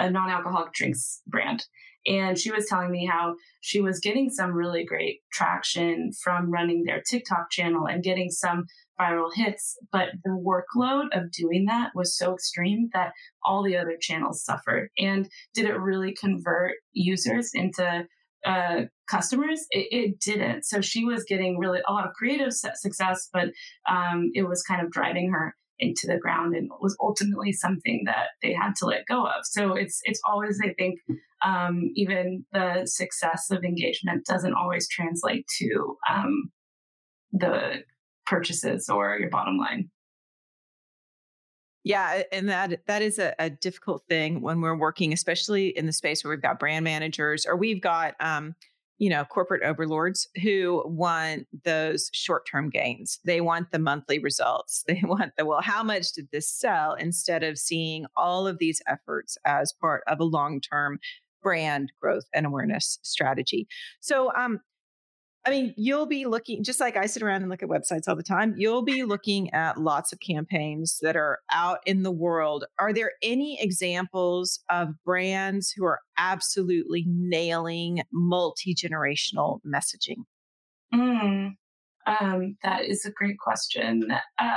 a 0.00 0.08
non-alcoholic 0.08 0.72
drinks 0.72 1.22
brand 1.26 1.64
and 2.08 2.38
she 2.38 2.50
was 2.50 2.66
telling 2.66 2.90
me 2.90 3.06
how 3.06 3.34
she 3.60 3.80
was 3.80 4.00
getting 4.00 4.30
some 4.30 4.52
really 4.52 4.84
great 4.84 5.20
traction 5.30 6.10
from 6.22 6.50
running 6.50 6.84
their 6.84 7.02
TikTok 7.02 7.50
channel 7.50 7.86
and 7.86 8.02
getting 8.02 8.30
some 8.30 8.64
viral 8.98 9.30
hits. 9.34 9.76
But 9.92 10.08
the 10.24 10.30
workload 10.30 11.08
of 11.12 11.30
doing 11.30 11.66
that 11.66 11.90
was 11.94 12.16
so 12.16 12.34
extreme 12.34 12.88
that 12.94 13.12
all 13.44 13.62
the 13.62 13.76
other 13.76 13.96
channels 14.00 14.42
suffered. 14.42 14.88
And 14.98 15.28
did 15.54 15.66
it 15.66 15.78
really 15.78 16.14
convert 16.14 16.76
users 16.92 17.50
into 17.52 18.06
uh, 18.46 18.82
customers? 19.08 19.66
It, 19.70 19.88
it, 19.90 20.20
didn't. 20.20 20.64
So 20.64 20.80
she 20.80 21.04
was 21.04 21.24
getting 21.24 21.58
really 21.58 21.80
a 21.86 21.92
lot 21.92 22.06
of 22.06 22.12
creative 22.14 22.52
success, 22.52 23.28
but 23.32 23.48
um, 23.88 24.30
it 24.34 24.42
was 24.42 24.62
kind 24.62 24.84
of 24.84 24.90
driving 24.90 25.30
her 25.32 25.54
into 25.78 26.06
the 26.06 26.18
ground 26.18 26.54
and 26.54 26.70
was 26.80 26.96
ultimately 27.00 27.52
something 27.52 28.02
that 28.06 28.28
they 28.42 28.52
had 28.52 28.74
to 28.76 28.86
let 28.86 29.06
go 29.06 29.24
of. 29.26 29.44
So 29.44 29.74
it's 29.74 30.00
it's 30.04 30.20
always 30.28 30.60
I 30.62 30.72
think 30.74 31.00
um, 31.44 31.90
even 31.94 32.44
the 32.52 32.82
success 32.86 33.50
of 33.50 33.64
engagement 33.64 34.26
doesn't 34.26 34.54
always 34.54 34.88
translate 34.88 35.46
to 35.58 35.96
um, 36.10 36.50
the 37.32 37.84
purchases 38.26 38.88
or 38.88 39.16
your 39.18 39.30
bottom 39.30 39.56
line. 39.56 39.90
Yeah, 41.84 42.22
and 42.32 42.48
that 42.48 42.84
that 42.86 43.02
is 43.02 43.18
a, 43.18 43.34
a, 43.38 43.48
difficult 43.48 44.02
thing 44.08 44.42
when 44.42 44.60
we're 44.60 44.76
working, 44.76 45.12
especially 45.12 45.68
in 45.68 45.86
the 45.86 45.92
space 45.92 46.22
where 46.22 46.32
we've 46.32 46.42
got 46.42 46.58
brand 46.58 46.84
managers 46.84 47.46
or 47.46 47.56
we've 47.56 47.80
got 47.80 48.14
um, 48.20 48.54
you 48.98 49.08
know, 49.08 49.24
corporate 49.24 49.62
overlords 49.62 50.26
who 50.42 50.82
want 50.84 51.46
those 51.64 52.10
short 52.12 52.46
term 52.50 52.68
gains. 52.68 53.20
They 53.24 53.40
want 53.40 53.70
the 53.70 53.78
monthly 53.78 54.18
results. 54.18 54.84
They 54.88 55.02
want 55.04 55.32
the, 55.36 55.44
well, 55.44 55.60
how 55.60 55.82
much 55.82 56.12
did 56.12 56.28
this 56.32 56.50
sell 56.50 56.94
instead 56.94 57.42
of 57.42 57.58
seeing 57.58 58.06
all 58.16 58.46
of 58.46 58.58
these 58.58 58.80
efforts 58.88 59.36
as 59.44 59.72
part 59.72 60.02
of 60.06 60.18
a 60.18 60.24
long 60.24 60.60
term 60.60 60.98
brand 61.42 61.92
growth 62.00 62.24
and 62.34 62.46
awareness 62.46 62.98
strategy. 63.02 63.68
So, 64.00 64.32
um, 64.34 64.60
I 65.48 65.50
mean, 65.50 65.72
you'll 65.78 66.04
be 66.04 66.26
looking, 66.26 66.62
just 66.62 66.78
like 66.78 66.94
I 66.94 67.06
sit 67.06 67.22
around 67.22 67.40
and 67.40 67.50
look 67.50 67.62
at 67.62 67.70
websites 67.70 68.06
all 68.06 68.14
the 68.14 68.22
time, 68.22 68.54
you'll 68.58 68.82
be 68.82 69.02
looking 69.04 69.50
at 69.54 69.80
lots 69.80 70.12
of 70.12 70.20
campaigns 70.20 70.98
that 71.00 71.16
are 71.16 71.38
out 71.50 71.78
in 71.86 72.02
the 72.02 72.10
world. 72.10 72.66
Are 72.78 72.92
there 72.92 73.12
any 73.22 73.58
examples 73.58 74.60
of 74.68 74.88
brands 75.06 75.72
who 75.74 75.86
are 75.86 76.00
absolutely 76.18 77.06
nailing 77.08 78.02
multi 78.12 78.74
generational 78.74 79.60
messaging? 79.66 80.24
Mm, 80.92 81.54
um, 82.08 82.56
that 82.62 82.84
is 82.84 83.04
a 83.04 83.10
great 83.10 83.38
question. 83.38 84.08
Uh, 84.38 84.56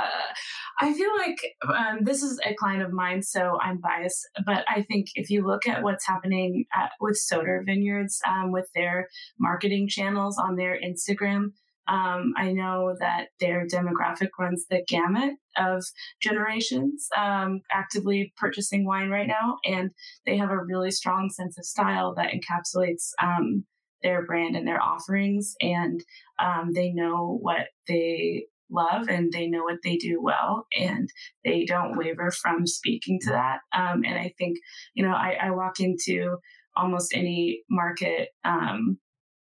I 0.80 0.92
feel 0.94 1.10
like 1.18 1.38
um, 1.68 1.98
this 2.02 2.22
is 2.22 2.40
a 2.44 2.54
client 2.54 2.82
of 2.82 2.92
mine, 2.92 3.22
so 3.22 3.58
I'm 3.60 3.78
biased. 3.78 4.26
But 4.46 4.64
I 4.68 4.82
think 4.82 5.08
if 5.14 5.30
you 5.30 5.46
look 5.46 5.68
at 5.68 5.82
what's 5.82 6.06
happening 6.06 6.64
at, 6.74 6.92
with 7.00 7.16
Soter 7.16 7.62
Vineyards 7.66 8.20
um, 8.26 8.52
with 8.52 8.68
their 8.74 9.08
marketing 9.38 9.88
channels 9.88 10.38
on 10.38 10.56
their 10.56 10.78
Instagram, 10.80 11.52
um, 11.88 12.32
I 12.36 12.52
know 12.52 12.94
that 13.00 13.28
their 13.40 13.66
demographic 13.66 14.28
runs 14.38 14.66
the 14.70 14.84
gamut 14.86 15.34
of 15.58 15.84
generations 16.20 17.08
um, 17.16 17.60
actively 17.72 18.32
purchasing 18.36 18.86
wine 18.86 19.10
right 19.10 19.26
now, 19.26 19.58
and 19.64 19.90
they 20.24 20.36
have 20.36 20.50
a 20.50 20.64
really 20.64 20.92
strong 20.92 21.28
sense 21.28 21.58
of 21.58 21.64
style 21.64 22.14
that 22.14 22.32
encapsulates 22.32 23.10
um, 23.20 23.64
their 24.02 24.24
brand 24.24 24.56
and 24.56 24.66
their 24.66 24.82
offerings, 24.82 25.54
and 25.60 26.02
um, 26.38 26.72
they 26.72 26.92
know 26.92 27.38
what 27.40 27.68
they 27.88 28.46
love 28.72 29.08
and 29.08 29.32
they 29.32 29.46
know 29.46 29.62
what 29.62 29.78
they 29.84 29.96
do 29.96 30.20
well 30.20 30.66
and 30.76 31.10
they 31.44 31.64
don't 31.64 31.96
waver 31.96 32.30
from 32.30 32.66
speaking 32.66 33.20
to 33.20 33.30
that. 33.30 33.60
Um, 33.74 34.02
and 34.04 34.18
I 34.18 34.34
think, 34.38 34.58
you 34.94 35.04
know, 35.04 35.12
I, 35.12 35.36
I, 35.40 35.50
walk 35.50 35.78
into 35.78 36.38
almost 36.74 37.14
any 37.14 37.62
market 37.70 38.30
um, 38.44 38.98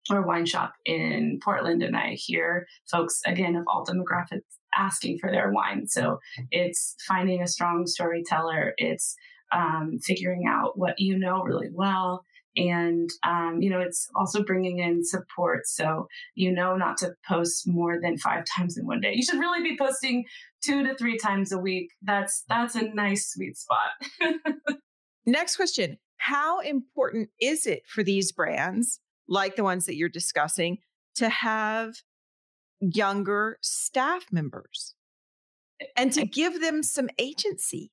or 0.10 0.26
wine 0.26 0.46
shop 0.46 0.74
in 0.86 1.40
Portland 1.42 1.82
and 1.82 1.96
I 1.96 2.16
hear 2.16 2.68
folks, 2.90 3.22
again, 3.26 3.56
of 3.56 3.64
all 3.68 3.86
demographics 3.86 4.42
asking 4.78 5.20
for 5.20 5.32
their 5.32 5.52
wine. 5.52 5.88
So 5.88 6.20
it's 6.50 6.96
finding 7.08 7.42
a 7.42 7.48
strong 7.48 7.88
storyteller. 7.88 8.74
It's 8.78 9.16
um, 9.54 10.00
figuring 10.02 10.44
out 10.48 10.78
what 10.78 10.96
you 10.98 11.18
know 11.18 11.44
really 11.44 11.70
well 11.72 12.24
and 12.56 13.10
um, 13.24 13.60
you 13.62 13.70
know 13.70 13.80
it's 13.80 14.10
also 14.16 14.44
bringing 14.44 14.80
in 14.80 15.04
support. 15.04 15.68
So 15.68 16.08
you 16.36 16.52
know 16.52 16.76
not 16.76 16.98
to 16.98 17.14
post 17.28 17.68
more 17.68 18.00
than 18.02 18.18
five 18.18 18.46
times 18.46 18.78
in 18.78 18.86
one 18.86 19.02
day. 19.02 19.14
You 19.16 19.24
should 19.24 19.40
really 19.40 19.62
be 19.62 19.78
posting 19.78 20.26
two 20.64 20.84
to 20.84 20.96
three 20.96 21.18
times 21.18 21.52
a 21.52 21.58
week. 21.58 21.92
That's 22.02 22.44
that's 22.48 22.76
a 22.76 22.90
nice 22.94 23.32
sweet 23.32 23.58
spot. 23.58 23.90
Next 25.26 25.56
question. 25.56 25.98
How 26.18 26.60
important 26.60 27.30
is 27.40 27.66
it 27.66 27.84
for 27.88 28.04
these 28.04 28.32
brands 28.32 29.00
like 29.28 29.56
the 29.56 29.64
ones 29.64 29.86
that 29.86 29.96
you're 29.96 30.10
discussing 30.10 30.80
to 31.16 31.30
have 31.30 31.96
younger 32.80 33.58
staff 33.62 34.26
members? 34.32 34.94
And 35.98 36.14
to 36.14 36.28
give 36.28 36.62
them 36.62 36.84
some 36.84 37.10
agency? 37.18 37.92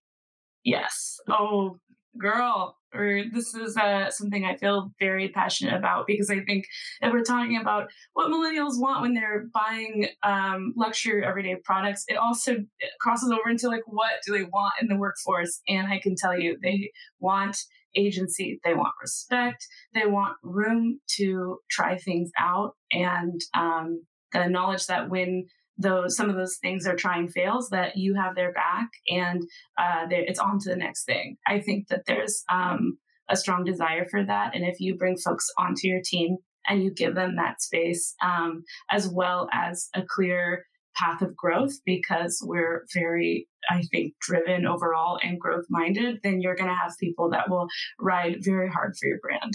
Yes. 0.62 1.18
Oh 1.26 1.78
girl 2.18 2.76
or 2.94 3.22
this 3.32 3.54
is 3.54 3.76
uh, 3.76 4.10
something 4.10 4.44
I 4.44 4.56
feel 4.56 4.92
very 4.98 5.28
passionate 5.28 5.74
about 5.74 6.06
because 6.06 6.30
I 6.30 6.40
think 6.40 6.64
if 7.02 7.12
we're 7.12 7.22
talking 7.22 7.58
about 7.58 7.90
what 8.14 8.30
millennials 8.30 8.80
want 8.80 9.02
when 9.02 9.14
they're 9.14 9.46
buying 9.52 10.08
um, 10.22 10.72
luxury 10.76 11.24
everyday 11.24 11.56
products, 11.64 12.04
it 12.08 12.16
also 12.16 12.56
crosses 13.00 13.30
over 13.30 13.50
into 13.50 13.68
like 13.68 13.82
what 13.86 14.12
do 14.26 14.32
they 14.32 14.44
want 14.44 14.74
in 14.80 14.88
the 14.88 14.96
workforce? 14.96 15.60
And 15.68 15.88
I 15.88 15.98
can 15.98 16.14
tell 16.16 16.38
you, 16.38 16.56
they 16.62 16.90
want 17.20 17.58
agency, 17.94 18.60
they 18.64 18.74
want 18.74 18.92
respect, 19.02 19.66
they 19.94 20.06
want 20.06 20.36
room 20.42 21.00
to 21.16 21.58
try 21.70 21.98
things 21.98 22.30
out, 22.38 22.72
and 22.90 23.40
um, 23.54 24.02
the 24.32 24.46
knowledge 24.46 24.86
that 24.86 25.10
when 25.10 25.46
those 25.79 26.16
some 26.16 26.29
of 26.29 26.37
those 26.37 26.57
things 26.57 26.87
are 26.87 26.97
trying 26.97 27.29
fails 27.29 27.70
that 27.70 27.97
you 27.97 28.14
have 28.14 28.35
their 28.35 28.53
back 28.53 28.89
and 29.09 29.43
uh, 29.79 30.07
it's 30.11 30.41
on 30.41 30.59
to 30.59 30.68
the 30.68 30.76
next 30.76 31.05
thing 31.05 31.37
i 31.47 31.61
think 31.61 31.89
that 31.89 32.05
there's 32.07 32.43
um, 32.53 32.99
a 33.31 33.37
strong 33.37 33.64
desire 33.64 34.07
for 34.11 34.24
that 34.24 34.55
and 34.55 34.64
if 34.64 34.81
you 34.81 34.97
bring 34.97 35.16
folks 35.16 35.49
onto 35.59 35.87
your 35.87 36.01
team 36.05 36.37
and 36.66 36.83
you 36.83 36.93
give 36.93 37.14
them 37.14 37.37
that 37.37 37.62
space 37.62 38.14
um, 38.22 38.62
as 38.91 39.09
well 39.09 39.49
as 39.53 39.89
a 39.95 40.03
clear 40.03 40.64
path 40.97 41.22
of 41.22 41.37
growth 41.37 41.74
because 41.87 42.43
we're 42.45 42.85
very 42.93 43.47
i 43.70 43.83
think 43.93 44.14
driven 44.20 44.66
overall 44.66 45.18
and 45.22 45.39
growth 45.39 45.64
minded 45.70 46.18
then 46.24 46.41
you're 46.41 46.57
going 46.57 46.68
to 46.68 46.74
have 46.74 46.93
people 46.99 47.31
that 47.31 47.49
will 47.49 47.68
ride 48.01 48.37
very 48.41 48.68
hard 48.68 48.95
for 48.99 49.07
your 49.07 49.18
brand 49.20 49.53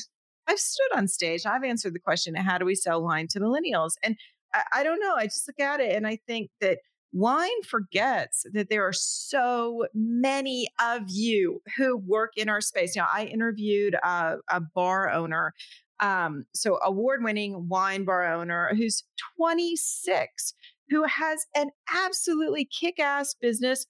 I've 0.48 0.60
stood 0.60 0.98
on 0.98 1.08
stage. 1.08 1.46
I've 1.46 1.64
answered 1.64 1.94
the 1.94 2.00
question, 2.00 2.36
how 2.36 2.58
do 2.58 2.66
we 2.66 2.76
sell 2.76 3.02
wine 3.02 3.28
to 3.30 3.40
millennials? 3.40 3.92
And 4.04 4.18
I, 4.54 4.64
I 4.76 4.84
don't 4.84 5.00
know. 5.00 5.16
I 5.16 5.26
just 5.26 5.48
look 5.48 5.60
at 5.60 5.80
it 5.80 5.96
and 5.96 6.08
I 6.08 6.20
think 6.28 6.50
that 6.62 6.80
wine 7.14 7.62
forgets 7.64 8.46
that 8.54 8.70
there 8.70 8.86
are 8.86 8.94
so 8.94 9.86
many 9.94 10.68
of 10.82 11.04
you 11.08 11.62
who 11.78 11.98
work 11.98 12.32
in 12.36 12.50
our 12.50 12.62
space. 12.62 12.96
Now, 12.96 13.08
I 13.14 13.26
interviewed 13.26 13.96
a, 14.04 14.38
a 14.50 14.60
bar 14.60 15.12
owner, 15.12 15.54
um, 16.00 16.46
so 16.54 16.80
award-winning 16.84 17.68
wine 17.70 18.04
bar 18.04 18.34
owner 18.34 18.72
who's 18.76 19.04
26, 19.38 20.54
who 20.90 21.04
has 21.04 21.46
an 21.56 21.70
absolutely 21.94 22.66
kick-ass 22.66 23.36
business 23.40 23.86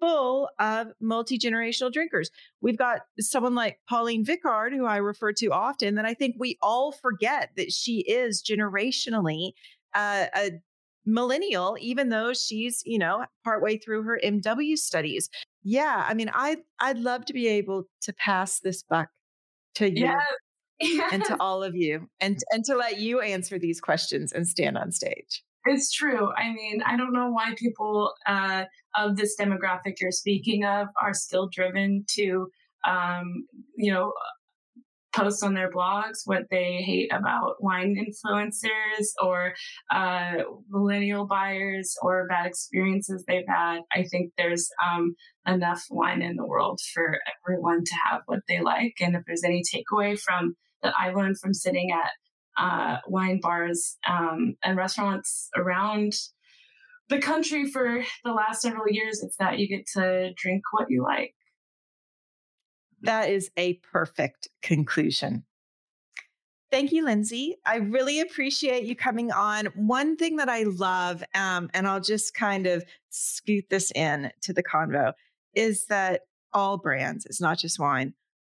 full 0.00 0.48
of 0.60 0.88
multi-generational 1.00 1.92
drinkers. 1.92 2.30
We've 2.60 2.78
got 2.78 3.00
someone 3.18 3.56
like 3.56 3.80
Pauline 3.88 4.24
Vicard, 4.24 4.72
who 4.72 4.86
I 4.86 4.98
refer 4.98 5.32
to 5.32 5.46
often, 5.48 5.96
that 5.96 6.04
I 6.04 6.14
think 6.14 6.36
we 6.38 6.56
all 6.62 6.92
forget 6.92 7.50
that 7.56 7.72
she 7.72 8.00
is 8.02 8.40
generationally 8.40 9.52
uh, 9.94 10.26
a 10.34 10.50
millennial, 11.06 11.76
even 11.80 12.10
though 12.10 12.32
she's, 12.32 12.82
you 12.84 12.98
know, 12.98 13.24
partway 13.44 13.78
through 13.78 14.02
her 14.02 14.20
MW 14.22 14.76
studies. 14.76 15.28
Yeah, 15.62 16.04
I 16.06 16.14
mean, 16.14 16.30
I 16.32 16.58
I'd 16.80 16.98
love 16.98 17.24
to 17.26 17.32
be 17.32 17.48
able 17.48 17.84
to 18.02 18.12
pass 18.12 18.60
this 18.60 18.82
buck 18.82 19.08
to 19.76 19.90
you 19.90 20.06
yes. 20.06 20.22
Yes. 20.80 21.10
and 21.12 21.24
to 21.24 21.36
all 21.40 21.62
of 21.62 21.74
you, 21.74 22.08
and 22.20 22.38
and 22.52 22.64
to 22.66 22.76
let 22.76 22.98
you 22.98 23.20
answer 23.20 23.58
these 23.58 23.80
questions 23.80 24.32
and 24.32 24.46
stand 24.46 24.78
on 24.78 24.92
stage. 24.92 25.42
It's 25.64 25.92
true. 25.92 26.30
I 26.36 26.52
mean, 26.52 26.82
I 26.86 26.96
don't 26.96 27.12
know 27.12 27.30
why 27.30 27.54
people 27.56 28.14
uh, 28.26 28.64
of 28.96 29.16
this 29.16 29.36
demographic 29.38 30.00
you're 30.00 30.12
speaking 30.12 30.64
of 30.64 30.88
are 31.02 31.12
still 31.12 31.48
driven 31.52 32.04
to, 32.10 32.48
um, 32.86 33.46
you 33.76 33.92
know, 33.92 34.12
post 35.14 35.42
on 35.42 35.54
their 35.54 35.70
blogs 35.70 36.20
what 36.24 36.44
they 36.50 36.82
hate 36.84 37.10
about 37.12 37.56
wine 37.60 37.96
influencers 37.96 39.06
or 39.22 39.54
uh, 39.90 40.42
millennial 40.68 41.26
buyers 41.26 41.96
or 42.02 42.26
bad 42.28 42.46
experiences 42.46 43.24
they've 43.26 43.48
had. 43.48 43.80
I 43.92 44.04
think 44.04 44.32
there's 44.36 44.68
um, 44.84 45.14
enough 45.46 45.84
wine 45.90 46.22
in 46.22 46.36
the 46.36 46.46
world 46.46 46.80
for 46.94 47.18
everyone 47.42 47.84
to 47.84 47.94
have 48.10 48.22
what 48.26 48.40
they 48.48 48.60
like. 48.60 48.94
And 49.00 49.16
if 49.16 49.22
there's 49.26 49.44
any 49.44 49.62
takeaway 49.62 50.18
from 50.18 50.54
that 50.82 50.94
I 50.98 51.10
learned 51.10 51.38
from 51.38 51.54
sitting 51.54 51.90
at 51.90 52.10
uh, 52.62 52.98
wine 53.06 53.40
bars 53.40 53.96
um, 54.08 54.56
and 54.62 54.76
restaurants 54.76 55.48
around 55.56 56.12
the 57.08 57.18
country 57.18 57.70
for 57.70 58.02
the 58.24 58.32
last 58.32 58.60
several 58.60 58.88
years, 58.88 59.22
it's 59.22 59.36
that 59.38 59.58
you 59.58 59.68
get 59.68 59.86
to 59.94 60.32
drink 60.36 60.62
what 60.72 60.90
you 60.90 61.02
like. 61.02 61.34
That 63.02 63.30
is 63.30 63.50
a 63.56 63.74
perfect 63.74 64.48
conclusion. 64.62 65.44
Thank 66.70 66.92
you, 66.92 67.06
Lyndsay. 67.06 67.52
I 67.64 67.76
really 67.76 68.20
appreciate 68.20 68.84
you 68.84 68.94
coming 68.94 69.32
on. 69.32 69.66
One 69.74 70.16
thing 70.16 70.36
that 70.36 70.50
I 70.50 70.64
love, 70.64 71.24
um, 71.34 71.70
and 71.72 71.88
I'll 71.88 72.00
just 72.00 72.34
kind 72.34 72.66
of 72.66 72.84
scoot 73.08 73.64
this 73.70 73.90
in 73.92 74.30
to 74.42 74.52
the 74.52 74.62
convo, 74.62 75.14
is 75.54 75.86
that 75.86 76.22
all 76.52 76.76
brands, 76.76 77.24
it's 77.24 77.40
not 77.40 77.58
just 77.58 77.78
wine, 77.78 78.12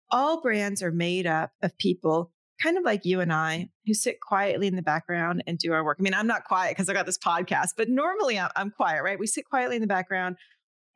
all 0.09 0.41
brands 0.41 0.83
are 0.83 0.91
made 0.91 1.25
up 1.25 1.51
of 1.61 1.77
people 1.77 2.31
kind 2.61 2.77
of 2.77 2.83
like 2.83 3.05
you 3.05 3.21
and 3.21 3.33
I 3.33 3.69
who 3.85 3.93
sit 3.93 4.19
quietly 4.19 4.67
in 4.67 4.75
the 4.75 4.81
background 4.81 5.43
and 5.47 5.57
do 5.57 5.73
our 5.73 5.83
work. 5.83 5.97
I 5.99 6.03
mean, 6.03 6.13
I'm 6.13 6.27
not 6.27 6.43
quiet 6.43 6.71
because 6.71 6.89
I 6.89 6.93
got 6.93 7.05
this 7.05 7.17
podcast, 7.17 7.69
but 7.77 7.89
normally 7.89 8.37
I'm, 8.37 8.49
I'm 8.55 8.71
quiet, 8.71 9.03
right? 9.03 9.17
We 9.17 9.25
sit 9.25 9.45
quietly 9.45 9.77
in 9.77 9.81
the 9.81 9.87
background 9.87 10.35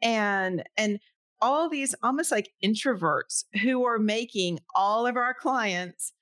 and 0.02 0.64
and 0.78 1.00
all 1.42 1.70
these 1.70 1.96
almost 2.04 2.32
like 2.32 2.52
introverts 2.64 3.46
who 3.62 3.86
are 3.86 4.00
making 4.00 4.60
all 4.76 5.06
of 5.06 5.18
our 5.18 5.34
clients 5.34 6.14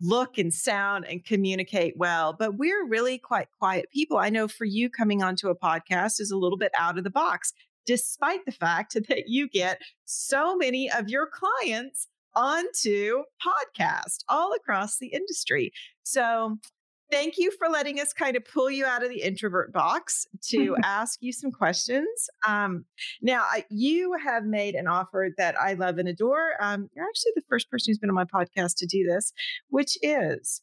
look 0.00 0.38
and 0.38 0.52
sound 0.52 1.04
and 1.06 1.24
communicate 1.24 1.94
well. 1.96 2.34
But 2.38 2.56
we're 2.56 2.86
really 2.86 3.18
quite 3.18 3.48
quiet 3.58 3.86
people. 3.92 4.16
I 4.16 4.30
know 4.30 4.48
for 4.48 4.64
you, 4.64 4.88
coming 4.88 5.22
onto 5.22 5.48
a 5.48 5.58
podcast 5.58 6.20
is 6.20 6.30
a 6.30 6.38
little 6.38 6.58
bit 6.58 6.72
out 6.78 6.98
of 6.98 7.04
the 7.04 7.10
box, 7.10 7.52
despite 7.86 8.44
the 8.46 8.52
fact 8.52 8.94
that 9.08 9.24
you 9.28 9.48
get 9.48 9.80
so 10.04 10.56
many 10.56 10.90
of 10.90 11.08
your 11.08 11.26
clients 11.26 12.08
onto 12.34 13.24
podcast 13.44 14.24
all 14.28 14.52
across 14.54 14.98
the 14.98 15.08
industry. 15.08 15.72
So 16.02 16.58
thank 17.10 17.38
you 17.38 17.50
for 17.58 17.68
letting 17.68 18.00
us 18.00 18.12
kind 18.12 18.36
of 18.36 18.44
pull 18.44 18.70
you 18.70 18.84
out 18.84 19.02
of 19.02 19.10
the 19.10 19.22
introvert 19.22 19.72
box 19.72 20.26
to 20.48 20.76
ask 20.84 21.18
you 21.20 21.32
some 21.32 21.50
questions. 21.50 22.28
Um, 22.46 22.84
now, 23.20 23.42
I, 23.42 23.64
you 23.70 24.14
have 24.24 24.44
made 24.44 24.74
an 24.74 24.86
offer 24.86 25.28
that 25.36 25.60
I 25.60 25.74
love 25.74 25.98
and 25.98 26.08
adore. 26.08 26.52
Um, 26.60 26.88
you're 26.94 27.06
actually 27.06 27.32
the 27.34 27.42
first 27.48 27.70
person 27.70 27.90
who's 27.90 27.98
been 27.98 28.10
on 28.10 28.16
my 28.16 28.24
podcast 28.24 28.76
to 28.78 28.86
do 28.86 29.04
this, 29.04 29.32
which 29.68 29.98
is 30.02 30.62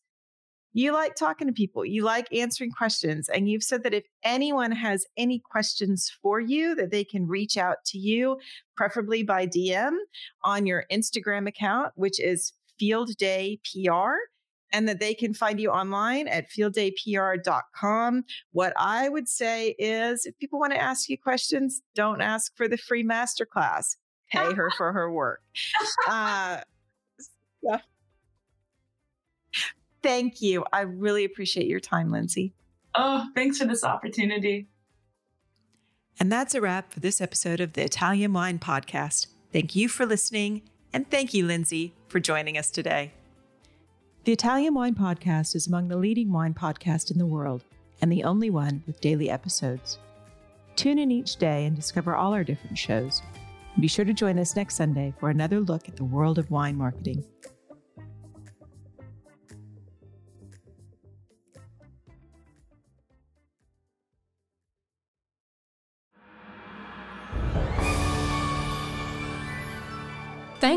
you 0.74 0.94
like 0.94 1.16
talking 1.16 1.48
to 1.48 1.54
people, 1.54 1.84
you 1.84 2.04
like 2.04 2.32
answering 2.32 2.72
questions, 2.72 3.30
and 3.30 3.50
you've 3.50 3.64
said 3.64 3.84
that 3.84 3.96
if 3.96 4.04
anyone 4.24 4.72
has 4.72 5.06
any 5.18 5.40
questions 5.40 6.12
for 6.22 6.40
you, 6.40 6.76
that 6.76 6.92
they 6.92 7.04
can 7.04 7.28
reach 7.28 7.58
out 7.58 7.78
to 7.86 7.98
you, 7.98 8.38
preferably 8.76 9.24
by 9.24 9.48
DM 9.48 9.96
on 10.44 10.68
your 10.68 10.86
Instagram 10.92 11.48
account, 11.48 11.94
which 11.96 12.20
is 12.20 12.54
Field 12.78 13.10
Day 13.18 13.60
PR 13.66 14.18
and 14.72 14.88
that 14.88 15.00
they 15.00 15.14
can 15.14 15.34
find 15.34 15.60
you 15.60 15.70
online 15.70 16.28
at 16.28 16.50
fielddaypr.com. 16.50 18.24
What 18.52 18.74
I 18.78 19.10
would 19.10 19.28
say 19.28 19.76
is 19.80 20.26
if 20.26 20.38
people 20.38 20.60
want 20.60 20.74
to 20.74 20.82
ask 20.82 21.10
you 21.10 21.18
questions, 21.18 21.82
don't 21.96 22.22
ask 22.22 22.56
for 22.56 22.68
the 22.68 22.78
free 22.78 23.04
masterclass. 23.04 23.96
Pay 24.32 24.54
her 24.54 24.70
for 24.78 24.92
her 24.92 25.12
work. 25.12 25.42
Uh, 26.08 26.62
so. 27.64 27.78
Thank 30.04 30.42
you. 30.42 30.64
I 30.72 30.82
really 30.82 31.26
appreciate 31.26 31.68
your 31.68 31.80
time, 31.80 32.10
Lyndsay. 32.10 32.52
Oh, 32.96 33.26
thanks 33.36 33.58
for 33.58 33.66
this 33.66 33.84
opportunity. 33.84 34.68
And 36.20 36.32
that's 36.32 36.56
a 36.56 36.62
wrap 36.62 36.92
for 36.92 37.00
this 37.00 37.22
episode 37.22 37.60
of 37.60 37.74
the 37.74 37.84
Italian 37.84 38.34
Wine 38.34 38.60
Podcast. 38.60 39.28
Thank 39.54 39.76
you 39.76 39.88
for 39.88 40.06
listening, 40.06 40.64
and 40.92 41.10
thank 41.10 41.34
you, 41.34 41.46
Lyndsay, 41.46 41.92
for 42.08 42.20
joining 42.20 42.58
us 42.58 42.72
today. 42.72 43.14
The 44.28 44.34
Italian 44.34 44.74
Wine 44.74 44.94
Podcast 44.94 45.56
is 45.56 45.68
among 45.68 45.88
the 45.88 45.96
leading 45.96 46.34
wine 46.34 46.54
podcasts 46.54 47.12
in 47.12 47.18
the 47.18 47.26
world 47.26 47.64
and 48.02 48.12
the 48.12 48.26
only 48.26 48.50
one 48.50 48.84
with 48.86 49.00
daily 49.00 49.30
episodes. 49.30 50.00
Tune 50.76 51.00
in 51.00 51.12
each 51.12 51.38
day 51.38 51.64
and 51.64 51.74
discover 51.74 52.14
all 52.14 52.34
our 52.34 52.44
different 52.44 52.78
shows. 52.78 53.22
Be 53.80 53.88
sure 53.88 54.04
to 54.04 54.12
join 54.12 54.38
us 54.38 54.54
next 54.54 54.76
Sunday 54.76 55.14
for 55.18 55.30
another 55.30 55.62
look 55.62 55.88
at 55.88 55.96
the 55.96 56.04
world 56.04 56.38
of 56.38 56.52
wine 56.52 56.76
marketing. 56.76 57.24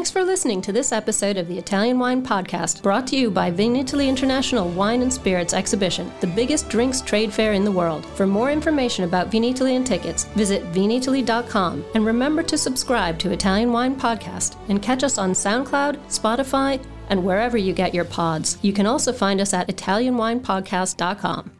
Thanks 0.01 0.11
for 0.11 0.25
listening 0.25 0.63
to 0.63 0.73
this 0.73 0.93
episode 0.93 1.37
of 1.37 1.47
the 1.47 1.59
Italian 1.59 1.99
Wine 1.99 2.25
Podcast, 2.25 2.81
brought 2.81 3.07
to 3.09 3.17
you 3.19 3.31
by 3.31 3.51
Vinitaly 3.51 4.09
International 4.09 4.67
Wine 4.67 5.03
and 5.03 5.13
Spirits 5.13 5.53
Exhibition, 5.53 6.11
the 6.21 6.27
biggest 6.27 6.71
drinks 6.71 7.03
trade 7.03 7.31
fair 7.31 7.53
in 7.53 7.65
the 7.65 7.71
world. 7.71 8.07
For 8.07 8.27
more 8.27 8.51
information 8.51 9.05
about 9.05 9.31
Vinitaly 9.31 9.77
and 9.77 9.87
tickets, 9.87 10.25
visit 10.25 10.63
vinitaly.com 10.73 11.85
and 11.95 12.07
remember 12.07 12.43
to 12.45 12.57
subscribe 12.57 13.19
to 13.19 13.33
Italian 13.33 13.73
Wine 13.73 13.95
Podcast 13.95 14.57
and 14.71 14.81
catch 14.81 15.05
us 15.05 15.19
on 15.19 15.33
SoundCloud, 15.33 15.99
Spotify, 16.07 16.83
and 17.11 17.23
wherever 17.23 17.59
you 17.59 17.75
get 17.75 17.93
your 17.93 18.07
pods. 18.07 18.57
You 18.63 18.73
can 18.73 18.87
also 18.87 19.13
find 19.13 19.39
us 19.39 19.53
at 19.53 19.69
italianwinepodcast.com. 19.69 21.60